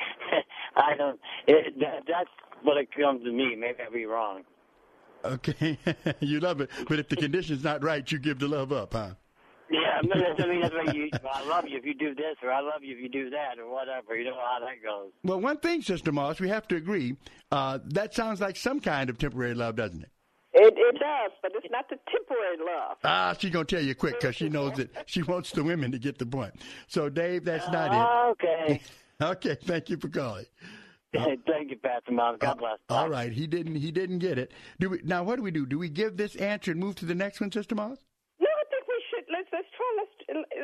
I 0.77 0.97
don't, 0.97 1.21
it, 1.47 1.79
that, 1.81 2.05
that's 2.07 2.31
what 2.63 2.77
it 2.77 2.89
comes 2.95 3.25
to 3.25 3.33
me. 3.33 3.57
Maybe 3.57 3.79
I'll 3.85 3.93
be 3.93 4.07
wrong. 4.07 4.43
Okay, 5.25 5.79
you 6.21 6.41
love 6.41 6.61
it, 6.63 6.71
but 6.89 6.99
if 6.99 7.09
the 7.09 7.17
condition's 7.17 7.63
not 7.63 7.83
right, 7.83 8.11
you 8.11 8.19
give 8.19 8.39
the 8.39 8.49
love 8.49 8.73
up, 8.73 8.95
huh? 8.95 9.11
Yeah, 9.71 9.99
I 9.99 10.47
mean 10.47 10.61
that's 10.61 10.75
why 10.75 10.93
you. 10.93 11.11
I 11.33 11.47
love 11.47 11.69
you 11.69 11.79
if 11.79 11.85
you 11.85 11.95
do 11.95 12.15
this, 12.15 12.37
or 12.43 12.51
I 12.51 12.61
love 12.61 12.83
you 12.83 12.95
if 12.97 13.01
you 13.01 13.09
do 13.09 13.31
that, 13.31 13.59
or 13.59 13.71
whatever. 13.71 14.17
You 14.17 14.25
know 14.25 14.35
how 14.35 14.59
that 14.61 14.83
goes. 14.83 15.13
Well, 15.23 15.41
one 15.41 15.59
thing, 15.59 15.83
Sister 15.83 16.11
Moss, 16.11 16.41
we 16.41 16.49
have 16.49 16.67
to 16.69 16.77
agree. 16.77 17.17
Uh, 17.53 17.79
that 17.87 18.15
sounds 18.15 18.41
like 18.41 18.57
some 18.57 18.81
kind 18.81 19.09
of 19.09 19.19
temporary 19.19 19.55
love, 19.55 19.77
doesn't 19.77 20.03
it? 20.03 20.11
It, 20.53 20.75
it 20.77 20.99
does, 20.99 21.31
but 21.43 21.53
it's 21.55 21.67
not 21.71 21.89
the 21.89 21.97
temporary 22.11 22.57
love. 22.59 22.97
Ah, 23.05 23.37
she's 23.39 23.51
gonna 23.51 23.65
tell 23.65 23.83
you 23.83 23.95
quick 23.95 24.19
because 24.19 24.35
she 24.35 24.49
knows 24.49 24.73
that 24.75 24.91
she 25.07 25.23
wants 25.23 25.53
the 25.53 25.63
women 25.63 25.93
to 25.93 25.99
get 25.99 26.19
the 26.19 26.27
point. 26.27 26.55
So, 26.89 27.09
Dave, 27.09 27.45
that's 27.45 27.71
not 27.71 27.93
uh, 27.93 28.31
it. 28.31 28.45
Okay. 28.45 28.83
okay. 29.23 29.57
Thank 29.63 29.91
you 29.91 29.97
for 29.97 30.09
calling. 30.09 30.47
Thank 31.13 31.71
you, 31.71 31.77
Pastor 31.77 32.13
Mom. 32.13 32.37
God 32.39 32.59
bless. 32.59 32.79
All 32.89 33.09
right, 33.09 33.33
he 33.33 33.47
didn't. 33.47 33.77
He 33.77 33.91
didn't 33.91 34.19
get 34.19 34.39
it. 34.39 34.53
Do 34.79 34.91
we 34.91 35.01
now? 35.05 35.23
What 35.23 35.37
do 35.37 35.43
we 35.43 35.51
do? 35.51 35.67
Do 35.67 35.79
we 35.79 35.89
give 35.89 36.17
this 36.17 36.37
answer 36.37 36.71
and 36.71 36.81
move 36.81 36.95
to 36.97 37.05
the 37.05 37.15
next 37.15 37.41
one, 37.41 37.51
Sister 37.51 37.75
Moss? 37.75 37.99
No, 38.39 38.47
I 38.47 38.65
think 38.71 38.87
we 38.87 39.03
should. 39.11 39.25
Let's 39.33 39.49
let's 39.53 39.67
try. 39.77 39.87
Let's 39.99 40.11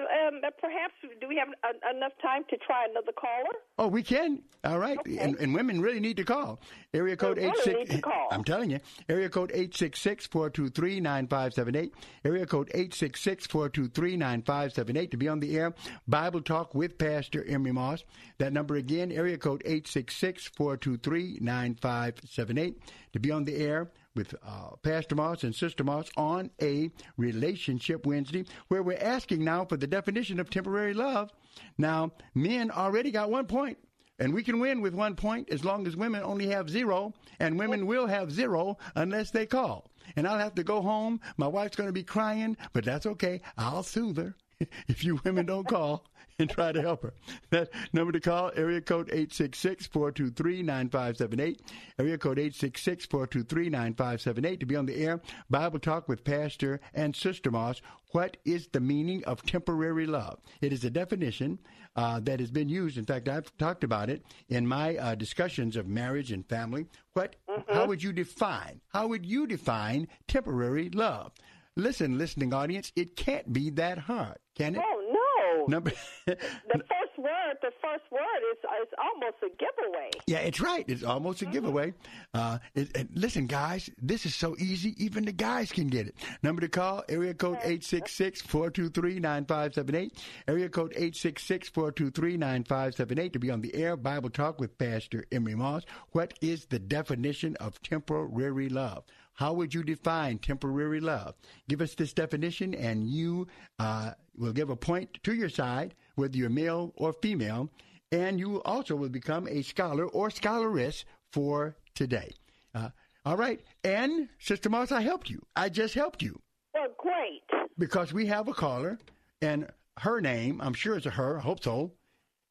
um, 0.00 0.40
perhaps 0.60 0.94
do 1.20 1.28
we 1.28 1.36
have 1.36 1.48
a, 1.48 1.96
enough 1.96 2.12
time 2.22 2.44
to 2.50 2.56
try 2.58 2.86
another 2.90 3.12
caller? 3.12 3.58
Oh, 3.78 3.88
we 3.88 4.02
can. 4.02 4.42
All 4.64 4.78
right, 4.78 4.98
okay. 4.98 5.18
and, 5.18 5.36
and, 5.36 5.54
women 5.54 5.80
really 5.80 6.00
need 6.00 6.16
to 6.16 6.24
call. 6.24 6.60
Area 6.92 7.16
code 7.16 7.38
eight 7.38 7.56
six. 7.58 8.00
I'm 8.30 8.44
telling 8.44 8.70
you, 8.70 8.80
area 9.08 9.28
code 9.28 9.50
eight 9.54 9.76
six 9.76 10.00
six 10.00 10.26
four 10.26 10.50
two 10.50 10.68
three 10.68 11.00
nine 11.00 11.26
five 11.26 11.54
seven 11.54 11.76
eight. 11.76 11.94
Area 12.24 12.46
code 12.46 12.70
eight 12.74 12.94
six 12.94 13.20
six 13.20 13.46
four 13.46 13.68
two 13.68 13.88
three 13.88 14.16
nine 14.16 14.42
five 14.42 14.72
seven 14.72 14.96
eight 14.96 15.10
to 15.10 15.16
be 15.16 15.28
on 15.28 15.40
the 15.40 15.56
air. 15.56 15.74
Bible 16.08 16.42
talk 16.42 16.74
with 16.74 16.98
Pastor 16.98 17.44
Emery 17.44 17.72
Moss. 17.72 18.04
That 18.38 18.52
number 18.52 18.76
again, 18.76 19.12
area 19.12 19.38
code 19.38 19.62
eight 19.64 19.86
six 19.88 20.16
six 20.16 20.46
four 20.46 20.76
two 20.76 20.96
three 20.96 21.38
nine 21.40 21.76
five 21.80 22.14
seven 22.28 22.58
eight 22.58 22.80
to 23.12 23.20
be 23.20 23.30
on 23.30 23.44
the 23.44 23.56
air 23.56 23.90
with 24.16 24.34
uh, 24.44 24.74
Pastor 24.82 25.14
Moss 25.14 25.44
and 25.44 25.54
Sister 25.54 25.84
Moss 25.84 26.08
on 26.16 26.50
a 26.60 26.90
Relationship 27.16 28.06
Wednesday, 28.06 28.44
where 28.68 28.82
we're 28.82 28.98
asking 28.98 29.44
now 29.44 29.64
for 29.64 29.76
the 29.76 29.86
definition 29.86 30.40
of 30.40 30.50
temporary 30.50 30.94
love. 30.94 31.30
Now, 31.78 32.12
men 32.34 32.70
already 32.70 33.10
got 33.10 33.30
one 33.30 33.46
point, 33.46 33.78
and 34.18 34.34
we 34.34 34.42
can 34.42 34.58
win 34.58 34.80
with 34.80 34.94
one 34.94 35.14
point 35.14 35.50
as 35.50 35.64
long 35.64 35.86
as 35.86 35.96
women 35.96 36.22
only 36.22 36.48
have 36.48 36.70
zero, 36.70 37.12
and 37.38 37.58
women 37.58 37.86
will 37.86 38.06
have 38.06 38.32
zero 38.32 38.78
unless 38.94 39.30
they 39.30 39.46
call. 39.46 39.90
And 40.16 40.26
I'll 40.26 40.38
have 40.38 40.54
to 40.54 40.64
go 40.64 40.80
home. 40.80 41.20
My 41.36 41.46
wife's 41.46 41.76
going 41.76 41.88
to 41.88 41.92
be 41.92 42.02
crying, 42.02 42.56
but 42.72 42.84
that's 42.84 43.06
okay. 43.06 43.42
I'll 43.58 43.82
soothe 43.82 44.16
her 44.18 44.34
if 44.88 45.04
you 45.04 45.20
women 45.24 45.46
don't 45.46 45.68
call 45.68 46.04
and 46.38 46.50
try 46.50 46.70
to 46.70 46.82
help 46.82 47.02
her. 47.02 47.14
That 47.50 47.70
number 47.92 48.12
to 48.12 48.20
call, 48.20 48.52
area 48.54 48.80
code 48.80 49.08
866-423-9578. 49.08 51.58
Area 51.98 52.18
code 52.18 52.38
866-423-9578 52.38 54.60
to 54.60 54.66
be 54.66 54.76
on 54.76 54.86
the 54.86 54.96
air. 54.96 55.20
Bible 55.48 55.78
Talk 55.78 56.08
with 56.08 56.24
Pastor 56.24 56.80
and 56.94 57.16
Sister 57.16 57.50
Moss. 57.50 57.80
What 58.12 58.36
is 58.44 58.68
the 58.68 58.78
meaning 58.80 59.24
of 59.24 59.42
temporary 59.42 60.06
love? 60.06 60.38
It 60.60 60.72
is 60.72 60.84
a 60.84 60.90
definition 60.90 61.58
uh, 61.96 62.20
that 62.20 62.38
has 62.40 62.50
been 62.50 62.68
used. 62.68 62.98
In 62.98 63.04
fact, 63.04 63.28
I've 63.28 63.56
talked 63.56 63.84
about 63.84 64.10
it 64.10 64.24
in 64.48 64.66
my 64.66 64.96
uh, 64.96 65.14
discussions 65.14 65.76
of 65.76 65.86
marriage 65.86 66.32
and 66.32 66.44
family. 66.46 66.86
What? 67.14 67.36
Mm-hmm. 67.48 67.72
How 67.72 67.86
would 67.86 68.02
you 68.02 68.12
define? 68.12 68.80
How 68.88 69.06
would 69.06 69.24
you 69.24 69.46
define 69.46 70.08
temporary 70.28 70.90
love? 70.90 71.32
Listen, 71.76 72.16
listening 72.16 72.54
audience, 72.54 72.90
it 72.96 73.16
can't 73.16 73.52
be 73.52 73.68
that 73.70 73.98
hard, 73.98 74.38
can 74.54 74.74
it? 74.76 74.82
Oh 74.82 75.12
no. 75.12 75.66
Number 75.66 75.90
the 76.26 76.36
first 76.36 77.18
word, 77.18 77.56
the 77.60 77.72
first 77.82 78.04
word 78.10 78.20
is 78.52 78.58
is 78.82 78.94
almost 78.98 79.36
a 79.42 79.48
giveaway. 79.58 80.10
Yeah, 80.26 80.38
it's 80.38 80.60
right. 80.60 80.84
It's 80.88 81.02
almost 81.02 81.42
a 81.42 81.44
mm-hmm. 81.44 81.52
giveaway. 81.52 81.94
Uh, 82.32 82.58
it, 82.74 83.14
listen, 83.14 83.46
guys, 83.46 83.90
this 84.00 84.24
is 84.26 84.34
so 84.34 84.56
easy. 84.58 84.94
Even 85.04 85.24
the 85.24 85.32
guys 85.32 85.72
can 85.72 85.88
get 85.88 86.06
it. 86.06 86.14
Number 86.42 86.62
to 86.62 86.68
call: 86.68 87.04
area 87.08 87.34
code 87.34 87.58
eight 87.62 87.84
six 87.84 88.12
six 88.12 88.40
four 88.40 88.70
two 88.70 88.88
three 88.88 89.18
nine 89.18 89.44
five 89.44 89.74
seven 89.74 89.94
eight. 89.94 90.18
Area 90.48 90.68
code 90.68 90.92
eight 90.96 91.16
six 91.16 91.42
six 91.42 91.68
four 91.68 91.92
two 91.92 92.10
three 92.10 92.36
nine 92.36 92.64
five 92.64 92.94
seven 92.94 93.18
eight 93.18 93.32
to 93.32 93.38
be 93.38 93.50
on 93.50 93.60
the 93.60 93.74
air. 93.74 93.96
Bible 93.96 94.30
talk 94.30 94.60
with 94.60 94.78
Pastor 94.78 95.24
Emery 95.32 95.54
Moss. 95.56 95.82
What 96.12 96.34
is 96.40 96.66
the 96.66 96.78
definition 96.78 97.56
of 97.56 97.82
temporary 97.82 98.68
love? 98.68 99.04
How 99.36 99.52
would 99.52 99.74
you 99.74 99.82
define 99.82 100.38
temporary 100.38 101.00
love? 101.00 101.34
Give 101.68 101.82
us 101.82 101.94
this 101.94 102.12
definition, 102.12 102.74
and 102.74 103.06
you 103.06 103.46
uh, 103.78 104.12
will 104.36 104.52
give 104.52 104.70
a 104.70 104.76
point 104.76 105.18
to 105.22 105.34
your 105.34 105.50
side, 105.50 105.94
whether 106.14 106.36
you're 106.36 106.48
male 106.50 106.92
or 106.96 107.12
female, 107.12 107.70
and 108.10 108.40
you 108.40 108.62
also 108.62 108.96
will 108.96 109.10
become 109.10 109.46
a 109.46 109.62
scholar 109.62 110.06
or 110.06 110.30
scholaress 110.30 111.04
for 111.32 111.76
today. 111.94 112.30
Uh, 112.74 112.88
all 113.26 113.36
right. 113.36 113.60
And, 113.84 114.28
Sister 114.38 114.70
Moss, 114.70 114.90
I 114.90 115.02
helped 115.02 115.28
you. 115.28 115.44
I 115.54 115.68
just 115.68 115.94
helped 115.94 116.22
you. 116.22 116.40
Well, 116.72 116.88
great. 116.96 117.42
Because 117.78 118.14
we 118.14 118.26
have 118.26 118.48
a 118.48 118.54
caller, 118.54 118.98
and 119.42 119.68
her 119.98 120.20
name, 120.22 120.62
I'm 120.62 120.74
sure 120.74 120.96
it's 120.96 121.06
a 121.06 121.10
her, 121.10 121.38
I 121.38 121.42
hope 121.42 121.62
so, 121.62 121.92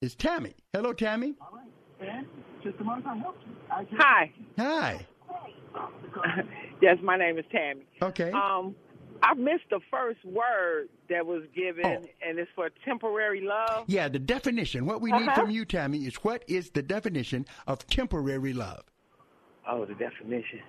is 0.02 0.14
Tammy. 0.14 0.54
Hello, 0.72 0.94
Tammy. 0.94 1.34
All 1.42 1.58
right. 1.58 2.10
And, 2.16 2.28
Sister 2.64 2.84
Moss, 2.84 3.02
I 3.08 3.18
helped 3.18 3.44
you. 3.48 3.56
I 3.72 3.88
Hi. 3.98 4.32
Hi. 4.60 5.06
yes, 6.82 6.98
my 7.04 7.18
name 7.18 7.38
is 7.38 7.46
Tammy. 7.52 7.86
Okay. 8.02 8.32
Um, 8.32 8.76
I 9.24 9.34
missed 9.34 9.70
the 9.70 9.80
first 9.90 10.24
word 10.26 10.90
that 11.10 11.26
was 11.26 11.44
given, 11.56 11.86
oh. 11.86 12.28
and 12.28 12.38
it's 12.38 12.50
for 12.56 12.70
temporary 12.84 13.42
love. 13.42 13.86
Yeah, 13.88 14.08
the 14.08 14.20
definition. 14.20 14.86
What 14.86 15.02
we 15.02 15.12
uh-huh. 15.12 15.20
need 15.20 15.34
from 15.34 15.50
you, 15.50 15.66
Tammy, 15.66 16.00
is 16.00 16.16
what 16.16 16.44
is 16.48 16.70
the 16.72 16.82
definition 16.82 17.46
of 17.68 17.86
temporary 17.88 18.54
love? 18.54 18.84
Oh, 19.68 19.86
the 19.86 19.96
definition. 19.96 20.62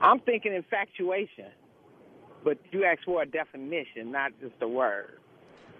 I'm 0.00 0.20
thinking 0.20 0.52
infatuation, 0.52 1.52
but 2.44 2.58
you 2.72 2.84
asked 2.84 3.04
for 3.04 3.22
a 3.22 3.26
definition, 3.26 4.10
not 4.10 4.32
just 4.40 4.54
a 4.60 4.68
word. 4.68 5.20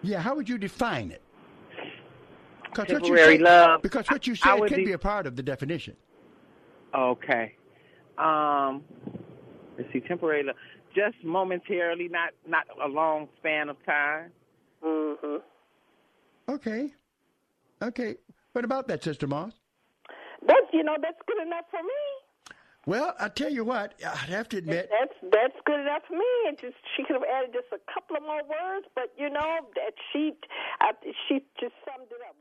Yeah, 0.03 0.21
how 0.21 0.35
would 0.35 0.49
you 0.49 0.59
define 0.59 1.11
it? 1.11 1.23
Temporary 2.75 3.37
said, 3.37 3.43
love. 3.43 3.83
Because 3.83 4.07
what 4.09 4.27
you 4.27 4.35
said 4.35 4.59
can 4.67 4.85
be 4.85 4.93
a 4.93 4.99
part 4.99 5.27
of 5.27 5.37
the 5.37 5.43
definition. 5.43 5.97
Okay. 6.95 7.55
Um, 8.19 8.83
let's 9.77 9.93
see, 9.93 10.01
temporary, 10.01 10.45
just 10.95 11.17
momentarily, 11.25 12.09
not 12.09 12.31
not 12.47 12.65
a 12.85 12.89
long 12.89 13.29
span 13.39 13.69
of 13.69 13.77
time. 13.85 14.31
Mm-hmm. 14.85 15.37
Okay. 16.49 16.93
Okay. 17.83 18.17
What 18.53 18.65
about 18.65 18.89
that, 18.89 19.03
Sister 19.03 19.27
Moss? 19.27 19.53
That's 20.47 20.67
you 20.73 20.83
know 20.83 20.97
that's 21.01 21.19
good 21.27 21.41
enough 21.47 21.65
for 21.71 21.83
me. 21.83 22.22
Well, 22.87 23.15
I 23.21 23.29
tell 23.29 23.51
you 23.51 23.65
what, 23.65 23.95
I'd 24.05 24.29
have 24.29 24.49
to 24.51 24.57
admit 24.59 24.91
that's 24.91 25.15
that's 25.33 25.55
good 25.65 25.81
enough 25.81 26.03
for 26.09 26.15
me. 26.15 26.25
And 26.49 26.59
just 26.59 26.75
she 26.97 27.05
could 27.05 27.15
have 27.15 27.23
added 27.25 27.51
just 27.53 27.69
a 27.73 27.93
couple 27.93 28.17
of 28.17 28.23
more 28.23 28.43
words, 28.43 28.87
but 28.95 29.13
you 29.17 29.31
know 29.31 29.59
that 29.77 29.95
she 30.13 30.33
uh, 30.81 30.87
she 31.29 31.41
just 31.61 31.75
summed 31.87 32.09
it 32.11 32.21
up 32.29 32.35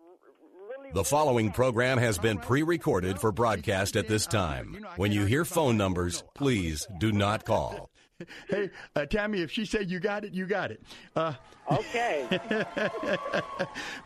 Really 0.70 0.86
well. 0.86 0.94
the 0.94 1.04
following 1.04 1.52
program 1.52 1.98
has 1.98 2.18
been 2.18 2.38
pre 2.38 2.64
recorded 2.64 3.20
for 3.20 3.32
broadcast 3.32 3.96
at 3.96 4.08
this 4.08 4.26
time. 4.26 4.84
When 4.96 5.12
you 5.12 5.26
hear 5.26 5.44
phone 5.46 5.78
numbers, 5.78 6.24
please 6.34 6.88
do 7.00 7.12
not 7.12 7.46
call. 7.46 7.90
hey, 8.50 8.70
uh, 8.96 9.06
Tammy, 9.06 9.42
if 9.42 9.52
she 9.52 9.66
said 9.66 9.90
you 9.92 10.00
got 10.00 10.24
it, 10.24 10.34
you 10.34 10.46
got 10.46 10.72
it. 10.72 10.82
Uh, 11.16 11.34
okay. 11.72 12.40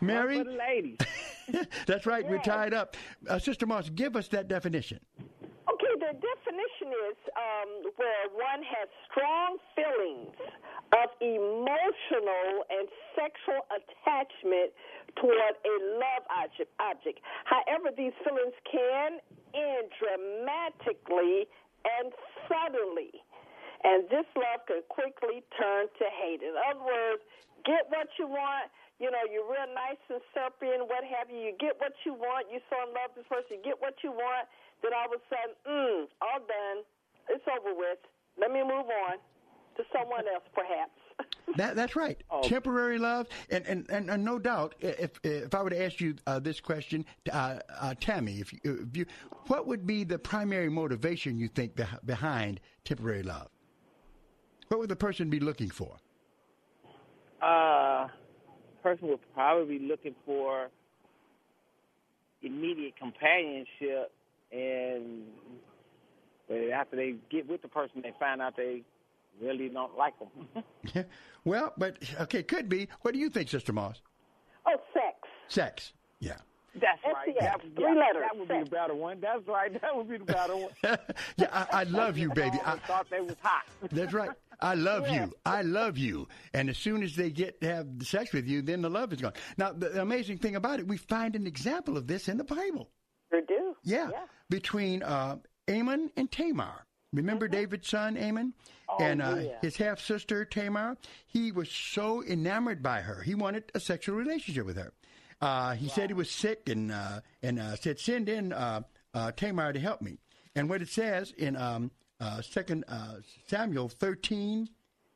Mary, 0.00 0.36
One 0.38 0.46
for 0.46 0.50
the 0.52 0.56
ladies. 0.56 0.98
that's 1.86 2.06
right. 2.06 2.26
We're 2.28 2.38
tied 2.42 2.74
up. 2.74 2.96
Uh, 3.28 3.38
Sister 3.38 3.66
Moss, 3.66 3.90
give 3.90 4.16
us 4.16 4.28
that 4.28 4.48
definition. 4.48 5.00
Okay, 6.86 7.10
is 7.10 7.18
um, 7.34 7.90
where 7.96 8.24
one 8.30 8.62
has 8.62 8.88
strong 9.10 9.58
feelings 9.74 10.34
of 10.94 11.10
emotional 11.18 12.62
and 12.70 12.86
sexual 13.18 13.66
attachment 13.74 14.70
toward 15.18 15.54
a 15.66 15.74
love 15.98 16.24
object. 16.30 16.70
object. 16.78 17.18
However, 17.44 17.90
these 17.90 18.14
feelings 18.22 18.54
can 18.70 19.18
end 19.54 19.90
dramatically 19.98 21.50
and 21.82 22.12
suddenly, 22.46 23.10
and 23.82 24.06
this 24.10 24.26
love 24.38 24.62
can 24.66 24.82
quickly 24.86 25.42
turn 25.58 25.86
to 25.86 26.06
hate. 26.22 26.42
In 26.42 26.54
other 26.54 26.82
words, 26.82 27.22
get 27.66 27.86
what 27.90 28.06
you 28.18 28.26
want. 28.26 28.70
You 28.96 29.12
know, 29.12 29.28
you're 29.28 29.44
real 29.44 29.68
nice 29.76 30.00
and 30.08 30.24
serpent, 30.32 30.88
what 30.88 31.04
have 31.04 31.28
you. 31.28 31.36
You 31.36 31.54
get 31.60 31.76
what 31.76 31.92
you 32.08 32.16
want. 32.16 32.48
You 32.48 32.64
so 32.72 32.80
in 32.88 32.96
love 32.96 33.12
with 33.12 33.26
this 33.26 33.28
person. 33.28 33.60
You 33.60 33.64
get 33.74 33.76
what 33.76 34.00
you 34.00 34.08
want. 34.08 34.48
Then 34.82 34.92
all 34.94 35.12
of 35.12 35.20
a 35.20 35.22
sudden, 35.28 35.54
mm, 35.66 36.06
all 36.22 36.40
done. 36.40 36.84
It's 37.28 37.44
over 37.48 37.74
with. 37.74 37.98
Let 38.38 38.50
me 38.52 38.62
move 38.62 38.86
on 38.86 39.18
to 39.76 39.82
someone 39.92 40.24
else, 40.32 40.44
perhaps. 40.54 40.92
That, 41.56 41.76
that's 41.76 41.96
right. 41.96 42.20
Temporary 42.42 42.98
love, 42.98 43.28
and, 43.48 43.64
and, 43.66 43.88
and, 43.88 44.10
and 44.10 44.24
no 44.24 44.38
doubt, 44.38 44.74
if 44.80 45.12
if 45.22 45.54
I 45.54 45.62
were 45.62 45.70
to 45.70 45.82
ask 45.82 46.00
you 46.00 46.16
uh, 46.26 46.38
this 46.38 46.60
question, 46.60 47.06
uh, 47.32 47.60
uh, 47.80 47.94
Tammy, 47.98 48.40
if 48.40 48.52
you, 48.52 48.58
if 48.64 48.96
you, 48.96 49.06
what 49.46 49.66
would 49.66 49.86
be 49.86 50.04
the 50.04 50.18
primary 50.18 50.68
motivation 50.68 51.38
you 51.38 51.48
think 51.48 51.76
beh- 51.76 52.04
behind 52.04 52.60
temporary 52.84 53.22
love? 53.22 53.48
What 54.68 54.80
would 54.80 54.90
the 54.90 54.96
person 54.96 55.30
be 55.30 55.40
looking 55.40 55.70
for? 55.70 55.96
Uh, 57.40 58.08
person 58.82 59.08
would 59.08 59.20
probably 59.34 59.78
be 59.78 59.84
looking 59.84 60.14
for 60.24 60.68
immediate 62.42 62.94
companionship, 62.96 64.12
and 64.52 65.24
but 66.48 66.58
after 66.72 66.96
they 66.96 67.16
get 67.30 67.48
with 67.48 67.62
the 67.62 67.68
person, 67.68 68.02
they 68.02 68.12
find 68.18 68.40
out 68.40 68.56
they 68.56 68.82
really 69.40 69.68
don't 69.68 69.96
like 69.96 70.14
them. 70.18 70.64
well, 71.44 71.72
but 71.76 71.96
okay, 72.20 72.42
could 72.42 72.68
be. 72.68 72.88
What 73.02 73.14
do 73.14 73.20
you 73.20 73.30
think, 73.30 73.48
Sister 73.48 73.72
Moss? 73.72 74.00
Oh, 74.66 74.76
sex. 74.92 75.16
Sex. 75.48 75.92
Yeah. 76.20 76.36
That's 76.74 77.02
right. 77.04 77.28
S-E-X, 77.28 77.40
That, 77.40 77.60
three 77.74 77.84
yeah, 77.84 78.00
letters, 78.00 78.22
that 78.22 78.38
would 78.38 78.48
be 78.48 78.64
the 78.64 78.70
better 78.70 78.94
one. 78.94 79.20
That's 79.20 79.46
right. 79.48 79.80
That 79.80 79.96
would 79.96 80.10
be 80.10 80.18
the 80.18 80.24
better 80.24 80.56
one. 80.56 80.70
yeah, 81.36 81.48
I, 81.52 81.66
I 81.80 81.82
love 81.84 82.18
you, 82.18 82.28
baby. 82.30 82.58
I, 82.64 82.74
I 82.74 82.78
thought 82.78 83.06
they 83.10 83.20
was 83.20 83.36
hot. 83.40 83.64
That's 83.90 84.12
right. 84.12 84.30
I 84.60 84.74
love 84.74 85.08
you. 85.08 85.32
I 85.44 85.62
love 85.62 85.98
you. 85.98 86.28
And 86.52 86.68
as 86.68 86.76
soon 86.78 87.02
as 87.02 87.16
they 87.16 87.30
get 87.30 87.60
to 87.62 87.74
have 87.74 87.86
sex 88.02 88.32
with 88.32 88.46
you, 88.46 88.62
then 88.62 88.82
the 88.82 88.90
love 88.90 89.12
is 89.12 89.20
gone. 89.20 89.32
Now, 89.56 89.72
the, 89.72 89.90
the 89.90 90.02
amazing 90.02 90.38
thing 90.38 90.56
about 90.56 90.80
it, 90.80 90.86
we 90.86 90.96
find 90.96 91.34
an 91.34 91.46
example 91.46 91.96
of 91.96 92.06
this 92.06 92.28
in 92.28 92.36
the 92.36 92.44
Bible. 92.44 92.90
We 93.32 93.40
do. 93.42 93.76
Yeah, 93.82 94.10
between 94.50 95.02
uh, 95.02 95.36
Amnon 95.68 96.10
and 96.16 96.30
Tamar. 96.30 96.86
Remember 97.12 97.48
David's 97.48 97.88
son 97.88 98.16
Amnon 98.16 98.52
and 99.00 99.22
uh, 99.22 99.36
yeah. 99.36 99.52
his 99.62 99.76
half 99.76 100.00
sister 100.00 100.44
Tamar. 100.44 100.96
He 101.26 101.52
was 101.52 101.70
so 101.70 102.22
enamored 102.24 102.82
by 102.82 103.00
her, 103.00 103.22
he 103.22 103.34
wanted 103.34 103.70
a 103.74 103.80
sexual 103.80 104.16
relationship 104.16 104.66
with 104.66 104.76
her. 104.76 104.92
Uh, 105.40 105.74
he 105.74 105.88
said 105.88 106.10
he 106.10 106.14
was 106.14 106.30
sick 106.30 106.68
and 106.68 106.90
uh, 106.90 107.20
and 107.42 107.58
uh, 107.58 107.76
said, 107.76 107.98
"Send 107.98 108.28
in 108.28 108.52
uh, 108.52 108.82
uh, 109.12 109.32
Tamar 109.32 109.72
to 109.72 109.80
help 109.80 110.00
me." 110.00 110.18
And 110.54 110.68
what 110.68 110.80
it 110.80 110.88
says 110.88 111.32
in 111.36 111.56
um, 111.56 111.90
uh, 112.20 112.40
Second 112.40 112.84
uh, 112.88 113.16
Samuel 113.46 113.88
thirteen, 113.88 114.70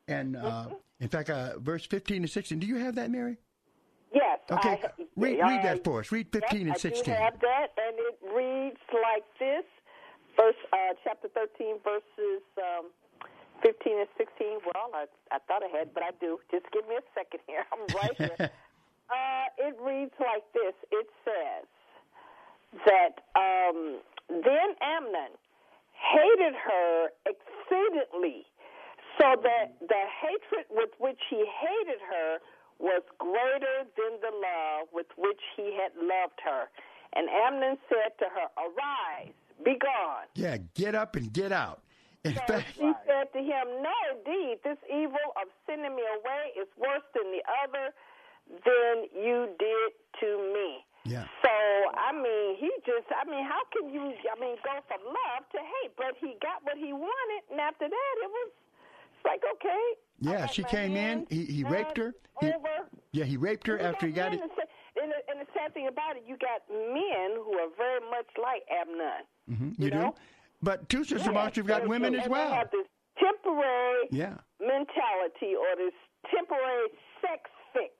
and 0.07 0.35
uh, 0.35 0.67
in 0.99 1.07
fact, 1.07 1.31
uh, 1.31 1.57
verse 1.57 1.85
fifteen 1.87 2.21
and 2.21 2.29
sixteen. 2.29 2.59
Do 2.59 2.67
you 2.67 2.77
have 2.77 2.95
that, 2.95 3.09
Mary? 3.09 3.37
Yes. 4.13 4.39
Okay, 4.51 4.79
I, 4.83 4.89
read, 5.15 5.39
read 5.39 5.63
that 5.63 5.83
for 5.83 6.01
us. 6.01 6.11
Read 6.11 6.27
fifteen 6.31 6.67
yes, 6.67 6.83
and 6.83 6.93
I 6.93 6.95
sixteen. 6.95 7.15
do 7.15 7.19
have 7.19 7.39
that, 7.39 7.67
and 7.77 7.97
reads 8.33 8.81
like 8.91 9.25
this: 9.39 9.65
Verse, 10.35 10.55
uh, 10.71 10.95
chapter 11.03 11.27
thirteen, 11.29 11.77
verses 11.83 12.43
um, 12.57 12.89
fifteen 13.61 13.99
and 13.99 14.11
sixteen. 14.17 14.59
Well, 14.63 14.89
I, 14.93 15.05
I 15.31 15.39
thought 15.47 15.63
I 15.63 15.69
had, 15.71 15.93
but 15.93 16.03
I 16.03 16.11
do. 16.19 16.39
Just 16.51 16.65
give 16.71 16.87
me 16.87 16.95
a 16.95 17.05
second 17.13 17.41
here. 17.47 17.65
I'm 17.71 17.83
right 17.95 18.15
here. 18.17 18.37
uh, 19.11 19.45
it 19.59 19.75
reads 19.81 20.15
like 20.19 20.45
this. 20.53 20.75
It 20.91 21.07
says 21.27 21.67
that 22.87 23.27
um, 23.35 23.99
then 24.29 24.75
Amnon 24.79 25.35
hated 25.91 26.55
her 26.55 27.09
exceedingly, 27.27 28.47
so 29.19 29.35
that 29.43 29.75
the 29.83 30.03
hatred 30.07 30.65
with 30.71 30.91
which 30.97 31.19
he 31.29 31.43
hated 31.43 31.99
her 31.99 32.39
was 32.79 33.03
greater 33.19 33.85
than 33.93 34.17
the 34.25 34.33
love 34.33 34.87
with 34.91 35.05
which 35.17 35.39
he 35.55 35.77
had 35.77 35.93
loved 36.01 36.39
her. 36.43 36.65
And 37.13 37.27
Amnon 37.29 37.77
said 37.89 38.17
to 38.19 38.25
her, 38.25 38.47
Arise, 38.57 39.33
be 39.63 39.77
gone. 39.77 40.27
Yeah, 40.35 40.57
get 40.75 40.95
up 40.95 41.15
and 41.15 41.31
get 41.33 41.51
out. 41.51 41.81
In 42.23 42.35
So 42.35 42.41
fact, 42.47 42.67
she 42.75 42.91
said 43.07 43.33
to 43.33 43.39
him, 43.39 43.65
No, 43.81 43.95
indeed, 44.13 44.59
this 44.63 44.77
evil 44.87 45.25
of 45.41 45.49
sending 45.65 45.95
me 45.95 46.03
away 46.03 46.53
is 46.55 46.67
worse 46.77 47.05
than 47.13 47.31
the 47.31 47.43
other 47.65 47.93
than 48.47 49.09
you 49.11 49.49
did 49.57 49.91
to 50.21 50.29
me. 50.53 50.85
Yeah. 51.03 51.25
So, 51.41 51.49
I 51.97 52.13
mean, 52.13 52.57
he 52.61 52.69
just, 52.85 53.09
I 53.09 53.25
mean, 53.25 53.43
how 53.43 53.65
can 53.73 53.89
you, 53.89 54.13
I 54.29 54.39
mean, 54.39 54.55
go 54.61 54.77
from 54.85 55.01
love 55.01 55.49
to 55.51 55.57
hate? 55.57 55.97
But 55.97 56.13
he 56.21 56.37
got 56.41 56.61
what 56.61 56.77
he 56.77 56.93
wanted, 56.93 57.41
and 57.49 57.59
after 57.59 57.89
that, 57.89 58.13
it 58.21 58.29
was 58.29 58.51
it's 59.21 59.25
like, 59.25 59.41
okay. 59.55 59.83
yeah, 60.19 60.45
she 60.47 60.63
came 60.63 60.95
in. 60.95 61.27
He, 61.29 61.45
he 61.45 61.63
raped 61.63 61.97
her. 61.97 62.13
He, 62.39 62.51
yeah, 63.11 63.25
he 63.25 63.37
raped 63.37 63.67
her 63.67 63.79
after 63.79 64.07
he 64.07 64.11
got 64.11 64.33
it. 64.33 64.39
Men, 64.39 64.49
and 65.01 65.11
the, 65.11 65.19
and 65.31 65.41
the 65.41 65.47
sad 65.57 65.73
thing 65.73 65.87
about 65.87 66.15
it, 66.17 66.23
you 66.27 66.37
got 66.37 66.61
men 66.69 67.35
who 67.35 67.53
are 67.57 67.69
very 67.77 67.99
much 68.09 68.27
like 68.41 68.63
Amnon. 68.69 69.23
hmm 69.49 69.71
you 69.81 69.89
do. 69.89 69.97
know? 69.97 70.15
But 70.61 70.87
two 70.89 71.03
Sister 71.03 71.31
Yeah, 71.31 71.37
Moss, 71.45 71.57
you've 71.57 71.65
got 71.67 71.81
and- 71.81 71.89
women 71.89 72.13
and 72.13 72.17
as 72.21 72.23
they 72.25 72.29
well. 72.31 72.53
have 72.53 72.69
this 72.71 72.85
temporary 73.17 74.07
Yeah. 74.11 74.37
mentality 74.59 75.55
or 75.55 75.75
this 75.75 75.93
temporary 76.29 76.87
sex 77.21 77.49
fix, 77.73 77.93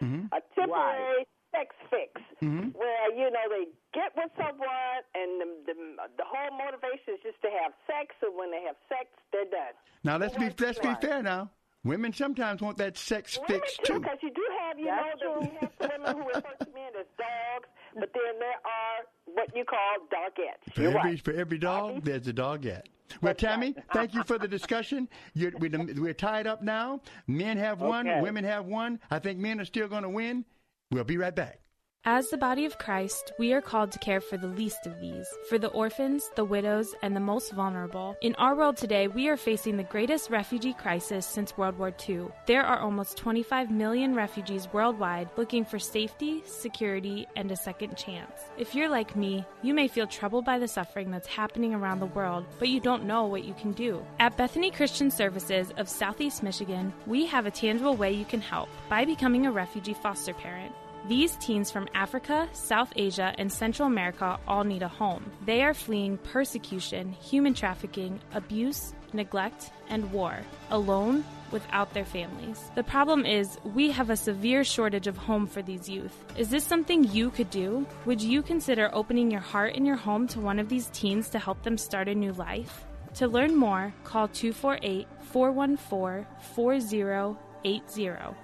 hmm 0.00 0.26
a 0.32 0.40
temporary 0.58 1.26
sex 1.52 1.74
fix, 1.90 2.20
Mhm. 2.42 2.74
where 2.76 3.12
you 3.12 3.30
know 3.30 3.46
they 3.48 3.66
get 3.92 4.14
with 4.16 4.30
someone 4.36 5.02
and 5.14 5.40
the, 5.40 5.46
the 5.66 5.74
the 6.18 6.24
whole 6.24 6.50
motivation 6.58 7.14
is 7.14 7.20
just 7.22 7.40
to 7.42 7.50
have 7.62 7.72
sex, 7.86 8.14
and 8.22 8.34
when 8.36 8.50
they 8.50 8.62
have 8.62 8.76
sex, 8.88 9.06
they're 9.32 9.44
done. 9.46 9.74
Now 10.04 10.16
let's 10.16 10.36
be 10.36 10.50
let's 10.64 10.78
be 10.78 10.94
fair. 11.00 11.22
Now, 11.22 11.50
women 11.84 12.12
sometimes 12.12 12.60
want 12.60 12.78
that 12.78 12.96
sex 12.96 13.38
fix 13.46 13.76
too. 13.84 14.00
Because 14.00 14.18
you 14.22 14.30
do 14.30 14.46
have, 14.60 14.78
you 14.78 14.86
know, 14.86 14.92
that 15.20 15.40
we 15.40 15.46
have 15.60 15.72
women 15.80 16.22
who 16.22 16.28
refer 16.28 16.54
to 16.60 16.70
men 16.72 16.92
as 16.98 17.06
dogs, 17.18 17.68
but 17.94 18.10
then 18.14 18.38
there 18.38 18.60
are 18.64 19.04
what 19.34 19.54
you 19.56 19.64
call 19.64 19.78
dogettes. 20.12 20.74
For 20.74 20.82
You're 20.82 20.98
every 20.98 21.10
right. 21.10 21.24
for 21.24 21.32
every 21.32 21.58
dog, 21.58 22.04
there's 22.04 22.26
a 22.28 22.32
dogette. 22.32 22.86
Well, 23.22 23.34
Tammy, 23.34 23.74
thank 23.92 24.14
you 24.14 24.22
for 24.22 24.38
the 24.38 24.46
discussion. 24.46 25.08
You're, 25.34 25.50
we, 25.58 25.68
we're 25.68 26.14
tied 26.14 26.46
up 26.46 26.62
now. 26.62 27.00
Men 27.26 27.56
have 27.58 27.80
one, 27.80 28.06
women 28.22 28.44
have 28.44 28.66
one. 28.66 29.00
I 29.10 29.18
think 29.18 29.40
men 29.40 29.60
are 29.60 29.64
still 29.64 29.88
going 29.88 30.04
to 30.04 30.08
win. 30.08 30.44
We'll 30.92 31.02
be 31.04 31.16
right 31.16 31.34
back. 31.34 31.60
As 32.06 32.30
the 32.30 32.38
body 32.38 32.64
of 32.64 32.78
Christ, 32.78 33.34
we 33.38 33.52
are 33.52 33.60
called 33.60 33.92
to 33.92 33.98
care 33.98 34.22
for 34.22 34.38
the 34.38 34.46
least 34.46 34.86
of 34.86 34.98
these, 35.00 35.28
for 35.50 35.58
the 35.58 35.68
orphans, 35.68 36.30
the 36.34 36.46
widows, 36.46 36.94
and 37.02 37.14
the 37.14 37.20
most 37.20 37.52
vulnerable. 37.52 38.16
In 38.22 38.34
our 38.36 38.56
world 38.56 38.78
today, 38.78 39.06
we 39.06 39.28
are 39.28 39.36
facing 39.36 39.76
the 39.76 39.84
greatest 39.84 40.30
refugee 40.30 40.72
crisis 40.72 41.26
since 41.26 41.58
World 41.58 41.78
War 41.78 41.92
II. 42.08 42.28
There 42.46 42.64
are 42.64 42.80
almost 42.80 43.18
25 43.18 43.70
million 43.70 44.14
refugees 44.14 44.66
worldwide 44.72 45.28
looking 45.36 45.62
for 45.62 45.78
safety, 45.78 46.42
security, 46.46 47.26
and 47.36 47.52
a 47.52 47.56
second 47.56 47.98
chance. 47.98 48.32
If 48.56 48.74
you're 48.74 48.88
like 48.88 49.14
me, 49.14 49.44
you 49.60 49.74
may 49.74 49.86
feel 49.86 50.06
troubled 50.06 50.46
by 50.46 50.58
the 50.58 50.68
suffering 50.68 51.10
that's 51.10 51.28
happening 51.28 51.74
around 51.74 52.00
the 52.00 52.06
world, 52.06 52.46
but 52.58 52.70
you 52.70 52.80
don't 52.80 53.04
know 53.04 53.26
what 53.26 53.44
you 53.44 53.52
can 53.52 53.72
do. 53.72 54.02
At 54.20 54.38
Bethany 54.38 54.70
Christian 54.70 55.10
Services 55.10 55.70
of 55.76 55.86
Southeast 55.86 56.42
Michigan, 56.42 56.94
we 57.06 57.26
have 57.26 57.44
a 57.44 57.50
tangible 57.50 57.94
way 57.94 58.10
you 58.10 58.24
can 58.24 58.40
help 58.40 58.70
by 58.88 59.04
becoming 59.04 59.44
a 59.44 59.52
refugee 59.52 59.92
foster 59.92 60.32
parent. 60.32 60.74
These 61.10 61.34
teens 61.38 61.72
from 61.72 61.88
Africa, 61.92 62.48
South 62.52 62.92
Asia, 62.94 63.34
and 63.36 63.50
Central 63.50 63.88
America 63.88 64.38
all 64.46 64.62
need 64.62 64.84
a 64.84 64.86
home. 64.86 65.28
They 65.44 65.64
are 65.64 65.74
fleeing 65.74 66.18
persecution, 66.18 67.10
human 67.10 67.52
trafficking, 67.52 68.20
abuse, 68.32 68.94
neglect, 69.12 69.72
and 69.88 70.12
war, 70.12 70.38
alone 70.70 71.24
without 71.50 71.92
their 71.94 72.04
families. 72.04 72.62
The 72.76 72.84
problem 72.84 73.26
is, 73.26 73.58
we 73.64 73.90
have 73.90 74.10
a 74.10 74.16
severe 74.16 74.62
shortage 74.62 75.08
of 75.08 75.16
home 75.16 75.48
for 75.48 75.62
these 75.62 75.88
youth. 75.88 76.14
Is 76.36 76.48
this 76.48 76.62
something 76.62 77.02
you 77.02 77.30
could 77.30 77.50
do? 77.50 77.88
Would 78.04 78.22
you 78.22 78.40
consider 78.40 78.88
opening 78.92 79.32
your 79.32 79.40
heart 79.40 79.74
and 79.74 79.84
your 79.84 79.96
home 79.96 80.28
to 80.28 80.38
one 80.38 80.60
of 80.60 80.68
these 80.68 80.90
teens 80.92 81.28
to 81.30 81.40
help 81.40 81.64
them 81.64 81.76
start 81.76 82.06
a 82.06 82.14
new 82.14 82.34
life? 82.34 82.84
To 83.14 83.26
learn 83.26 83.56
more, 83.56 83.92
call 84.04 84.28
248 84.28 85.08
414 85.32 86.24
4080 86.54 87.49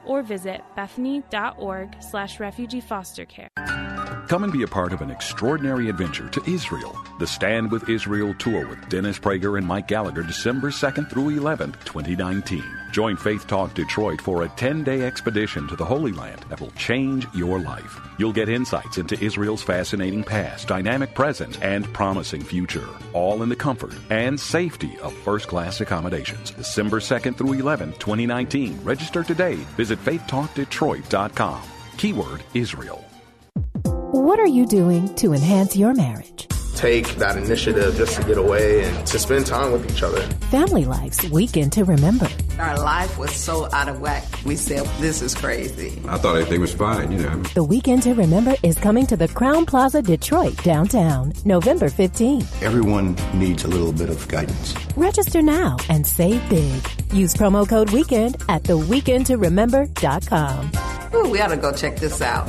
or 0.04 0.22
visit 0.22 0.62
bethany.org 0.74 2.02
slash 2.02 2.40
refugee 2.40 2.80
foster 2.80 3.24
care. 3.24 3.48
Come 4.28 4.42
and 4.42 4.52
be 4.52 4.64
a 4.64 4.66
part 4.66 4.92
of 4.92 5.02
an 5.02 5.10
extraordinary 5.10 5.88
adventure 5.88 6.28
to 6.30 6.50
Israel. 6.50 6.98
The 7.20 7.28
Stand 7.28 7.70
with 7.70 7.88
Israel 7.88 8.34
Tour 8.34 8.66
with 8.66 8.88
Dennis 8.88 9.20
Prager 9.20 9.56
and 9.56 9.64
Mike 9.64 9.86
Gallagher, 9.86 10.24
December 10.24 10.70
2nd 10.70 11.08
through 11.08 11.38
11th, 11.38 11.84
2019. 11.84 12.64
Join 12.90 13.16
Faith 13.16 13.46
Talk 13.46 13.72
Detroit 13.74 14.20
for 14.20 14.42
a 14.42 14.48
10 14.48 14.82
day 14.82 15.02
expedition 15.02 15.68
to 15.68 15.76
the 15.76 15.84
Holy 15.84 16.10
Land 16.10 16.44
that 16.48 16.60
will 16.60 16.72
change 16.72 17.28
your 17.34 17.60
life. 17.60 18.00
You'll 18.18 18.32
get 18.32 18.48
insights 18.48 18.98
into 18.98 19.22
Israel's 19.24 19.62
fascinating 19.62 20.24
past, 20.24 20.66
dynamic 20.66 21.14
present, 21.14 21.62
and 21.62 21.84
promising 21.94 22.42
future, 22.42 22.88
all 23.12 23.44
in 23.44 23.48
the 23.48 23.54
comfort 23.54 23.94
and 24.10 24.40
safety 24.40 24.98
of 25.04 25.14
first 25.18 25.46
class 25.46 25.80
accommodations. 25.80 26.50
December 26.50 26.98
2nd 26.98 27.36
through 27.36 27.54
11th, 27.54 28.00
2019. 28.00 28.80
Register 28.82 29.22
today. 29.22 29.54
Visit 29.76 30.00
faithtalkdetroit.com. 30.00 31.62
Keyword 31.96 32.42
Israel. 32.54 33.04
What 34.16 34.40
are 34.40 34.46
you 34.46 34.64
doing 34.64 35.14
to 35.16 35.34
enhance 35.34 35.76
your 35.76 35.92
marriage? 35.92 36.48
Take 36.74 37.06
that 37.16 37.36
initiative 37.36 37.96
just 37.96 38.18
to 38.18 38.26
get 38.26 38.38
away 38.38 38.84
and 38.84 39.06
to 39.08 39.18
spend 39.18 39.44
time 39.44 39.72
with 39.72 39.90
each 39.92 40.02
other. 40.02 40.22
Family 40.50 40.86
Life's 40.86 41.22
Weekend 41.28 41.74
to 41.74 41.84
Remember. 41.84 42.26
Our 42.58 42.78
life 42.78 43.18
was 43.18 43.30
so 43.32 43.68
out 43.74 43.90
of 43.90 44.00
whack. 44.00 44.24
We 44.46 44.56
said, 44.56 44.86
this 45.00 45.20
is 45.20 45.34
crazy. 45.34 46.00
I 46.08 46.16
thought 46.16 46.34
everything 46.34 46.62
was 46.62 46.72
fine, 46.72 47.12
you 47.12 47.18
know. 47.18 47.42
The 47.52 47.62
Weekend 47.62 48.04
to 48.04 48.14
Remember 48.14 48.54
is 48.62 48.78
coming 48.78 49.04
to 49.08 49.18
the 49.18 49.28
Crowne 49.28 49.66
Plaza 49.66 50.00
Detroit 50.00 50.56
downtown, 50.64 51.34
November 51.44 51.90
15th. 51.90 52.62
Everyone 52.62 53.16
needs 53.34 53.64
a 53.64 53.68
little 53.68 53.92
bit 53.92 54.08
of 54.08 54.26
guidance. 54.28 54.74
Register 54.96 55.42
now 55.42 55.76
and 55.90 56.06
save 56.06 56.40
big. 56.48 56.82
Use 57.12 57.34
promo 57.34 57.68
code 57.68 57.90
WEEKEND 57.90 58.42
at 58.48 58.62
theweekendtoremember.com. 58.62 60.70
Ooh, 61.14 61.28
we 61.28 61.38
ought 61.38 61.48
to 61.48 61.58
go 61.58 61.70
check 61.70 61.96
this 61.96 62.22
out. 62.22 62.48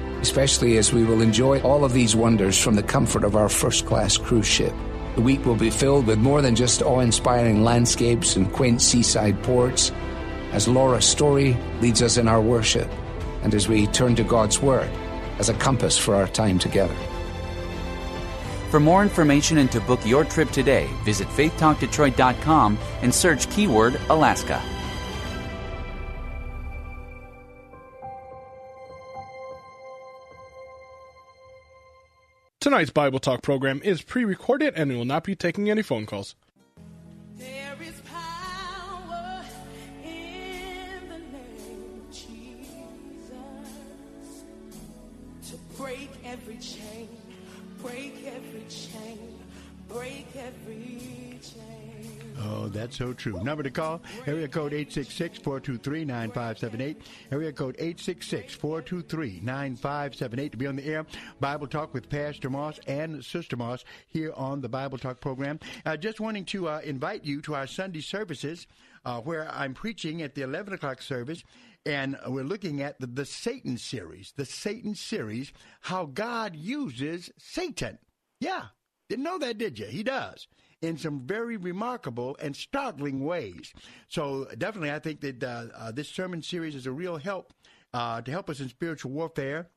especially 0.21 0.77
as 0.77 0.93
we 0.93 1.03
will 1.03 1.21
enjoy 1.21 1.59
all 1.61 1.83
of 1.83 1.93
these 1.93 2.15
wonders 2.15 2.57
from 2.57 2.75
the 2.75 2.83
comfort 2.83 3.23
of 3.23 3.35
our 3.35 3.49
first 3.49 3.85
class 3.85 4.17
cruise 4.17 4.47
ship. 4.47 4.73
The 5.15 5.21
week 5.21 5.45
will 5.45 5.55
be 5.55 5.69
filled 5.69 6.07
with 6.07 6.19
more 6.19 6.41
than 6.41 6.55
just 6.55 6.81
awe 6.81 6.99
inspiring 6.99 7.63
landscapes 7.63 8.35
and 8.35 8.51
quaint 8.51 8.81
seaside 8.81 9.41
ports, 9.43 9.91
as 10.51 10.67
Laura 10.67 11.01
Story 11.01 11.57
leads 11.81 12.01
us 12.01 12.17
in 12.17 12.27
our 12.27 12.41
worship, 12.41 12.89
and 13.43 13.53
as 13.53 13.67
we 13.67 13.87
turn 13.87 14.15
to 14.15 14.23
God's 14.23 14.61
Word 14.61 14.89
as 15.39 15.49
a 15.49 15.53
compass 15.55 15.97
for 15.97 16.15
our 16.15 16.27
time 16.27 16.59
together. 16.59 16.95
For 18.69 18.79
more 18.79 19.03
information 19.03 19.57
and 19.57 19.69
to 19.71 19.81
book 19.81 19.99
your 20.05 20.23
trip 20.23 20.49
today, 20.51 20.87
visit 21.03 21.27
faithtalkdetroit.com 21.29 22.77
and 23.01 23.13
search 23.13 23.49
keyword 23.49 23.99
Alaska. 24.09 24.61
Tonight's 32.61 32.91
Bible 32.91 33.17
Talk 33.17 33.41
program 33.41 33.81
is 33.83 34.03
pre 34.03 34.23
recorded 34.23 34.75
and 34.75 34.91
we 34.91 34.95
will 34.95 35.03
not 35.03 35.23
be 35.23 35.35
taking 35.35 35.71
any 35.71 35.81
phone 35.81 36.05
calls. 36.05 36.35
break 45.75 46.11
every 46.23 46.57
chain, 46.57 47.09
break 47.81 48.27
every 48.27 48.63
chain, 48.69 49.39
break 49.89 50.27
every 50.27 50.29
chain. 50.29 50.30
Oh, 52.43 52.69
that's 52.69 52.97
so 52.97 53.13
true. 53.13 53.39
Number 53.43 53.61
to 53.61 53.69
call, 53.69 54.01
area 54.25 54.47
code 54.47 54.71
866-423-9578. 54.71 56.95
Area 57.31 57.51
code 57.51 57.77
866-423-9578 57.77 60.51
to 60.51 60.57
be 60.57 60.65
on 60.65 60.75
the 60.75 60.85
air. 60.85 61.05
Bible 61.39 61.67
Talk 61.67 61.93
with 61.93 62.09
Pastor 62.09 62.49
Moss 62.49 62.79
and 62.87 63.23
Sister 63.23 63.55
Moss 63.55 63.85
here 64.07 64.33
on 64.35 64.61
the 64.61 64.69
Bible 64.69 64.97
Talk 64.97 65.19
program. 65.19 65.59
Uh, 65.85 65.95
just 65.97 66.19
wanting 66.19 66.45
to 66.45 66.67
uh, 66.67 66.81
invite 66.83 67.23
you 67.25 67.41
to 67.41 67.53
our 67.53 67.67
Sunday 67.67 68.01
services 68.01 68.65
uh, 69.05 69.21
where 69.21 69.47
I'm 69.51 69.75
preaching 69.75 70.23
at 70.23 70.35
the 70.35 70.41
11 70.41 70.73
o'clock 70.73 71.01
service 71.01 71.43
and 71.85 72.17
we're 72.27 72.43
looking 72.43 72.81
at 72.81 72.99
the, 72.99 73.07
the 73.07 73.25
Satan 73.25 73.77
series, 73.77 74.33
the 74.35 74.45
Satan 74.45 74.93
series, 74.95 75.53
how 75.81 76.05
God 76.05 76.55
uses 76.55 77.29
Satan. 77.37 77.99
Yeah, 78.39 78.65
didn't 79.09 79.25
know 79.25 79.37
that, 79.39 79.57
did 79.57 79.77
you? 79.79 79.87
He 79.87 80.03
does 80.03 80.47
in 80.81 80.97
some 80.97 81.21
very 81.21 81.57
remarkable 81.57 82.35
and 82.41 82.55
startling 82.55 83.23
ways. 83.23 83.73
So 84.07 84.47
definitely, 84.57 84.91
I 84.91 84.99
think 84.99 85.21
that 85.21 85.43
uh, 85.43 85.65
uh, 85.75 85.91
this 85.91 86.09
sermon 86.09 86.41
series 86.41 86.75
is 86.75 86.87
a 86.87 86.91
real 86.91 87.17
help 87.17 87.53
uh, 87.93 88.21
to 88.21 88.31
help 88.31 88.49
us 88.49 88.59
in 88.59 88.69
spiritual 88.69 89.11
warfare. 89.11 89.69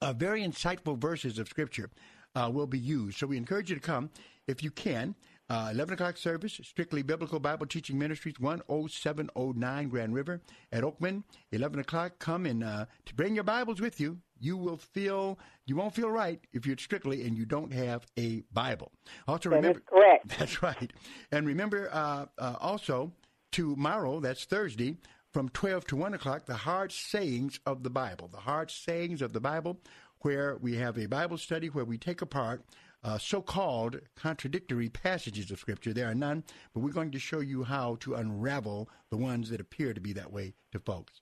Uh, 0.00 0.12
very 0.12 0.42
insightful 0.42 0.98
verses 0.98 1.38
of 1.38 1.48
Scripture 1.48 1.90
uh, 2.34 2.50
will 2.52 2.66
be 2.66 2.78
used. 2.78 3.18
So 3.18 3.26
we 3.26 3.36
encourage 3.36 3.70
you 3.70 3.76
to 3.76 3.82
come 3.82 4.10
if 4.46 4.62
you 4.62 4.70
can. 4.70 5.14
Uh, 5.50 5.70
11 5.72 5.94
o'clock 5.94 6.18
service, 6.18 6.60
Strictly 6.62 7.00
Biblical 7.00 7.40
Bible 7.40 7.64
Teaching 7.64 7.98
Ministries, 7.98 8.34
10709 8.38 9.88
Grand 9.88 10.14
River 10.14 10.42
at 10.70 10.84
Oakman. 10.84 11.24
11 11.52 11.78
o'clock, 11.78 12.18
come 12.18 12.44
and 12.44 12.60
to 12.60 13.14
bring 13.14 13.34
your 13.34 13.44
Bibles 13.44 13.80
with 13.80 13.98
you. 13.98 14.18
You 14.40 14.56
will 14.56 14.76
feel, 14.76 15.38
you 15.66 15.76
won't 15.76 15.94
feel 15.94 16.10
right 16.10 16.40
if 16.52 16.66
you're 16.66 16.76
strictly 16.78 17.26
and 17.26 17.36
you 17.36 17.44
don't 17.44 17.72
have 17.72 18.06
a 18.18 18.42
Bible. 18.52 18.92
Also, 19.26 19.50
That 19.50 19.56
remember. 19.56 19.80
correct. 19.80 20.28
That's 20.38 20.62
right. 20.62 20.92
And 21.32 21.46
remember 21.46 21.88
uh, 21.92 22.26
uh, 22.38 22.56
also, 22.60 23.12
tomorrow, 23.52 24.20
that's 24.20 24.44
Thursday, 24.44 24.96
from 25.32 25.48
12 25.50 25.86
to 25.86 25.96
1 25.96 26.14
o'clock, 26.14 26.46
the 26.46 26.54
hard 26.54 26.92
sayings 26.92 27.60
of 27.66 27.82
the 27.82 27.90
Bible. 27.90 28.28
The 28.28 28.38
hard 28.38 28.70
sayings 28.70 29.22
of 29.22 29.32
the 29.32 29.40
Bible, 29.40 29.80
where 30.20 30.56
we 30.56 30.76
have 30.76 30.98
a 30.98 31.06
Bible 31.06 31.38
study 31.38 31.68
where 31.68 31.84
we 31.84 31.98
take 31.98 32.22
apart 32.22 32.62
uh, 33.04 33.16
so 33.18 33.40
called 33.40 34.00
contradictory 34.16 34.88
passages 34.88 35.50
of 35.50 35.58
Scripture. 35.60 35.92
There 35.92 36.10
are 36.10 36.14
none, 36.14 36.42
but 36.74 36.80
we're 36.80 36.90
going 36.92 37.12
to 37.12 37.18
show 37.18 37.40
you 37.40 37.62
how 37.62 37.96
to 38.00 38.14
unravel 38.14 38.88
the 39.10 39.16
ones 39.16 39.50
that 39.50 39.60
appear 39.60 39.94
to 39.94 40.00
be 40.00 40.12
that 40.14 40.32
way 40.32 40.54
to 40.72 40.78
folks. 40.80 41.20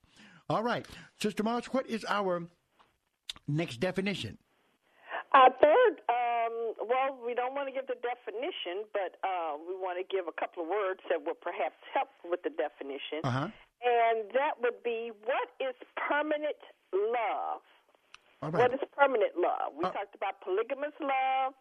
All 0.48 0.62
right. 0.62 0.86
Sister 1.20 1.42
March, 1.42 1.72
what 1.74 1.86
is 1.86 2.04
our 2.08 2.46
next 3.48 3.78
definition? 3.78 4.38
Our 5.32 5.52
third, 5.60 6.00
um, 6.08 6.54
well, 6.88 7.18
we 7.20 7.34
don't 7.34 7.52
want 7.52 7.68
to 7.68 7.74
give 7.74 7.86
the 7.86 7.98
definition, 8.00 8.88
but 8.96 9.20
uh, 9.20 9.60
we 9.60 9.76
want 9.76 10.00
to 10.00 10.06
give 10.06 10.24
a 10.28 10.32
couple 10.32 10.64
of 10.64 10.68
words 10.68 11.00
that 11.12 11.20
will 11.20 11.36
perhaps 11.36 11.76
help 11.92 12.08
with 12.24 12.40
the 12.40 12.52
definition. 12.54 13.20
Uh-huh. 13.20 13.52
And 13.84 14.32
that 14.32 14.56
would 14.64 14.80
be 14.80 15.12
what 15.28 15.52
is 15.60 15.76
permanent 16.00 16.56
love? 16.94 17.60
Right. 18.40 18.64
What 18.64 18.72
is 18.72 18.80
permanent 18.96 19.36
love? 19.36 19.76
We 19.76 19.84
talked 19.90 20.14
about 20.16 20.40
polygamous 20.40 20.96
love, 21.00 21.52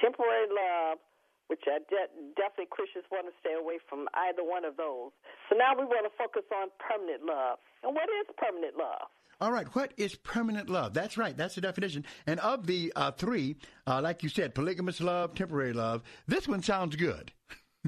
temporary 0.00 0.48
love, 0.48 1.02
which 1.48 1.64
I 1.68 1.80
de- 1.88 2.12
definitely 2.36 2.72
Christians 2.72 3.08
want 3.08 3.26
to 3.28 3.34
stay 3.40 3.56
away 3.56 3.80
from 3.88 4.08
either 4.28 4.44
one 4.44 4.64
of 4.64 4.76
those. 4.76 5.12
So 5.48 5.56
now 5.56 5.72
we 5.72 5.84
want 5.84 6.04
to 6.04 6.14
focus 6.16 6.44
on 6.52 6.68
permanent 6.80 7.24
love. 7.24 7.60
And 7.84 7.96
what 7.96 8.08
is 8.20 8.28
permanent 8.36 8.76
love? 8.76 9.08
All 9.40 9.52
right, 9.52 9.72
what 9.74 9.92
is 9.96 10.16
permanent 10.16 10.68
love? 10.68 10.94
That's 10.94 11.16
right, 11.16 11.36
that's 11.36 11.54
the 11.54 11.60
definition. 11.60 12.04
And 12.26 12.40
of 12.40 12.66
the 12.66 12.92
uh, 12.96 13.12
three, 13.12 13.56
uh, 13.86 14.00
like 14.02 14.24
you 14.24 14.28
said, 14.28 14.54
polygamous 14.54 15.00
love, 15.00 15.34
temporary 15.34 15.72
love, 15.72 16.02
this 16.26 16.48
one 16.48 16.62
sounds 16.62 16.96
good. 16.96 17.30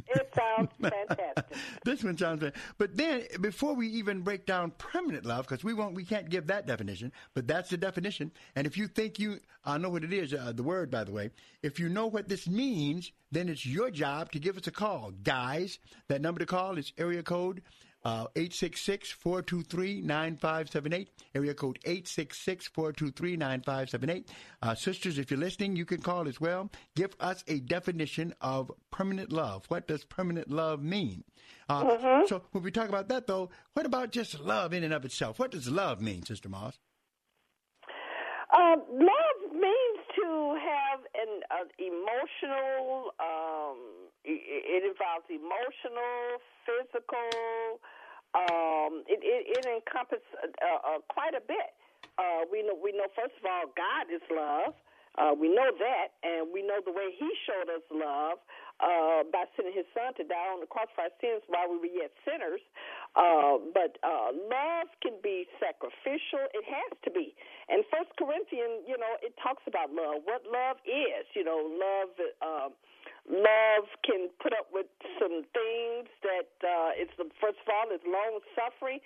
It 0.07 0.33
sounds 0.33 0.71
fantastic. 0.81 1.57
this 1.85 2.05
one 2.05 2.17
sounds 2.17 2.39
good. 2.39 2.53
But 2.79 2.97
then, 2.97 3.25
before 3.41 3.75
we 3.75 3.89
even 3.89 4.21
break 4.21 4.47
down 4.47 4.71
permanent 4.79 5.27
love, 5.27 5.49
because 5.49 5.65
we 5.65 5.75
won't, 5.75 5.97
we 5.97 6.05
can't 6.05 6.31
give 6.31 6.47
that 6.47 6.69
definition, 6.69 7.11
but 7.35 7.49
that's 7.49 7.71
the 7.71 7.77
definition. 7.77 8.31
And 8.55 8.65
if 8.65 8.79
you 8.79 8.87
think 8.87 9.19
you, 9.19 9.41
I 9.65 9.77
know 9.79 9.91
what 9.91 10.05
it 10.05 10.13
is, 10.13 10.33
uh, 10.33 10.53
the 10.55 10.63
word, 10.63 10.89
by 10.89 11.03
the 11.03 11.13
way. 11.13 11.31
If 11.65 11.81
you 11.81 11.89
know 11.89 12.07
what 12.07 12.29
this 12.29 12.47
means, 12.47 13.11
then 13.33 13.49
it's 13.49 13.67
your 13.67 13.91
job 13.91 14.31
to 14.33 14.39
give 14.39 14.57
us 14.57 14.69
a 14.69 14.71
call, 14.71 15.13
guys. 15.25 15.81
That 16.07 16.23
number 16.23 16.39
to 16.39 16.47
call 16.47 16.79
is 16.79 16.93
area 16.97 17.25
code 17.25 17.63
uh, 18.05 18.27
866-423-9578. 18.37 21.09
Area 21.35 21.55
code 21.55 21.79
866-423-9578. 21.87 24.27
Uh, 24.63 24.75
sisters, 24.75 25.19
if 25.19 25.31
you're 25.31 25.41
listening, 25.41 25.77
you 25.77 25.85
can 25.85 26.01
call 26.01 26.27
as 26.29 26.41
well. 26.41 26.71
Give 26.97 27.15
us 27.21 27.45
a 27.49 27.61
definition 27.61 28.35
of 28.41 28.71
permanent 28.91 29.31
love. 29.33 29.65
What 29.69 29.87
does 29.87 30.05
permanent 30.05 30.51
love 30.51 30.83
mean? 30.83 31.25
Uh, 31.69 31.85
Mm-hmm. 31.85 32.27
So 32.27 32.43
when 32.53 32.65
we 32.65 32.71
talk 32.71 32.89
about 32.89 33.09
that, 33.09 33.27
though, 33.27 33.51
what 33.75 33.85
about 33.87 34.13
just 34.13 34.41
love 34.41 34.73
in 34.73 34.83
and 34.85 34.95
of 34.95 35.05
itself? 35.05 35.39
What 35.39 35.51
does 35.51 35.69
love 35.69 36.01
mean, 36.01 36.23
Sister 36.25 36.49
Moss? 36.49 36.79
Uh, 38.53 38.77
love 38.91 39.30
have 41.01 41.07
and 41.17 41.45
uh, 41.51 41.67
emotional. 41.81 43.13
Um, 43.21 44.11
it, 44.25 44.41
it 44.45 44.83
involves 44.85 45.25
emotional, 45.29 46.41
physical. 46.69 47.81
Um, 48.37 49.03
it, 49.09 49.21
it, 49.23 49.59
it 49.59 49.65
encompasses 49.67 50.25
uh, 50.37 50.97
uh, 50.97 51.01
quite 51.09 51.35
a 51.35 51.43
bit. 51.43 51.75
Uh, 52.19 52.45
we 52.53 52.63
know 52.63 52.77
we 52.77 52.93
know 52.93 53.09
first 53.17 53.35
of 53.41 53.45
all 53.49 53.73
God 53.73 54.13
is 54.13 54.23
love. 54.31 54.75
Uh, 55.19 55.35
we 55.35 55.51
know 55.51 55.75
that, 55.75 56.15
and 56.23 56.47
we 56.55 56.63
know 56.63 56.79
the 56.85 56.93
way 56.93 57.11
He 57.19 57.29
showed 57.43 57.67
us 57.67 57.83
love 57.91 58.39
uh, 58.81 59.23
by 59.29 59.45
sending 59.55 59.77
His 59.77 59.87
Son 59.93 60.17
to 60.17 60.25
die 60.25 60.51
on 60.51 60.61
the 60.61 60.69
cross 60.69 60.89
for 60.97 61.05
our 61.05 61.15
sins 61.21 61.45
while 61.47 61.69
we 61.69 61.79
were 61.79 61.93
yet 61.93 62.13
sinners. 62.25 62.65
Uh, 63.15 63.61
but 63.73 64.01
uh, 64.03 64.33
love 64.49 64.89
can 65.05 65.21
be 65.21 65.47
sacrificial; 65.61 66.49
it 66.57 66.65
has 66.65 66.93
to 67.05 67.11
be. 67.13 67.37
And 67.69 67.85
First 67.93 68.17
Corinthians, 68.17 68.89
you 68.89 68.97
know, 68.97 69.21
it 69.21 69.37
talks 69.39 69.63
about 69.69 69.93
love. 69.93 70.25
What 70.25 70.49
love 70.49 70.81
is, 70.89 71.29
you 71.37 71.45
know, 71.45 71.61
love. 71.61 72.11
Uh, 72.41 72.69
love 73.29 73.87
can 74.03 74.33
put 74.41 74.57
up 74.57 74.73
with 74.73 74.89
some 75.21 75.45
things 75.53 76.09
that 76.25 76.51
uh, 76.65 76.97
it's 76.97 77.13
first 77.39 77.61
of 77.63 77.69
all 77.69 77.87
it's 77.93 78.05
long 78.09 78.41
suffering. 78.57 78.99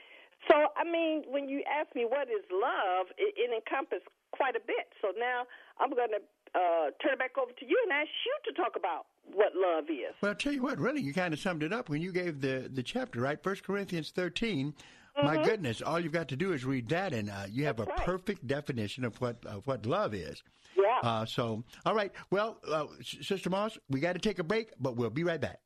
So, 0.50 0.68
I 0.76 0.84
mean, 0.84 1.24
when 1.28 1.48
you 1.48 1.64
ask 1.64 1.88
me 1.96 2.04
what 2.04 2.28
is 2.28 2.44
love, 2.52 3.08
it, 3.16 3.32
it 3.36 3.48
encompasses 3.48 4.04
quite 4.32 4.56
a 4.56 4.64
bit. 4.64 4.92
So 5.00 5.16
now 5.16 5.48
I'm 5.80 5.90
going 5.94 6.12
to 6.12 6.22
uh, 6.52 6.86
turn 7.00 7.16
it 7.16 7.20
back 7.22 7.38
over 7.40 7.52
to 7.52 7.64
you 7.64 7.78
and 7.86 7.90
ask 7.92 8.10
you 8.26 8.34
to 8.50 8.52
talk 8.52 8.76
about 8.76 9.08
what 9.32 9.52
love 9.54 9.84
is. 9.88 10.14
Well, 10.20 10.30
I'll 10.30 10.36
tell 10.36 10.52
you 10.52 10.62
what, 10.62 10.78
really, 10.78 11.00
you 11.00 11.12
kind 11.12 11.34
of 11.34 11.40
summed 11.40 11.62
it 11.62 11.72
up 11.72 11.88
when 11.88 12.02
you 12.02 12.12
gave 12.12 12.40
the, 12.40 12.70
the 12.72 12.82
chapter, 12.82 13.20
right? 13.20 13.42
First 13.42 13.62
Corinthians 13.64 14.10
13. 14.10 14.74
Mm-hmm. 15.16 15.26
My 15.26 15.42
goodness, 15.42 15.80
all 15.80 16.00
you've 16.00 16.12
got 16.12 16.28
to 16.28 16.36
do 16.36 16.52
is 16.52 16.64
read 16.64 16.88
that, 16.88 17.12
and 17.12 17.30
uh, 17.30 17.46
you 17.48 17.64
have 17.66 17.76
That's 17.76 17.88
a 17.88 17.92
right. 17.92 18.04
perfect 18.04 18.46
definition 18.46 19.04
of 19.04 19.20
what 19.20 19.44
of 19.46 19.64
what 19.66 19.86
love 19.86 20.12
is. 20.12 20.42
Yeah. 20.76 21.08
Uh, 21.08 21.24
so, 21.24 21.62
all 21.86 21.94
right. 21.94 22.12
Well, 22.30 22.58
uh, 22.68 22.86
Sister 23.00 23.48
Moss, 23.48 23.78
we 23.88 24.00
got 24.00 24.14
to 24.14 24.18
take 24.18 24.40
a 24.40 24.44
break, 24.44 24.72
but 24.80 24.96
we'll 24.96 25.10
be 25.10 25.22
right 25.22 25.40
back. 25.40 25.60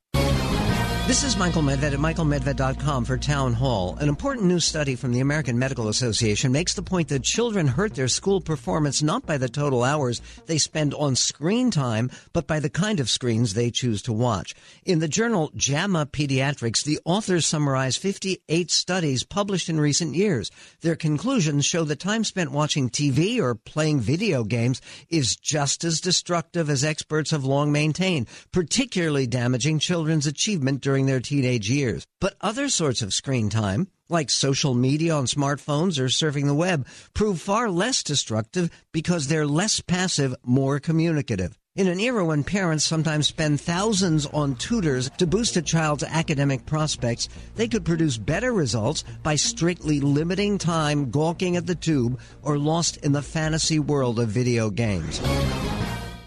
This 1.09 1.23
is 1.23 1.35
Michael 1.35 1.63
Medved 1.63 1.91
at 1.91 1.97
michaelmedved.com 1.97 3.03
for 3.03 3.17
Town 3.17 3.53
Hall. 3.53 3.97
An 3.99 4.09
important 4.09 4.45
new 4.45 4.59
study 4.59 4.95
from 4.95 5.11
the 5.11 5.21
American 5.21 5.57
Medical 5.57 5.87
Association 5.87 6.51
makes 6.51 6.75
the 6.75 6.83
point 6.83 7.07
that 7.07 7.23
children 7.23 7.65
hurt 7.65 7.95
their 7.95 8.07
school 8.07 8.39
performance 8.39 9.01
not 9.01 9.25
by 9.25 9.39
the 9.39 9.49
total 9.49 9.83
hours 9.83 10.21
they 10.45 10.59
spend 10.59 10.93
on 10.93 11.15
screen 11.15 11.71
time, 11.71 12.11
but 12.31 12.45
by 12.45 12.59
the 12.59 12.69
kind 12.69 12.99
of 12.99 13.09
screens 13.09 13.55
they 13.55 13.71
choose 13.71 14.03
to 14.03 14.13
watch. 14.13 14.53
In 14.85 14.99
the 14.99 15.07
journal 15.07 15.51
JAMA 15.55 16.05
Pediatrics, 16.05 16.83
the 16.83 16.99
authors 17.05 17.47
summarize 17.47 17.97
58 17.97 18.69
studies 18.69 19.23
published 19.23 19.67
in 19.67 19.79
recent 19.79 20.13
years. 20.13 20.51
Their 20.81 20.95
conclusions 20.95 21.65
show 21.65 21.85
that 21.85 21.99
time 21.99 22.23
spent 22.23 22.51
watching 22.51 22.87
TV 22.87 23.41
or 23.41 23.55
playing 23.55 24.01
video 24.01 24.43
games 24.43 24.79
is 25.09 25.35
just 25.35 25.83
as 25.83 26.01
destructive 26.01 26.69
as 26.69 26.83
experts 26.83 27.31
have 27.31 27.45
long 27.45 27.71
maintained, 27.71 28.27
particularly 28.51 29.25
damaging 29.25 29.79
children's 29.79 30.27
achievement 30.27 30.81
during 30.81 30.98
their 31.05 31.19
teenage 31.19 31.69
years. 31.69 32.05
But 32.19 32.35
other 32.41 32.69
sorts 32.69 33.01
of 33.01 33.13
screen 33.13 33.49
time, 33.49 33.87
like 34.09 34.29
social 34.29 34.73
media 34.73 35.13
on 35.15 35.25
smartphones 35.25 35.99
or 35.99 36.05
surfing 36.05 36.47
the 36.47 36.53
web, 36.53 36.87
prove 37.13 37.39
far 37.39 37.69
less 37.69 38.03
destructive 38.03 38.69
because 38.91 39.27
they're 39.27 39.47
less 39.47 39.81
passive, 39.81 40.35
more 40.43 40.79
communicative. 40.79 41.57
In 41.75 41.87
an 41.87 41.99
era 41.99 42.25
when 42.25 42.43
parents 42.43 42.83
sometimes 42.83 43.27
spend 43.27 43.61
thousands 43.61 44.25
on 44.25 44.55
tutors 44.55 45.09
to 45.11 45.27
boost 45.27 45.55
a 45.55 45.61
child's 45.61 46.03
academic 46.03 46.65
prospects, 46.65 47.29
they 47.55 47.67
could 47.67 47.85
produce 47.85 48.17
better 48.17 48.51
results 48.51 49.03
by 49.23 49.35
strictly 49.35 50.01
limiting 50.01 50.57
time, 50.57 51.09
gawking 51.09 51.55
at 51.55 51.67
the 51.67 51.75
tube, 51.75 52.19
or 52.41 52.57
lost 52.57 52.97
in 52.97 53.13
the 53.13 53.21
fantasy 53.21 53.79
world 53.79 54.19
of 54.19 54.27
video 54.27 54.69
games. 54.69 55.21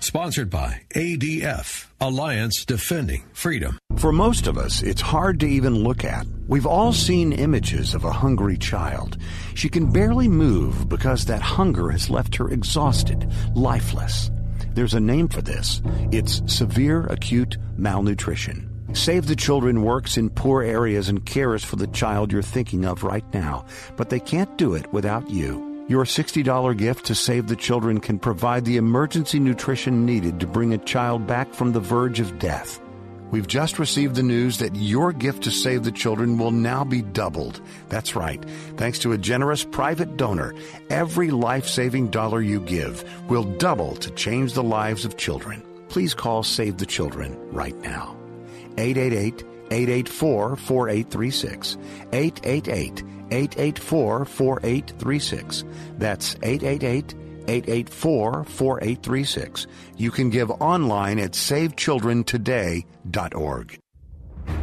Sponsored 0.03 0.51
by 0.51 0.81
ADF, 0.97 1.87
Alliance 2.01 2.65
Defending 2.65 3.23
Freedom. 3.35 3.79
For 3.99 4.11
most 4.11 4.49
of 4.49 4.59
us, 4.59 4.83
it's 4.83 5.01
hard 5.01 5.39
to 5.39 5.47
even 5.47 5.85
look 5.85 6.05
at. 6.05 6.27
We've 6.49 6.67
all 6.67 6.93
seen 6.93 7.33
images 7.33 7.95
of 7.95 8.05
a 8.05 8.11
hungry 8.11 8.59
child. 8.59 9.17
She 9.55 9.69
can 9.69 9.93
barely 9.93 10.27
move 10.27 10.89
because 10.89 11.27
that 11.27 11.41
hunger 11.41 11.89
has 11.91 12.11
left 12.11 12.35
her 12.35 12.51
exhausted, 12.51 13.31
lifeless. 13.55 14.33
There's 14.75 14.95
a 14.95 15.01
name 15.01 15.29
for 15.29 15.41
this. 15.41 15.81
It's 16.11 16.43
severe 16.53 17.07
acute 17.07 17.57
malnutrition. 17.77 18.69
Save 18.95 19.29
the 19.29 19.37
Children 19.37 19.83
works 19.83 20.17
in 20.17 20.31
poor 20.31 20.65
areas 20.65 21.11
and 21.11 21.25
cares 21.25 21.63
for 21.63 21.77
the 21.77 21.87
child 21.87 22.33
you're 22.33 22.43
thinking 22.43 22.85
of 22.85 23.05
right 23.05 23.25
now, 23.33 23.67
but 23.97 24.11
they 24.11 24.19
can't 24.19 24.59
do 24.59 24.75
it 24.75 24.93
without 24.93 25.31
you. 25.31 25.72
Your 25.89 26.05
$60 26.05 26.79
gift 26.79 27.07
to 27.07 27.15
Save 27.15 27.49
the 27.49 27.57
Children 27.57 27.99
can 28.01 28.19
provide 28.19 28.65
the 28.65 28.77
emergency 28.77 29.41
nutrition 29.41 30.07
needed 30.07 30.39
to 30.39 30.47
bring 30.47 30.73
a 30.73 30.79
child 30.79 31.27
back 31.27 31.53
from 31.53 31.73
the 31.73 31.81
verge 31.81 32.21
of 32.21 32.39
death. 32.39 32.81
We've 33.33 33.49
just 33.49 33.81
received 33.81 34.15
the 34.15 34.23
news 34.23 34.59
that 34.59 34.77
your 34.77 35.13
gift 35.13 35.43
to 35.45 35.51
Save 35.51 35.83
the 35.83 35.91
Children 35.91 36.39
will 36.39 36.53
now 36.53 36.85
be 36.85 37.03
doubled. 37.03 37.61
That's 37.89 38.15
right. 38.15 38.43
Thanks 38.77 39.01
to 39.01 39.13
a 39.13 39.19
generous 39.19 39.65
private 39.65 40.17
donor, 40.17 40.55
every 40.89 41.33
life 41.33 41.67
saving 41.67 42.11
dollar 42.11 42.41
you 42.41 42.61
give 42.61 43.05
will 43.29 43.45
double 43.45 43.97
to 43.97 44.11
change 44.13 44.53
the 44.53 44.63
lives 44.63 45.05
of 45.05 45.17
children. 45.17 45.65
Please 45.89 46.15
call 46.15 46.45
Save 46.45 46.79
the 46.79 46.87
Children 46.87 47.37
right 47.51 47.77
now. 47.81 48.17
888 48.79 49.43
884 49.73 50.57
4836. 50.57 51.77
888 52.13 53.03
884 53.33 54.27
4836. 54.27 55.65
That's 55.99 56.37
888 56.43 57.15
884 57.49 58.45
4836. 58.45 59.67
You 59.97 60.11
can 60.11 60.29
give 60.31 60.51
online 60.51 61.19
at 61.19 61.33
savechildrentoday.org. 61.33 63.79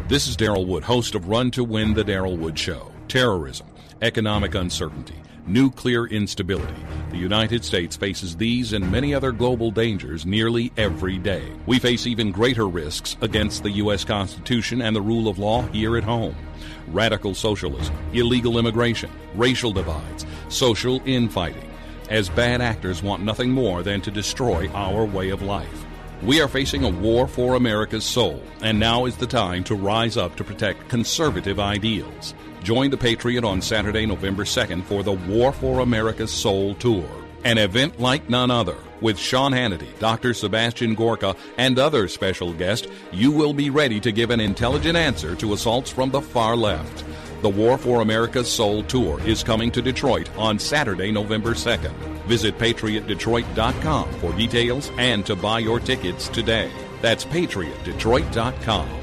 This 0.08 0.28
is 0.28 0.36
Daryl 0.36 0.66
Wood, 0.66 0.84
host 0.84 1.14
of 1.16 1.28
Run 1.28 1.52
to 1.52 1.64
Win 1.64 1.94
the 1.94 2.04
Daryl 2.04 2.36
Wood 2.38 2.58
Show. 2.58 2.92
Terrorism, 3.08 3.68
economic 4.02 4.56
uncertainty, 4.56 5.19
nuclear 5.50 6.06
instability. 6.08 6.74
The 7.12 7.18
United 7.18 7.66
States 7.66 7.96
faces 7.96 8.38
these 8.38 8.74
and 8.74 8.92
many 8.92 9.14
other 9.14 9.32
global 9.32 9.72
dangers 9.72 10.26
nearly 10.26 10.72
every 10.78 11.18
day. 11.18 11.44
We 11.66 11.80
face 11.80 12.06
even 12.06 12.32
greater 12.32 12.68
risks 12.68 13.18
against 13.22 13.64
the 13.64 13.72
U.S. 13.72 14.06
Constitution 14.06 14.82
and 14.82 14.96
the 14.96 15.02
rule 15.02 15.28
of 15.28 15.40
law 15.40 15.64
here 15.64 15.98
at 15.98 16.04
home. 16.04 16.36
Radical 16.88 17.34
socialism, 17.34 17.96
illegal 18.14 18.58
immigration, 18.58 19.10
racial 19.36 19.72
divides, 19.72 20.26
social 20.50 21.02
infighting, 21.06 21.70
as 22.10 22.30
bad 22.30 22.62
actors 22.62 23.04
want 23.04 23.24
nothing 23.24 23.52
more 23.52 23.84
than 23.84 24.02
to 24.02 24.12
destroy 24.12 24.70
our 24.70 25.06
way 25.06 25.30
of 25.30 25.42
life. 25.42 25.86
We 26.22 26.42
are 26.42 26.50
facing 26.50 26.84
a 26.84 26.90
war 26.90 27.28
for 27.28 27.56
America's 27.56 28.04
soul, 28.04 28.44
and 28.62 28.78
now 28.78 29.06
is 29.06 29.16
the 29.16 29.26
time 29.26 29.64
to 29.66 29.76
rise 29.76 30.18
up 30.18 30.36
to 30.36 30.44
protect 30.44 30.90
conservative 30.90 31.62
ideals. 31.62 32.34
Join 32.64 32.92
the 32.92 32.98
Patriot 32.98 33.44
on 33.44 33.62
Saturday, 33.62 34.06
November 34.06 34.44
2nd 34.44 34.84
for 34.84 35.02
the 35.02 35.14
War 35.14 35.52
for 35.54 35.80
America's 35.80 36.32
Soul 36.32 36.76
Tour, 36.76 37.10
an 37.44 37.58
event 37.58 38.00
like 38.00 38.30
none 38.30 38.52
other. 38.52 38.76
With 39.02 39.18
Sean 39.18 39.54
Hannity, 39.54 39.98
Dr. 40.00 40.34
Sebastian 40.34 40.94
Gorka, 40.94 41.36
and 41.58 41.80
other 41.80 42.08
special 42.10 42.52
guests, 42.54 42.88
you 43.12 43.32
will 43.32 43.54
be 43.54 43.70
ready 43.70 44.00
to 44.02 44.12
give 44.12 44.30
an 44.30 44.42
intelligent 44.42 44.98
answer 44.98 45.36
to 45.36 45.54
assaults 45.54 45.90
from 45.90 46.12
the 46.12 46.22
far 46.22 46.58
left. 46.58 47.06
The 47.42 47.50
War 47.50 47.78
for 47.78 48.02
America's 48.02 48.52
Soul 48.52 48.84
Tour 48.84 49.22
is 49.22 49.42
coming 49.44 49.72
to 49.72 49.82
Detroit 49.82 50.30
on 50.38 50.60
Saturday, 50.60 51.12
November 51.12 51.54
2nd. 51.54 51.94
Visit 52.26 52.58
patriotdetroit.com 52.58 54.12
for 54.16 54.34
details 54.34 54.92
and 54.98 55.26
to 55.26 55.38
buy 55.38 55.60
your 55.60 55.80
tickets 55.80 56.28
today. 56.28 56.70
That's 57.02 57.24
patriotdetroit.com. 57.24 58.99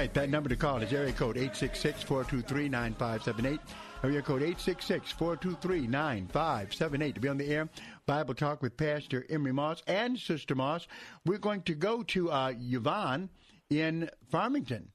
right, 0.00 0.14
that 0.14 0.30
number 0.30 0.48
to 0.48 0.56
call 0.56 0.78
is 0.78 0.94
area 0.94 1.12
code 1.12 1.36
866-423-9578. 1.36 3.58
Area 4.02 4.22
code 4.22 4.40
866-423-9578. 4.40 7.14
To 7.14 7.20
be 7.20 7.28
on 7.28 7.36
the 7.36 7.50
air, 7.50 7.68
Bible 8.06 8.32
Talk 8.32 8.62
with 8.62 8.78
Pastor 8.78 9.26
Emery 9.28 9.52
Moss 9.52 9.82
and 9.86 10.18
Sister 10.18 10.54
Moss. 10.54 10.86
We're 11.26 11.36
going 11.36 11.60
to 11.64 11.74
go 11.74 12.02
to 12.04 12.30
uh, 12.30 12.54
Yvonne 12.58 13.28
in 13.68 14.08
Farmington 14.30 14.88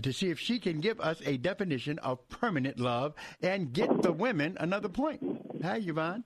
to 0.00 0.10
see 0.10 0.30
if 0.30 0.38
she 0.38 0.58
can 0.58 0.80
give 0.80 1.02
us 1.02 1.20
a 1.26 1.36
definition 1.36 1.98
of 1.98 2.26
permanent 2.30 2.80
love 2.80 3.12
and 3.42 3.74
get 3.74 4.00
the 4.00 4.12
women 4.12 4.56
another 4.58 4.88
point. 4.88 5.20
Hi, 5.62 5.82
Yvonne. 5.84 6.24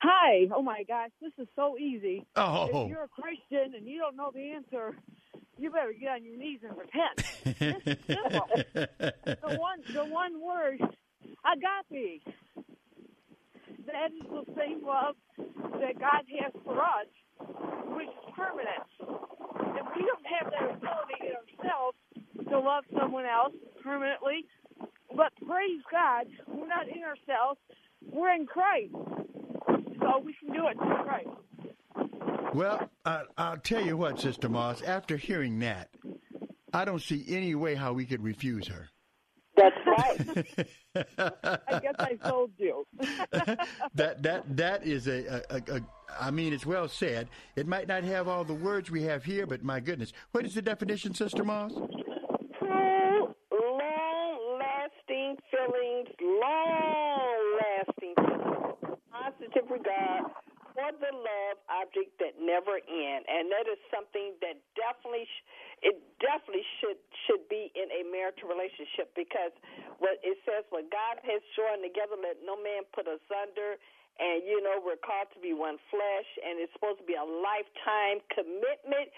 Hi. 0.00 0.48
Oh 0.56 0.62
my 0.62 0.84
gosh, 0.88 1.10
this 1.20 1.32
is 1.38 1.48
so 1.54 1.76
easy. 1.76 2.24
Oh. 2.34 2.86
If 2.86 2.88
you're 2.88 3.04
a 3.04 3.08
Christian 3.08 3.74
and 3.76 3.86
you 3.86 3.98
don't 3.98 4.16
know 4.16 4.30
the 4.34 4.52
answer, 4.52 4.96
you 5.58 5.70
better 5.70 5.92
get 5.98 6.10
on 6.10 6.24
your 6.24 6.36
knees 6.36 6.60
and 6.62 6.76
repent. 6.76 7.22
It's 7.84 8.06
simple. 8.06 8.48
the 9.24 9.58
one, 9.58 9.80
the 9.92 10.04
one 10.04 10.40
word, 10.40 10.80
agape. 11.44 12.22
That 13.86 14.12
is 14.12 14.26
the 14.30 14.44
same 14.56 14.84
love 14.86 15.16
that 15.36 15.98
God 15.98 16.24
has 16.40 16.52
for 16.64 16.80
us, 16.80 17.06
which 17.96 18.08
is 18.08 18.34
permanent. 18.36 18.86
If 19.00 19.86
we 19.96 20.02
don't 20.02 20.26
have 20.40 20.50
that 20.52 20.76
ability 20.76 21.18
in 21.20 21.34
ourselves 21.34 21.96
to 22.48 22.58
love 22.58 22.84
someone 22.98 23.26
else 23.26 23.54
permanently. 23.82 24.44
But 25.14 25.32
praise 25.46 25.80
God, 25.90 26.26
we're 26.46 26.68
not 26.68 26.88
in 26.88 27.02
ourselves. 27.02 27.58
We're 28.10 28.34
in 28.34 28.46
Christ. 28.46 28.92
So 28.92 30.18
we 30.24 30.34
can 30.34 30.52
do 30.52 30.66
it 30.68 30.76
through 30.76 31.04
Christ. 31.04 31.28
Well, 32.54 32.90
uh, 33.04 33.22
I'll 33.38 33.56
tell 33.58 33.84
you 33.84 33.96
what, 33.96 34.20
Sister 34.20 34.48
Moss. 34.48 34.82
After 34.82 35.16
hearing 35.16 35.58
that, 35.60 35.88
I 36.72 36.84
don't 36.84 37.00
see 37.00 37.24
any 37.28 37.54
way 37.54 37.74
how 37.74 37.92
we 37.92 38.04
could 38.04 38.22
refuse 38.22 38.66
her. 38.68 38.88
That's 39.56 39.76
right. 39.86 40.56
I 40.96 41.78
guess 41.80 41.94
I 41.98 42.14
told 42.28 42.50
you. 42.58 42.86
that 43.94 44.22
that 44.22 44.56
that 44.56 44.86
is 44.86 45.08
a, 45.08 45.42
a, 45.50 45.56
a, 45.56 45.76
a 45.76 45.80
I 46.20 46.30
mean, 46.30 46.52
it's 46.52 46.66
well 46.66 46.88
said. 46.88 47.28
It 47.56 47.66
might 47.66 47.88
not 47.88 48.04
have 48.04 48.28
all 48.28 48.44
the 48.44 48.54
words 48.54 48.90
we 48.90 49.02
have 49.04 49.24
here, 49.24 49.46
but 49.46 49.62
my 49.62 49.80
goodness, 49.80 50.12
what 50.32 50.44
is 50.44 50.54
the 50.54 50.62
definition, 50.62 51.14
Sister 51.14 51.44
Moss? 51.44 51.72
True, 52.58 53.34
long-lasting 53.50 55.36
feelings, 55.50 56.08
long-lasting 56.20 58.14
feelings, 58.16 58.98
positive 59.10 59.70
regard 59.70 60.24
for 60.74 60.88
the 61.00 61.12
love 61.12 61.56
object 61.68 62.16
that 62.20 62.40
never 62.40 62.80
end, 62.80 63.24
and 63.28 63.52
that 63.52 63.68
is 63.68 63.76
something 63.92 64.32
that 64.40 64.56
definitely, 64.72 65.28
sh- 65.28 65.44
it 65.84 65.96
definitely 66.20 66.64
should 66.80 66.96
should 67.28 67.44
be 67.48 67.68
in 67.76 67.88
a 67.92 68.08
marital 68.08 68.51
relationship 68.66 69.10
because 69.18 69.50
what 69.98 70.22
it 70.22 70.38
says, 70.46 70.62
what 70.70 70.86
God 70.94 71.18
has 71.26 71.42
joined 71.58 71.82
together, 71.82 72.14
let 72.14 72.38
no 72.46 72.54
man 72.62 72.86
put 72.94 73.10
asunder. 73.10 73.82
And 74.20 74.44
you 74.46 74.62
know 74.62 74.78
we're 74.84 75.00
called 75.00 75.28
to 75.34 75.40
be 75.40 75.52
one 75.52 75.78
flesh, 75.90 76.28
and 76.46 76.60
it's 76.60 76.72
supposed 76.74 76.98
to 77.00 77.04
be 77.04 77.14
a 77.14 77.24
lifetime 77.24 78.20
commitment. 78.30 79.08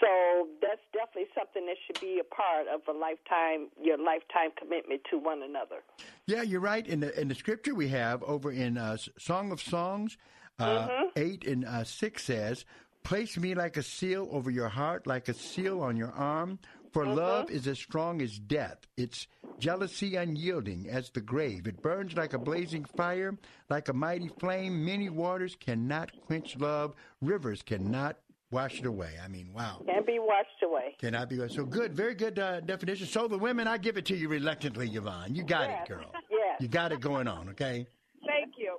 So 0.00 0.48
that's 0.62 0.80
definitely 0.94 1.28
something 1.36 1.66
that 1.66 1.76
should 1.86 2.00
be 2.00 2.20
a 2.20 2.24
part 2.24 2.66
of 2.66 2.80
a 2.88 2.98
lifetime, 2.98 3.68
your 3.80 3.98
lifetime 3.98 4.50
commitment 4.58 5.02
to 5.10 5.18
one 5.18 5.42
another. 5.42 5.84
Yeah, 6.26 6.40
you're 6.42 6.60
right. 6.60 6.86
In 6.86 7.00
the 7.00 7.18
in 7.20 7.28
the 7.28 7.34
scripture 7.34 7.74
we 7.74 7.88
have 7.88 8.22
over 8.22 8.50
in 8.50 8.78
uh, 8.78 8.96
Song 9.18 9.52
of 9.52 9.60
Songs, 9.60 10.16
uh, 10.58 10.88
Mhm. 10.88 11.10
eight 11.16 11.46
and 11.46 11.66
uh, 11.66 11.84
six 11.84 12.24
says, 12.24 12.64
"Place 13.04 13.36
me 13.36 13.54
like 13.54 13.76
a 13.76 13.82
seal 13.82 14.26
over 14.32 14.50
your 14.50 14.68
heart, 14.70 15.06
like 15.06 15.28
a 15.28 15.34
seal 15.34 15.82
on 15.82 15.96
your 15.98 16.12
arm. 16.12 16.58
For 16.92 17.06
love 17.06 17.50
is 17.50 17.66
as 17.66 17.78
strong 17.78 18.20
as 18.20 18.38
death. 18.38 18.78
Its 18.96 19.26
jealousy 19.58 20.16
unyielding 20.16 20.88
as 20.88 21.10
the 21.10 21.20
grave. 21.20 21.66
It 21.66 21.82
burns 21.82 22.16
like 22.16 22.32
a 22.32 22.38
blazing 22.38 22.84
fire, 22.84 23.36
like 23.68 23.88
a 23.88 23.92
mighty 23.92 24.28
flame. 24.40 24.84
Many 24.84 25.08
waters 25.08 25.56
cannot 25.58 26.10
quench 26.26 26.56
love. 26.58 26.94
Rivers 27.20 27.62
cannot 27.62 28.16
wash 28.50 28.80
it 28.80 28.86
away. 28.86 29.14
I 29.22 29.28
mean, 29.28 29.52
wow." 29.52 29.82
Can't 29.86 30.06
be 30.06 30.18
washed 30.18 30.62
away. 30.64 30.96
Cannot 31.00 31.28
be 31.28 31.38
washed. 31.38 31.54
so 31.54 31.64
good. 31.64 31.94
Very 31.94 32.14
good 32.16 32.38
uh, 32.38 32.60
definition. 32.60 33.06
So 33.06 33.28
the 33.28 33.38
women, 33.38 33.68
I 33.68 33.78
give 33.78 33.96
it 33.96 34.06
to 34.06 34.16
you 34.16 34.28
reluctantly, 34.28 34.88
Yvonne. 34.90 35.34
You 35.34 35.44
got 35.44 35.68
Yes. 35.68 35.82
it, 35.84 35.88
girl. 35.88 36.12
Yes. 36.30 36.60
You 36.60 36.68
got 36.68 36.90
it 36.92 37.00
going 37.00 37.28
on. 37.28 37.50
Okay. 37.50 37.86
Thank 38.26 38.54
you. 38.56 38.69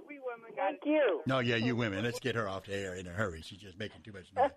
We 0.62 0.68
women 0.68 0.72
got 0.72 0.72
Thank 0.84 0.86
you. 0.86 1.22
No, 1.26 1.40
yeah, 1.40 1.56
you 1.56 1.76
women. 1.76 2.04
Let's 2.04 2.20
get 2.20 2.36
her 2.36 2.48
off 2.48 2.66
the 2.66 2.76
air 2.76 2.94
in 2.96 3.08
a 3.08 3.12
hurry. 3.12 3.42
She's 3.42 3.58
just 3.60 3.80
making 3.80 4.02
too 4.04 4.14
much 4.14 4.32
noise. 4.36 4.52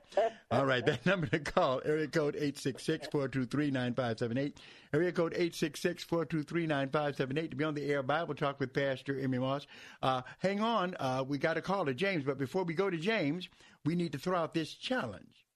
All 0.51 0.67
right, 0.67 0.85
that 0.87 1.07
number 1.07 1.27
to 1.29 1.39
call, 1.39 1.81
area 1.85 2.09
code 2.09 2.35
866-423-9578. 2.37 4.55
Area 4.93 5.13
code 5.13 5.33
866-423-9578 5.35 7.51
to 7.51 7.57
be 7.57 7.65
on 7.65 7.75
the 7.75 7.87
air 7.87 8.03
Bible 8.03 8.35
Talk 8.35 8.61
with 8.61 8.73
Pastor 8.73 9.19
Emery 9.19 9.41
Moss. 9.41 9.67
Uh, 10.03 10.23
hang 10.39 10.61
on, 10.61 10.95
uh, 11.01 11.25
we 11.27 11.39
got 11.39 11.57
a 11.57 11.63
call 11.63 11.87
to 11.87 11.95
James, 11.95 12.25
but 12.25 12.39
before 12.39 12.65
we 12.65 12.75
go 12.75 12.91
to 12.91 12.99
James, 12.99 13.49
we 13.85 13.95
need 13.95 14.11
to 14.13 14.19
throw 14.19 14.39
out 14.39 14.55
this 14.55 14.75
challenge. 14.75 15.47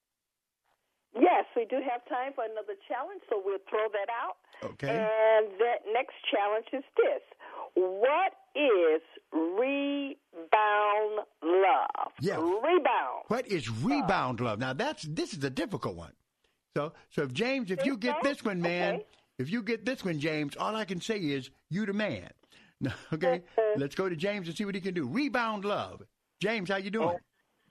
Yes, 1.15 1.47
we 1.57 1.65
do 1.65 1.77
have 1.77 2.07
time 2.09 2.33
for 2.35 2.45
another 2.45 2.75
challenge, 2.87 3.23
so 3.29 3.43
we'll 3.45 3.59
throw 3.69 3.89
that 3.93 4.09
out. 4.11 4.37
Okay. 4.63 4.89
And 4.89 5.49
that 5.59 5.83
next 5.93 6.15
challenge 6.31 6.67
is 6.73 6.85
this. 6.97 7.23
What 7.75 8.33
is 8.55 9.03
rebound 9.33 10.15
love? 11.43 12.13
Yeah. 12.21 12.37
Rebound. 12.37 13.25
What 13.29 13.47
is 13.47 13.71
rebound 13.71 14.41
love? 14.41 14.59
Now 14.59 14.73
that's 14.73 15.03
this 15.03 15.33
is 15.33 15.43
a 15.45 15.51
difficult 15.51 15.97
one. 15.97 16.13
So 16.77 16.93
so 17.11 17.23
if 17.23 17.33
James, 17.33 17.71
if 17.71 17.85
you 17.85 17.97
get 17.97 18.23
this 18.23 18.45
one, 18.45 18.61
man, 18.61 19.01
if 19.39 19.51
you 19.51 19.63
get 19.63 19.85
this 19.85 20.05
one, 20.05 20.19
James, 20.19 20.57
all 20.57 20.75
I 20.77 20.85
can 20.85 21.01
say 21.01 21.19
is 21.19 21.51
you 21.71 21.87
the 21.87 21.93
man. 21.93 22.31
Okay, 23.13 23.43
let's 23.77 23.97
go 23.97 24.09
to 24.09 24.15
James 24.15 24.47
and 24.47 24.57
see 24.57 24.65
what 24.65 24.77
he 24.77 24.81
can 24.81 24.95
do. 24.95 25.05
Rebound 25.05 25.65
love. 25.65 26.01
James, 26.41 26.71
how 26.71 26.77
you 26.77 26.91
doing? 26.91 27.09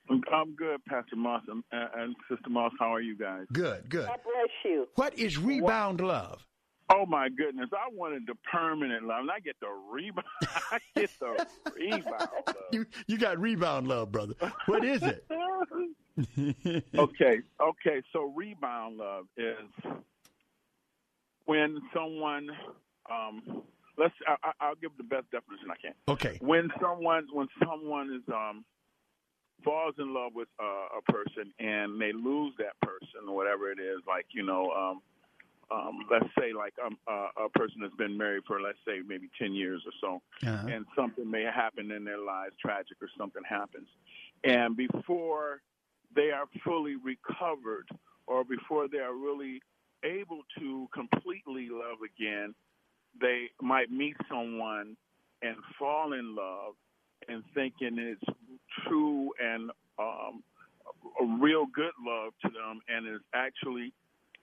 Oh, 0.09 0.21
I'm 0.33 0.53
good, 0.53 0.83
Pastor 0.85 1.15
Moss 1.15 1.43
and, 1.47 1.63
and 1.71 2.13
Sister 2.29 2.49
Moss. 2.49 2.73
How 2.77 2.93
are 2.93 2.99
you 2.99 3.17
guys? 3.17 3.45
Good, 3.53 3.89
good. 3.89 4.07
God 4.07 4.19
bless 4.23 4.49
you. 4.65 4.85
What 4.95 5.17
is 5.17 5.37
rebound 5.37 6.01
love? 6.01 6.45
Oh 6.89 7.05
my 7.05 7.27
goodness! 7.29 7.69
I 7.73 7.89
wanted 7.93 8.25
the 8.27 8.35
permanent 8.51 9.05
love, 9.05 9.21
and 9.21 9.31
I 9.31 9.39
get 9.39 9.55
the 9.59 9.67
rebound. 9.91 10.25
I 10.71 10.79
get 10.95 11.09
the 11.19 11.45
rebound 11.75 12.07
love. 12.11 12.55
You 12.71 12.85
you 13.07 13.17
got 13.17 13.39
rebound 13.39 13.87
love, 13.87 14.11
brother. 14.11 14.33
What 14.67 14.83
is 14.85 15.01
it? 15.03 15.25
okay, 16.97 17.39
okay. 17.61 18.01
So 18.13 18.33
rebound 18.35 18.97
love 18.97 19.25
is 19.37 19.93
when 21.45 21.79
someone, 21.93 22.49
um, 23.11 23.63
let's. 23.97 24.13
I, 24.27 24.35
I- 24.43 24.65
I'll 24.65 24.75
give 24.75 24.91
the 24.97 25.03
best 25.03 25.29
definition 25.31 25.69
I 25.71 25.75
can. 25.81 25.93
Okay. 26.07 26.37
When 26.41 26.69
someone, 26.81 27.27
when 27.31 27.47
someone 27.63 28.13
is 28.13 28.33
um 28.33 28.63
falls 29.63 29.95
in 29.97 30.13
love 30.13 30.33
with 30.35 30.47
uh, 30.61 30.97
a 30.99 31.11
person 31.11 31.51
and 31.59 31.99
they 31.99 32.11
lose 32.13 32.53
that 32.59 32.79
person 32.81 33.27
or 33.27 33.35
whatever 33.35 33.71
it 33.71 33.79
is, 33.79 33.99
like 34.07 34.25
you 34.31 34.43
know, 34.43 34.71
um, 34.71 35.01
um, 35.71 35.99
let's 36.09 36.29
say 36.39 36.53
like 36.53 36.73
um, 36.85 36.97
uh, 37.07 37.45
a 37.45 37.49
person 37.49 37.81
that's 37.81 37.95
been 37.95 38.17
married 38.17 38.43
for 38.47 38.61
let's 38.61 38.77
say 38.87 38.99
maybe 39.05 39.29
ten 39.39 39.53
years 39.53 39.81
or 39.85 39.91
so, 40.01 40.21
Uh-huh. 40.47 40.67
and 40.67 40.85
something 40.95 41.29
may 41.29 41.43
happen 41.43 41.91
in 41.91 42.03
their 42.05 42.19
lives, 42.19 42.55
tragic 42.61 42.97
or 43.01 43.09
something 43.17 43.43
happens, 43.47 43.87
and 44.43 44.75
before 44.77 45.61
they 46.15 46.31
are 46.31 46.45
fully 46.63 46.95
recovered 46.95 47.87
or 48.27 48.43
before 48.43 48.87
they 48.87 48.99
are 48.99 49.13
really 49.13 49.61
able 50.03 50.41
to 50.59 50.87
completely 50.93 51.69
love 51.69 51.97
again, 52.05 52.53
they 53.19 53.49
might 53.61 53.89
meet 53.91 54.15
someone 54.29 54.95
and 55.41 55.55
fall 55.77 56.13
in 56.13 56.35
love 56.35 56.73
and 57.27 57.43
thinking 57.53 57.97
it's 57.97 58.37
true 58.87 59.31
and 59.43 59.71
um, 59.99 60.43
a 61.21 61.25
real 61.41 61.65
good 61.73 61.93
love 62.05 62.31
to 62.43 62.49
them, 62.49 62.79
and 62.87 63.05
it's 63.07 63.23
actually 63.33 63.91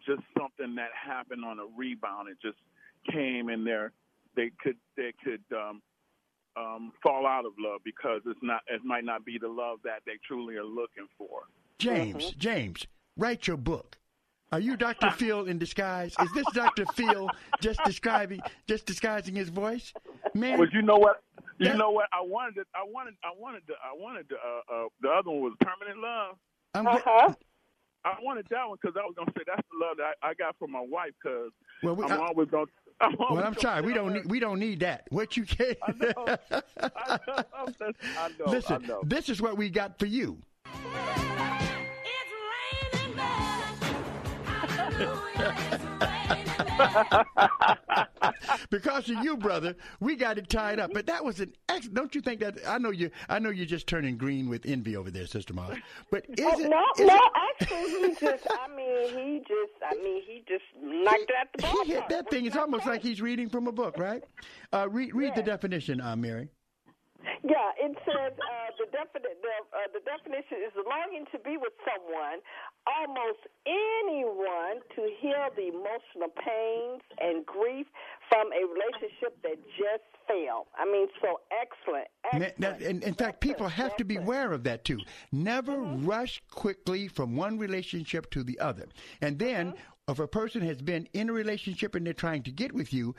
just 0.07 0.23
something 0.39 0.75
that 0.77 0.91
happened 0.95 1.45
on 1.45 1.59
a 1.59 1.67
rebound. 1.77 2.29
It 2.29 2.39
just 2.43 2.59
came 3.11 3.49
in 3.49 3.65
there. 3.65 3.93
They 4.37 4.51
could 4.63 4.77
they 4.97 5.13
could 5.23 5.43
um, 5.57 5.83
um, 6.57 6.93
fall 7.03 7.27
out 7.27 7.45
of 7.47 7.53
love 7.59 7.81
because 7.85 8.23
it's 8.27 8.41
not 8.43 8.63
it 8.67 8.83
might 8.85 9.05
not 9.05 9.25
be 9.25 9.39
the 9.39 9.49
love 9.49 9.79
that 9.85 10.01
they 10.07 10.19
truly 10.27 10.57
are 10.57 10.65
looking 10.65 11.07
for. 11.17 11.43
James, 11.79 12.33
James, 12.33 12.87
write 13.17 13.47
your 13.47 13.57
book. 13.57 13.99
Are 14.53 14.61
you 14.61 14.77
Dr. 14.77 15.11
Phil 15.17 15.47
in 15.47 15.59
disguise? 15.59 16.15
Is 16.21 16.33
this 16.33 16.47
Dr. 16.55 16.87
Phil 16.95 17.29
just 17.61 17.81
describing, 17.85 18.41
just 18.69 18.87
disguising 18.87 19.35
his 19.35 19.49
voice? 19.49 19.93
Man, 20.33 20.59
But 20.59 20.73
you 20.73 20.83
know 20.83 20.97
what? 20.97 21.23
You 21.59 21.75
know 21.75 21.91
what? 21.91 22.07
I 22.13 22.21
wanted 22.21 22.57
to, 22.57 22.65
I 22.75 22.85
wanted 22.85 23.15
I 23.25 23.31
wanted 23.37 23.67
to, 23.69 23.73
I 23.73 23.95
wanted 23.97 24.29
to, 24.29 24.35
uh, 24.35 24.75
uh, 24.75 24.89
the 25.01 25.09
other 25.09 25.31
one 25.31 25.41
was 25.41 25.55
permanent 25.61 26.01
love. 26.01 26.37
I'm 26.75 26.87
uh-huh. 26.87 27.35
I 28.05 28.17
wanted 28.23 28.47
that 28.51 28.69
one 28.69 28.77
because 28.81 28.97
I 29.01 29.05
was 29.07 29.15
gonna 29.17 29.33
say 29.37 29.45
that's 29.47 29.67
the 29.71 29.79
love 29.85 29.97
that 29.97 30.15
I, 30.23 30.31
I 30.31 30.35
got 30.35 30.57
from 30.59 30.73
my 30.73 30.81
wife 30.81 31.13
because 31.23 31.51
Well, 31.83 31.97
we- 31.97 32.05
I'm 32.05 32.13
I- 32.21 32.27
always 32.27 32.49
gonna. 32.51 32.67
I'm 33.01 33.17
always 33.19 33.37
well, 33.39 33.45
I'm 33.47 33.57
sorry. 33.59 33.83
We 33.83 33.93
don't 33.93 34.13
need, 34.13 34.27
we 34.27 34.39
don't 34.39 34.59
need 34.61 34.81
that. 34.81 35.07
What 35.11 35.37
you 35.37 35.45
can 35.47 35.75
I 35.83 35.93
know. 35.93 36.37
I 36.79 37.19
know. 38.39 38.45
Listen, 38.47 38.85
I 38.85 38.87
know. 38.87 39.01
this 39.05 39.29
is 39.29 39.43
what 39.43 39.57
we 39.57 39.69
got 39.71 39.99
for 39.99 40.07
you. 40.07 40.39
because 48.71 49.09
of 49.11 49.23
you, 49.25 49.37
brother, 49.37 49.75
we 50.01 50.17
got 50.17 50.39
it 50.39 50.49
tied 50.49 50.79
up. 50.81 50.93
But 50.93 51.07
that 51.07 51.25
was 51.25 51.41
an 51.41 51.53
ex. 51.69 51.89
Don't 51.89 52.15
you 52.15 52.21
think 52.21 52.41
that? 52.41 52.59
I 52.67 52.79
know 52.79 52.91
you. 52.91 53.11
I 53.29 53.39
know 53.39 53.51
you're 53.51 53.67
just 53.67 53.87
turning 53.87 54.17
green 54.17 54.49
with 54.49 54.67
envy 54.67 54.97
over 54.97 55.11
there, 55.11 55.27
Sister 55.27 55.55
Moss. 55.55 55.77
But 56.11 56.25
is 56.29 56.45
Oh, 56.45 56.59
it? 56.61 56.69
no, 56.69 56.85
is 56.99 57.07
no, 57.09 57.17
it- 57.17 57.33
actually, 57.61 58.09
he 58.09 58.15
just, 58.21 58.47
I 58.51 58.69
mean, 58.77 59.09
he 59.09 59.39
just, 59.41 59.73
I 59.83 59.95
mean, 60.03 60.23
he 60.27 60.45
just 60.49 60.65
knocked 60.81 61.31
it 61.31 61.37
out 61.39 61.47
the 61.57 61.67
He 61.85 61.93
hit 61.93 62.09
that 62.09 62.31
thing. 62.31 62.47
It's 62.47 62.57
almost 62.57 62.87
like 62.87 63.03
he's 63.03 63.21
reading 63.23 63.49
from 63.49 63.67
a 63.67 63.73
book, 63.73 63.97
right? 63.99 64.23
Uh, 64.73 64.89
read 64.91 65.15
read 65.15 65.35
the 65.35 65.43
definition, 65.43 66.01
uh, 66.01 66.17
Mary. 66.17 66.49
Yeah, 67.43 67.71
it 67.77 67.97
says 68.05 68.33
uh, 68.37 68.71
the, 68.79 68.87
definite, 68.93 69.37
the, 69.43 69.55
uh, 69.73 69.89
the 69.93 70.01
definition 70.05 70.59
is 70.65 70.73
longing 70.89 71.27
to 71.33 71.39
be 71.41 71.57
with 71.57 71.73
someone, 71.85 72.41
almost 72.87 73.41
anyone, 73.67 74.81
to 74.97 75.01
heal 75.21 75.49
the 75.57 75.69
emotional 75.69 76.29
pains 76.37 77.03
and 77.21 77.45
grief 77.47 77.87
from 78.29 78.49
a 78.53 78.63
relationship 78.67 79.37
that 79.43 79.57
just 79.77 80.05
failed. 80.29 80.67
I 80.79 80.85
mean, 80.85 81.09
so 81.21 81.41
excellent. 81.53 82.09
excellent. 82.25 82.59
Now, 82.59 82.77
in, 82.77 83.03
in 83.03 83.15
fact, 83.15 83.41
people 83.41 83.69
have 83.69 83.97
to 83.97 84.05
be 84.05 84.17
aware 84.17 84.53
of 84.53 84.65
that 84.65 84.85
too. 84.85 85.01
Never 85.33 85.73
Mm-hmm. 85.75 86.07
rush 86.07 86.43
quickly 86.51 87.09
from 87.09 87.37
one 87.37 87.59
relationship 87.59 88.31
to 88.31 88.43
the 88.45 88.59
other. 88.61 88.87
And 89.21 89.39
then, 89.39 89.73
Mm-hmm. 89.73 90.13
if 90.13 90.19
a 90.19 90.27
person 90.29 90.61
has 90.63 90.81
been 90.83 91.09
in 91.15 91.31
a 91.31 91.33
relationship 91.33 91.95
and 91.95 92.07
they're 92.07 92.13
trying 92.13 92.43
to 92.45 92.51
get 92.53 92.73
with 92.73 92.93
you, 92.93 93.15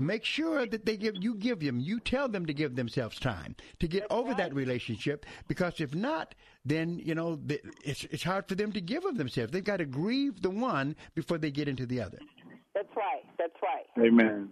make 0.00 0.24
sure 0.24 0.66
that 0.66 0.84
they 0.86 0.96
give 0.96 1.14
you 1.22 1.34
give 1.34 1.60
them 1.60 1.78
you 1.78 2.00
tell 2.00 2.28
them 2.28 2.46
to 2.46 2.54
give 2.54 2.74
themselves 2.76 3.18
time 3.18 3.54
to 3.78 3.86
get 3.86 4.04
over 4.10 4.34
that 4.34 4.54
relationship 4.54 5.26
because 5.48 5.80
if 5.80 5.94
not 5.94 6.34
then 6.64 6.98
you 6.98 7.14
know 7.14 7.36
th- 7.36 7.62
it's 7.84 8.04
it's 8.04 8.22
hard 8.22 8.46
for 8.48 8.54
them 8.54 8.72
to 8.72 8.80
give 8.80 9.04
of 9.04 9.16
themselves 9.16 9.52
they've 9.52 9.64
got 9.64 9.76
to 9.78 9.84
grieve 9.84 10.40
the 10.42 10.50
one 10.50 10.96
before 11.14 11.38
they 11.38 11.50
get 11.50 11.68
into 11.68 11.86
the 11.86 12.00
other 12.00 12.18
That's 12.74 12.94
right. 12.96 13.22
That's 13.38 13.56
right. 13.62 14.06
Amen. 14.06 14.48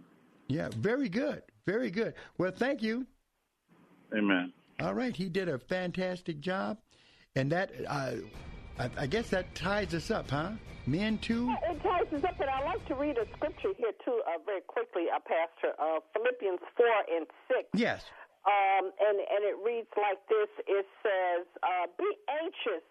yeah 0.49 0.69
very 0.77 1.09
good 1.09 1.43
very 1.67 1.91
good 1.91 2.15
well 2.39 2.53
thank 2.53 2.83
you 2.83 3.07
Amen. 4.17 4.53
all 4.81 4.95
right 4.95 5.15
he 5.15 5.29
did 5.29 5.49
a 5.49 5.59
fantastic 5.59 6.41
job 6.41 6.79
and 7.37 7.53
that 7.53 7.71
uh, 7.87 8.13
I, 8.79 8.91
I 8.97 9.07
guess 9.07 9.29
that 9.31 9.55
ties 9.55 9.95
us 9.95 10.11
up 10.11 10.31
huh 10.31 10.51
men 10.87 11.19
too 11.19 11.53
It 11.69 11.83
ties 11.83 12.09
us 12.13 12.25
up, 12.25 12.41
and 12.41 12.49
I'd 12.49 12.65
like 12.65 12.85
to 12.89 12.95
read 12.95 13.19
a 13.19 13.27
scripture 13.37 13.77
here, 13.77 13.93
too, 14.05 14.23
uh, 14.25 14.41
very 14.47 14.63
quickly, 14.63 15.05
uh, 15.13 15.21
Pastor. 15.21 15.77
Uh, 15.77 16.01
Philippians 16.17 16.61
4 16.77 16.87
and 17.13 17.27
6. 17.49 17.69
yes 17.75 18.05
Um, 18.47 18.89
and, 18.97 19.19
and 19.21 19.43
it 19.45 19.57
reads 19.61 19.93
like 20.01 20.17
this 20.33 20.49
It 20.67 20.87
says, 21.05 21.45
uh, 21.61 21.93
Be 21.99 22.09
anxious 22.41 22.87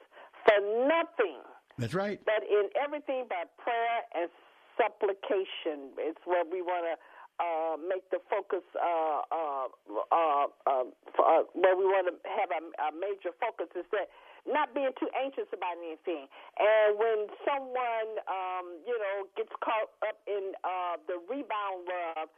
for 0.45 0.59
nothing, 0.85 1.41
that's 1.79 1.93
right 1.93 2.19
but 2.25 2.45
in 2.45 2.69
everything 2.77 3.25
by 3.29 3.43
prayer 3.57 3.99
and 4.13 4.29
supplication. 4.77 5.89
It's 5.97 6.21
where 6.25 6.43
we 6.45 6.61
want 6.61 6.85
to. 6.85 6.95
Uh, 7.37 7.77
make 7.77 8.01
the 8.09 8.17
focus 8.33 8.65
uh, 8.73 9.21
uh, 9.29 9.69
uh, 10.09 10.49
uh, 10.65 10.81
uh, 11.21 11.45
where 11.53 11.77
we 11.77 11.85
want 11.85 12.09
to 12.09 12.17
have 12.25 12.49
a, 12.49 12.61
a 12.81 12.89
major 12.97 13.29
focus 13.37 13.69
is 13.77 13.85
that 13.93 14.09
not 14.47 14.73
being 14.73 14.95
too 14.95 15.11
anxious 15.13 15.45
about 15.51 15.75
anything. 15.77 16.25
And 16.57 16.95
when 16.95 17.27
someone, 17.43 18.09
um, 18.25 18.79
you 18.87 18.95
know, 18.95 19.27
gets 19.35 19.51
caught 19.59 19.91
up 20.07 20.17
in 20.25 20.55
uh, 20.63 20.97
the 21.05 21.19
rebound 21.27 21.85
love, 21.85 22.31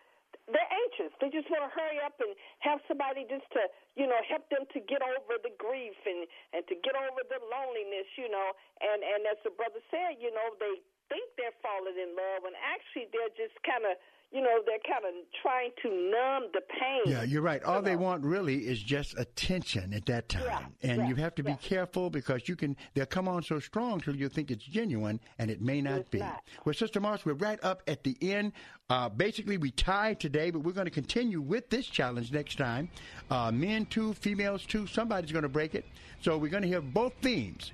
they're 0.50 0.74
anxious. 0.74 1.14
They 1.22 1.30
just 1.30 1.46
want 1.54 1.70
to 1.70 1.72
hurry 1.74 2.02
up 2.02 2.18
and 2.18 2.34
have 2.66 2.82
somebody 2.90 3.26
just 3.30 3.46
to, 3.54 3.70
you 3.94 4.10
know, 4.10 4.18
help 4.26 4.50
them 4.50 4.66
to 4.74 4.80
get 4.82 5.06
over 5.06 5.38
the 5.42 5.54
grief 5.62 5.98
and 6.10 6.26
and 6.58 6.66
to 6.66 6.76
get 6.82 6.98
over 6.98 7.22
the 7.30 7.38
loneliness, 7.38 8.10
you 8.18 8.30
know. 8.30 8.58
And 8.82 9.06
and 9.06 9.30
as 9.30 9.38
the 9.46 9.54
brother 9.54 9.82
said, 9.94 10.18
you 10.18 10.34
know, 10.34 10.58
they 10.58 10.82
think 11.10 11.26
they're 11.38 11.58
falling 11.62 11.98
in 11.98 12.14
love, 12.14 12.46
and 12.46 12.54
actually 12.62 13.10
they're 13.10 13.34
just 13.34 13.58
kind 13.66 13.82
of, 13.86 13.98
you 14.32 14.42
know, 14.42 14.60
they're 14.66 14.78
kind 14.88 15.06
of 15.06 15.14
trying 15.42 15.72
to 15.82 15.90
numb 15.90 16.50
the 16.54 16.62
pain. 16.80 17.02
Yeah, 17.06 17.24
you're 17.24 17.42
right. 17.42 17.64
All 17.64 17.82
they 17.82 17.96
want 17.96 18.24
really 18.24 18.68
is 18.68 18.82
just 18.82 19.18
attention 19.18 19.94
at 19.94 20.06
that 20.06 20.30
time. 20.30 20.74
and 20.84 21.08
you 21.10 21.16
have 21.16 21.34
to 21.36 21.44
be 21.44 21.56
careful 21.56 22.10
because 22.10 22.48
you 22.48 22.56
can 22.56 22.76
they'll 22.94 23.06
come 23.08 23.28
on 23.28 23.42
so 23.42 23.60
strong 23.60 24.00
till 24.00 24.16
you 24.16 24.30
think 24.30 24.52
it's 24.52 24.64
genuine 24.64 25.20
and 25.40 25.50
it 25.50 25.62
may 25.62 25.82
not 25.82 26.10
be. 26.12 26.22
Well, 26.64 26.74
Sister 26.76 27.00
Moss, 27.00 27.26
we're 27.26 27.34
right 27.34 27.60
up 27.64 27.82
at 27.88 28.04
the 28.04 28.16
end. 28.22 28.54
Uh, 28.90 29.10
basically, 29.10 29.58
we 29.58 29.72
tied 29.72 30.20
today, 30.20 30.52
but 30.52 30.60
we're 30.60 30.72
going 30.74 30.86
to 30.86 30.92
continue 30.92 31.42
with 31.42 31.70
this 31.70 31.86
challenge 31.88 32.32
next 32.32 32.58
time. 32.58 32.90
Uh, 33.30 33.52
men 33.52 33.86
two, 33.88 34.14
females 34.14 34.66
two. 34.66 34.88
Somebody's 34.88 35.32
going 35.32 35.44
to 35.44 35.50
break 35.50 35.76
it. 35.76 35.86
So 36.22 36.38
we're 36.38 36.50
going 36.50 36.64
to 36.64 36.70
hear 36.70 36.82
both 36.82 37.14
themes. 37.22 37.72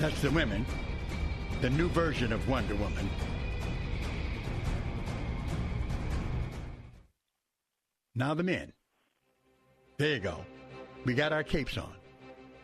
That's 0.00 0.22
the 0.22 0.30
women. 0.30 0.64
The 1.60 1.68
new 1.68 1.90
version 1.90 2.32
of 2.32 2.48
Wonder 2.48 2.74
Woman. 2.76 3.10
Now 8.14 8.32
the 8.32 8.42
men. 8.42 8.72
There 9.98 10.14
you 10.14 10.20
go. 10.20 10.46
We 11.04 11.12
got 11.12 11.34
our 11.34 11.44
capes 11.44 11.76
on. 11.76 11.92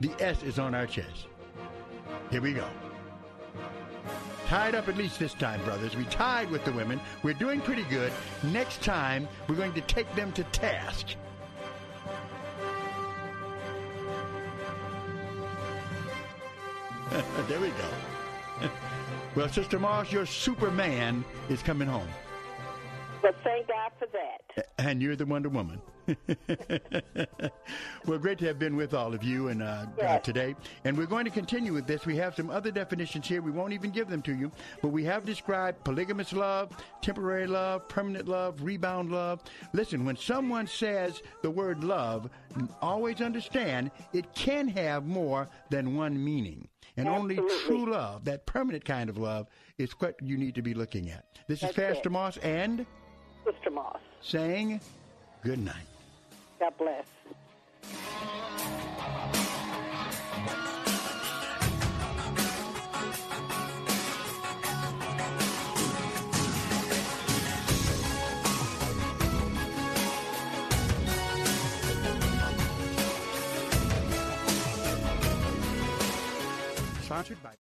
The 0.00 0.12
S 0.18 0.42
is 0.44 0.58
on 0.58 0.74
our 0.74 0.86
chest. 0.86 1.26
Here 2.30 2.40
we 2.40 2.54
go. 2.54 2.66
Tied 4.46 4.74
up 4.74 4.88
at 4.88 4.96
least 4.96 5.18
this 5.18 5.34
time, 5.34 5.62
brothers. 5.62 5.94
We 5.94 6.04
tied 6.04 6.50
with 6.50 6.64
the 6.64 6.72
women. 6.72 6.98
We're 7.22 7.34
doing 7.34 7.60
pretty 7.60 7.84
good. 7.90 8.12
Next 8.44 8.82
time, 8.82 9.28
we're 9.46 9.56
going 9.56 9.74
to 9.74 9.82
take 9.82 10.10
them 10.14 10.32
to 10.32 10.44
task. 10.44 11.16
there 17.48 17.60
we 17.60 17.68
go. 17.68 18.68
well, 19.36 19.48
Sister 19.48 19.78
Moss, 19.78 20.10
your 20.10 20.26
Superman 20.26 21.24
is 21.48 21.62
coming 21.62 21.88
home. 21.88 22.08
But 23.22 23.36
thank 23.44 23.68
God 23.68 23.92
for 23.98 24.06
that. 24.12 24.68
And 24.78 25.02
you're 25.02 25.16
the 25.16 25.26
Wonder 25.26 25.48
Woman. 25.48 25.80
well, 28.06 28.18
great 28.18 28.38
to 28.38 28.46
have 28.46 28.58
been 28.58 28.76
with 28.76 28.94
all 28.94 29.14
of 29.14 29.22
you 29.22 29.48
and 29.48 29.62
uh, 29.62 29.86
uh, 30.02 30.18
today. 30.18 30.54
And 30.84 30.96
we're 30.96 31.06
going 31.06 31.24
to 31.24 31.30
continue 31.30 31.72
with 31.72 31.86
this. 31.86 32.06
We 32.06 32.16
have 32.16 32.34
some 32.34 32.50
other 32.50 32.70
definitions 32.70 33.26
here. 33.26 33.42
We 33.42 33.50
won't 33.50 33.72
even 33.72 33.90
give 33.90 34.08
them 34.08 34.22
to 34.22 34.34
you, 34.34 34.50
but 34.82 34.88
we 34.88 35.04
have 35.04 35.24
described 35.24 35.82
polygamous 35.84 36.32
love, 36.32 36.76
temporary 37.02 37.46
love, 37.46 37.88
permanent 37.88 38.28
love, 38.28 38.62
rebound 38.62 39.10
love. 39.10 39.42
Listen, 39.72 40.04
when 40.04 40.16
someone 40.16 40.66
says 40.66 41.22
the 41.42 41.50
word 41.50 41.84
love, 41.84 42.30
always 42.80 43.20
understand 43.20 43.90
it 44.12 44.32
can 44.34 44.68
have 44.68 45.06
more 45.06 45.48
than 45.70 45.96
one 45.96 46.22
meaning. 46.22 46.68
And 46.96 47.08
only 47.08 47.36
true 47.66 47.90
love, 47.90 48.24
that 48.24 48.46
permanent 48.46 48.84
kind 48.84 49.10
of 49.10 49.18
love, 49.18 49.48
is 49.76 49.92
what 49.98 50.16
you 50.22 50.38
need 50.38 50.54
to 50.54 50.62
be 50.62 50.72
looking 50.72 51.10
at. 51.10 51.26
This 51.46 51.60
That's 51.60 51.76
is 51.76 51.84
Pastor 51.84 52.08
it. 52.08 52.12
Moss 52.12 52.36
and 52.38 52.86
Sister 53.44 53.70
Moss. 53.70 53.98
saying 54.22 54.80
good 55.44 55.58
night. 55.58 55.84
God 56.58 56.78
bless. 56.78 57.04
Sponsored 77.02 77.42
by. 77.42 77.65